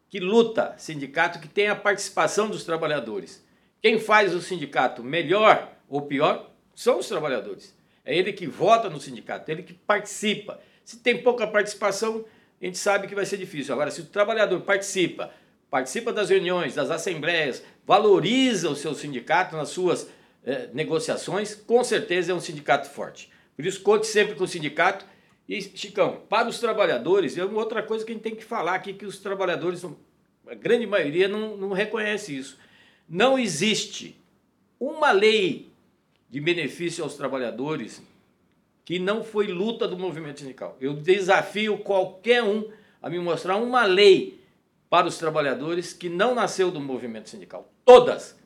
que 0.09 0.19
luta, 0.19 0.75
sindicato 0.79 1.39
que 1.39 1.49
tem 1.49 1.69
a 1.69 1.77
participação 1.77 2.49
dos 2.49 2.65
trabalhadores. 2.65 3.45
Quem 3.83 3.99
faz 3.99 4.35
o 4.35 4.41
sindicato 4.41 5.05
melhor 5.05 5.73
ou 5.89 6.03
pior 6.03 6.51
são 6.75 6.99
os 6.99 7.07
trabalhadores. 7.07 7.75
É 8.05 8.17
ele 8.17 8.33
que 8.33 8.47
vota 8.47 8.89
no 8.89 9.01
sindicato, 9.01 9.51
é 9.51 9.55
ele 9.55 9.63
que 9.63 9.75
participa. 9.75 10.59
Se 10.85 10.99
tem 10.99 11.23
pouca 11.23 11.47
participação, 11.47 12.25
a 12.61 12.65
gente 12.65 12.79
sabe 12.79 13.07
que 13.07 13.15
vai 13.15 13.27
ser 13.27 13.37
difícil. 13.37 13.75
Agora, 13.75 13.91
se 13.91 14.01
o 14.01 14.07
trabalhador 14.07 14.61
participa, 14.63 15.31
participa 15.71 16.13
das 16.13 16.31
reuniões, 16.31 16.75
das 16.75 16.91
assembleias, 16.91 17.63
valoriza 17.87 18.71
o 18.71 18.77
seu 18.77 18.95
sindicato 18.95 19.57
nas 19.57 19.69
suas 19.69 20.09
eh, 20.45 20.69
negociações, 20.73 21.55
com 21.55 21.85
certeza 21.85 22.33
é 22.33 22.35
um 22.35 22.41
sindicato 22.41 22.89
forte. 22.91 23.31
Por 23.61 23.67
isso, 23.67 23.83
conte 23.83 24.07
sempre 24.07 24.35
com 24.37 24.45
o 24.45 24.49
sindicato. 24.49 25.05
E, 25.47 25.61
Chicão, 25.61 26.23
para 26.31 26.49
os 26.49 26.59
trabalhadores, 26.59 27.37
é 27.37 27.45
outra 27.45 27.83
coisa 27.83 28.07
que 28.07 28.11
a 28.11 28.15
gente 28.15 28.23
tem 28.23 28.35
que 28.35 28.43
falar 28.43 28.75
aqui, 28.75 28.95
que 28.95 29.05
os 29.05 29.19
trabalhadores, 29.19 29.85
a 30.47 30.55
grande 30.55 30.87
maioria, 30.87 31.29
não, 31.29 31.59
não 31.59 31.73
reconhece 31.73 32.35
isso. 32.35 32.57
Não 33.07 33.39
existe 33.39 34.19
uma 34.79 35.11
lei 35.11 35.69
de 36.31 36.41
benefício 36.41 37.05
aos 37.05 37.17
trabalhadores 37.17 38.03
que 38.83 38.99
não 38.99 39.23
foi 39.23 39.49
luta 39.49 39.87
do 39.87 39.99
movimento 39.99 40.41
sindical. 40.41 40.79
Eu 40.81 40.95
desafio 40.95 41.77
qualquer 41.77 42.43
um 42.43 42.67
a 43.03 43.11
me 43.11 43.19
mostrar 43.19 43.57
uma 43.57 43.85
lei 43.85 44.41
para 44.89 45.07
os 45.07 45.19
trabalhadores 45.19 45.93
que 45.93 46.09
não 46.09 46.35
nasceu 46.35 46.71
do 46.71 46.81
movimento 46.81 47.29
sindical. 47.29 47.71
Todas 47.85 48.40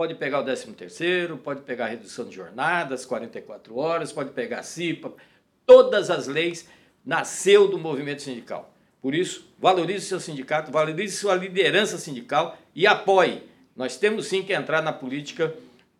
Pode 0.00 0.14
pegar 0.14 0.40
o 0.40 0.42
13 0.42 0.72
terceiro, 0.72 1.36
pode 1.36 1.60
pegar 1.60 1.84
a 1.84 1.88
redução 1.88 2.24
de 2.24 2.34
jornadas, 2.34 3.04
44 3.04 3.76
horas, 3.76 4.10
pode 4.10 4.30
pegar 4.30 4.60
a 4.60 4.62
CIPA. 4.62 5.12
Todas 5.66 6.08
as 6.08 6.26
leis 6.26 6.66
nasceu 7.04 7.68
do 7.68 7.76
movimento 7.76 8.22
sindical. 8.22 8.74
Por 9.02 9.14
isso, 9.14 9.52
valorize 9.58 10.06
seu 10.06 10.18
sindicato, 10.18 10.72
valorize 10.72 11.18
sua 11.18 11.34
liderança 11.34 11.98
sindical 11.98 12.56
e 12.74 12.86
apoie. 12.86 13.42
Nós 13.76 13.98
temos 13.98 14.24
sim 14.26 14.42
que 14.42 14.54
entrar 14.54 14.80
na 14.80 14.90
política, 14.90 15.54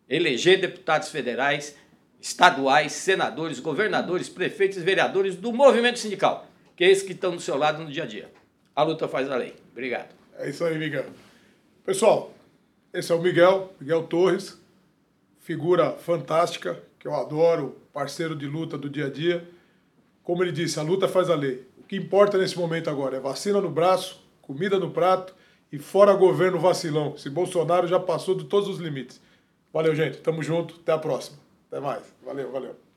eleger 0.09 0.59
deputados 0.59 1.11
federais, 1.11 1.77
estaduais, 2.19 2.93
senadores, 2.93 3.61
governadores, 3.61 4.31
prefeitos, 4.31 4.83
vereadores 4.83 5.37
do 5.37 5.53
movimento 5.53 5.99
sindical, 5.99 6.49
que 6.75 6.85
é 6.85 6.91
esses 6.91 7.05
que 7.05 7.13
estão 7.13 7.37
do 7.37 7.43
seu 7.43 7.59
lado 7.59 7.85
no 7.85 7.91
dia 7.91 8.05
a 8.05 8.07
dia. 8.07 8.33
A 8.75 8.83
luta 8.83 9.07
faz 9.07 9.31
a 9.31 9.37
lei. 9.37 9.55
Obrigado. 9.73 10.15
É 10.39 10.49
isso 10.49 10.65
aí, 10.65 10.79
Miguel. 10.79 11.05
Pessoal, 11.85 12.33
esse 12.93 13.13
é 13.13 13.15
o 13.15 13.23
Miguel, 13.23 13.73
Miguel 13.81 14.05
Torres, 14.05 14.61
figura 15.39 15.93
fantástica, 15.93 16.83
que 16.99 17.07
eu 17.07 17.15
adoro, 17.15 17.77
parceiro 17.93 18.37
de 18.37 18.47
luta 18.47 18.77
do 18.77 18.89
dia 18.89 19.07
a 19.07 19.11
dia. 19.11 19.49
Como 20.23 20.43
ele 20.43 20.53
disse, 20.53 20.79
a 20.79 20.83
luta 20.83 21.09
faz 21.09 21.31
a 21.31 21.35
lei. 21.35 21.67
O 21.79 21.83
que 21.85 21.97
importa 21.97 22.37
nesse 22.37 22.59
momento 22.59 22.91
agora 22.91 23.17
é 23.17 23.21
vacina 23.21 23.61
no 23.61 23.71
braço, 23.71 24.23
comida 24.43 24.79
no 24.79 24.91
prato 24.91 25.35
e 25.73 25.79
fora 25.79 26.15
governo 26.15 26.59
vacilão. 26.59 27.15
Esse 27.17 27.31
Bolsonaro 27.31 27.87
já 27.87 27.99
passou 27.99 28.35
de 28.35 28.45
todos 28.45 28.69
os 28.69 28.79
limites. 28.79 29.21
Valeu, 29.73 29.95
gente. 29.95 30.19
Tamo 30.19 30.43
junto. 30.43 30.75
Até 30.83 30.93
a 30.93 30.99
próxima. 30.99 31.39
Até 31.69 31.81
mais. 31.81 32.03
Valeu, 32.25 32.51
valeu. 32.51 32.90